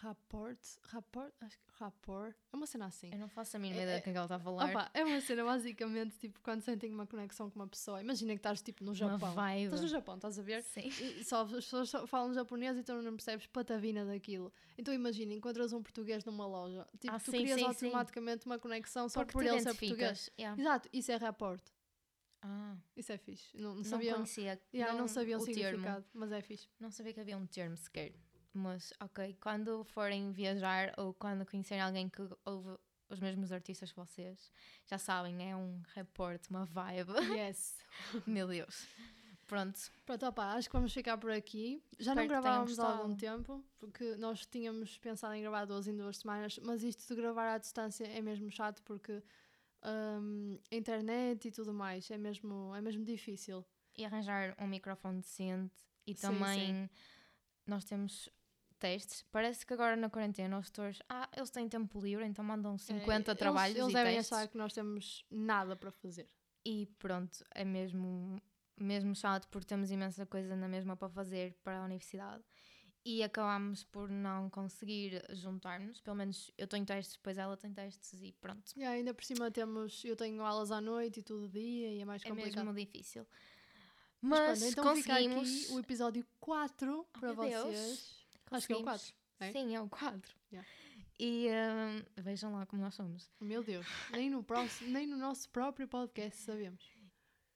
rapport. 0.00 0.58
Rapport? 0.82 1.32
Acho 1.40 1.56
que 1.58 1.64
rapport. 1.78 2.34
É 2.52 2.56
uma 2.56 2.66
cena 2.66 2.86
assim. 2.86 3.10
Eu 3.12 3.18
não 3.18 3.28
faço 3.28 3.56
a 3.56 3.60
mínima 3.60 3.80
É- 3.80 3.84
ideia 3.84 3.98
do 4.00 4.02
que 4.02 4.10
é 4.10 4.12
que 4.12 4.16
ela 4.18 4.26
está 4.26 4.36
a 4.36 4.38
falar. 4.40 4.68
Opa, 4.70 4.90
é 4.92 5.04
uma 5.04 5.20
cena 5.20 5.44
basicamente 5.44 6.16
tipo 6.18 6.40
quando 6.42 6.60
sentem 6.62 6.92
uma 6.92 7.06
conexão 7.06 7.48
com 7.50 7.58
uma 7.58 7.68
pessoa. 7.68 8.00
Imagina 8.00 8.32
que 8.32 8.38
estás 8.38 8.60
tipo 8.60 8.84
no 8.84 8.94
Japão. 8.94 9.30
Estás 9.64 9.80
no 9.80 9.88
Japão, 9.88 10.16
estás 10.16 10.38
a 10.38 10.42
ver? 10.42 10.62
Sim. 10.62 10.88
E 10.88 11.24
só 11.24 11.42
as 11.42 11.50
pessoas 11.50 11.88
só 11.88 12.06
falam 12.06 12.34
japonês 12.34 12.76
então 12.76 13.00
não 13.02 13.12
percebes 13.16 13.46
patavina 13.46 14.04
daquilo. 14.04 14.52
Então 14.76 14.92
imagina, 14.92 15.32
encontras 15.32 15.72
um 15.72 15.82
português 15.82 16.24
numa 16.24 16.46
loja. 16.46 16.86
Tipo, 17.00 17.14
Ah, 17.14 17.18
tu 17.20 17.30
sim, 17.30 17.38
crias 17.38 17.58
sim, 17.60 17.72
sim. 17.72 17.86
automaticamente 17.86 18.46
uma 18.46 18.58
conexão 18.58 19.08
só 19.08 19.20
Porque 19.20 19.32
por 19.32 19.44
ele 19.44 19.60
ser 19.60 19.74
português. 19.74 20.30
Yeah. 20.38 20.60
Exato, 20.60 20.88
isso 20.92 21.10
é 21.12 21.16
rapport. 21.16 21.62
Ah, 22.46 22.76
Isso 22.94 23.10
é 23.10 23.16
fixe. 23.16 23.56
Não, 23.56 23.70
não 23.70 23.76
não 23.76 23.84
sabiam, 23.84 24.16
conhecia. 24.16 24.60
yeah, 24.74 24.92
não, 24.98 25.08
sabiam 25.08 25.40
o 25.40 25.42
o 25.42 25.46
termo. 25.46 25.62
significado, 25.62 26.04
mas 26.12 26.30
é 26.30 26.42
fixe. 26.42 26.68
Não 26.78 26.90
sabia 26.90 27.14
que 27.14 27.20
havia 27.20 27.38
um 27.38 27.46
termo 27.46 27.74
sequer. 27.74 28.12
Mas, 28.54 28.92
ok, 29.00 29.36
quando 29.40 29.84
forem 29.84 30.30
viajar 30.30 30.94
ou 30.96 31.12
quando 31.12 31.44
conhecerem 31.44 31.82
alguém 31.82 32.08
que 32.08 32.22
ouve 32.44 32.78
os 33.08 33.20
mesmos 33.20 33.52
artistas 33.52 33.90
que 33.90 33.96
vocês, 33.98 34.50
já 34.86 34.96
sabem, 34.96 35.50
é 35.50 35.56
um 35.56 35.82
report, 35.94 36.48
uma 36.48 36.64
vibe. 36.64 37.12
Yes. 37.52 37.76
Meu 38.26 38.46
Deus. 38.46 38.86
Pronto. 39.46 39.78
Pronto, 40.06 40.26
opa, 40.26 40.54
acho 40.54 40.68
que 40.68 40.76
vamos 40.76 40.92
ficar 40.92 41.18
por 41.18 41.30
aqui. 41.30 41.82
Já 41.98 42.12
Espero 42.12 42.20
não 42.20 42.28
gravávamos 42.28 42.78
há 42.78 42.96
algum 42.96 43.14
tempo, 43.14 43.64
porque 43.78 44.16
nós 44.16 44.46
tínhamos 44.46 44.96
pensado 44.98 45.34
em 45.34 45.42
gravar 45.42 45.66
duas 45.66 45.86
em 45.86 45.96
duas 45.96 46.18
semanas, 46.18 46.58
mas 46.62 46.82
isto 46.82 47.06
de 47.06 47.20
gravar 47.20 47.52
à 47.54 47.58
distância 47.58 48.04
é 48.06 48.22
mesmo 48.22 48.50
chato 48.50 48.82
porque 48.82 49.22
a 49.82 50.74
internet 50.74 51.48
e 51.48 51.50
tudo 51.50 51.74
mais 51.74 52.10
é 52.10 52.16
mesmo, 52.16 52.74
é 52.74 52.80
mesmo 52.80 53.04
difícil. 53.04 53.64
E 53.96 54.04
arranjar 54.04 54.56
um 54.58 54.66
microfone 54.66 55.20
decente. 55.20 55.74
E 56.06 56.14
Sim, 56.14 56.20
também 56.20 56.90
nós 57.66 57.84
temos 57.84 58.28
testes. 58.84 59.24
Parece 59.32 59.64
que 59.64 59.72
agora 59.72 59.96
na 59.96 60.10
quarentena 60.10 60.58
os 60.58 60.66
tutores, 60.68 60.98
ah, 61.08 61.28
eles 61.34 61.50
têm 61.50 61.68
tempo 61.68 61.98
livre, 62.00 62.24
então 62.26 62.44
mandam 62.44 62.76
50 62.76 63.32
É, 63.32 63.34
trabalhos 63.34 63.76
eles, 63.76 63.84
eles 63.86 63.92
e 63.92 63.96
devem 63.96 64.16
testes. 64.16 64.32
achar 64.32 64.48
que 64.48 64.58
nós 64.58 64.72
temos 64.74 65.24
nada 65.30 65.74
para 65.74 65.90
fazer. 65.90 66.26
E 66.64 66.86
pronto, 66.98 67.44
é 67.54 67.64
mesmo, 67.64 68.40
mesmo 68.76 69.14
chato 69.14 69.48
porque 69.48 69.66
temos 69.66 69.90
imensa 69.90 70.26
coisa 70.26 70.54
na 70.56 70.68
mesma 70.68 70.96
para 70.96 71.08
fazer 71.08 71.54
para 71.64 71.80
a 71.80 71.84
universidade. 71.84 72.42
E 73.06 73.22
acabámos 73.22 73.84
por 73.84 74.08
não 74.08 74.48
conseguir 74.48 75.22
juntar-nos. 75.30 76.00
Pelo 76.00 76.16
menos 76.16 76.50
eu 76.56 76.66
tenho 76.66 76.86
testes, 76.86 77.16
depois 77.16 77.36
ela 77.36 77.54
tem 77.56 77.70
testes 77.72 78.14
e 78.22 78.32
pronto. 78.32 78.72
E 78.76 78.82
ainda 78.84 79.12
por 79.12 79.22
cima 79.24 79.50
temos, 79.50 80.02
eu 80.04 80.16
tenho 80.16 80.42
aulas 80.42 80.70
à 80.70 80.80
noite 80.80 81.20
e 81.20 81.22
tudo 81.22 81.46
dia 81.48 81.92
e 81.92 82.00
é 82.00 82.04
mais 82.06 82.22
É 82.24 82.28
complicado. 82.30 82.64
mesmo 82.64 82.74
difícil. 82.80 83.26
Mas, 84.22 84.60
Mas, 84.62 84.74
pronto, 84.74 84.94
então 85.00 85.12
conseguimos. 85.12 85.64
aqui 85.64 85.72
o 85.74 85.78
episódio 85.80 86.26
4 86.40 87.06
para 87.12 87.34
meu 87.34 87.44
Deus. 87.44 88.23
Acho 88.50 88.66
que 88.66 88.72
é 88.72 88.76
o 88.76 88.82
conseguimos. 88.84 89.14
4. 89.38 89.48
é? 89.48 89.52
Sim, 89.52 89.74
é 89.74 89.80
o 89.80 89.88
4. 89.88 90.36
Yeah. 90.52 90.68
E 91.18 91.48
hum, 91.48 92.02
vejam 92.22 92.52
lá 92.52 92.66
como 92.66 92.82
nós 92.82 92.94
somos. 92.94 93.30
Meu 93.40 93.62
Deus, 93.62 93.86
nem 94.12 94.28
no, 94.30 94.42
próximo, 94.42 94.90
nem 94.90 95.06
no 95.06 95.16
nosso 95.16 95.48
próprio 95.50 95.86
podcast 95.88 96.40
sabemos. 96.40 96.84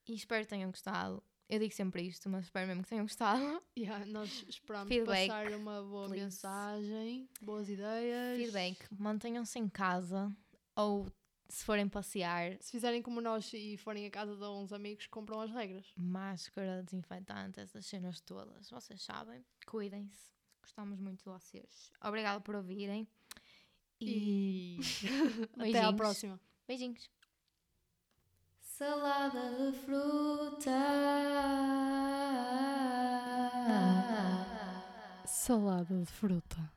E 0.06 0.14
espero 0.14 0.44
que 0.44 0.48
tenham 0.50 0.70
gostado. 0.70 1.22
Eu 1.48 1.58
digo 1.58 1.74
sempre 1.74 2.02
isto, 2.02 2.28
mas 2.28 2.44
espero 2.44 2.66
mesmo 2.66 2.82
que 2.82 2.88
tenham 2.90 3.04
gostado. 3.04 3.62
Yeah, 3.76 4.04
nós 4.06 4.44
esperamos 4.48 4.88
Feedback, 4.88 5.28
passar 5.28 5.50
uma 5.52 5.82
boa 5.82 6.08
please. 6.08 6.24
mensagem, 6.24 7.28
boas 7.40 7.68
ideias. 7.68 8.38
Feedback. 8.38 8.86
Mantenham-se 8.98 9.58
em 9.58 9.68
casa 9.68 10.30
ou 10.76 11.06
se 11.48 11.64
forem 11.64 11.88
passear, 11.88 12.58
Se 12.60 12.70
fizerem 12.72 13.00
como 13.02 13.20
nós 13.22 13.50
e 13.54 13.76
forem 13.78 14.06
à 14.06 14.10
casa 14.10 14.36
de 14.36 14.44
uns 14.44 14.72
amigos, 14.72 15.06
compram 15.06 15.40
as 15.40 15.50
regras. 15.50 15.90
máscara, 15.96 16.82
desinfetante, 16.82 17.58
essas 17.60 17.86
cenas 17.86 18.20
todas. 18.20 18.68
Vocês 18.68 19.02
sabem. 19.02 19.42
Cuidem-se. 19.66 20.37
Gostamos 20.68 21.00
muito 21.00 21.20
de 21.20 21.24
vocês. 21.24 21.90
Obrigada 22.04 22.40
por 22.42 22.54
ouvirem. 22.54 23.08
E, 23.98 24.76
E 24.76 24.78
até 25.56 25.62
à 25.80 25.90
Beijinhos. 25.92 25.96
próxima. 25.96 26.40
beijinhos. 26.68 27.10
Salada 28.60 29.72
de 29.72 29.78
fruta. 29.78 30.70
Salada 35.26 35.98
de 36.00 36.06
fruta. 36.06 36.70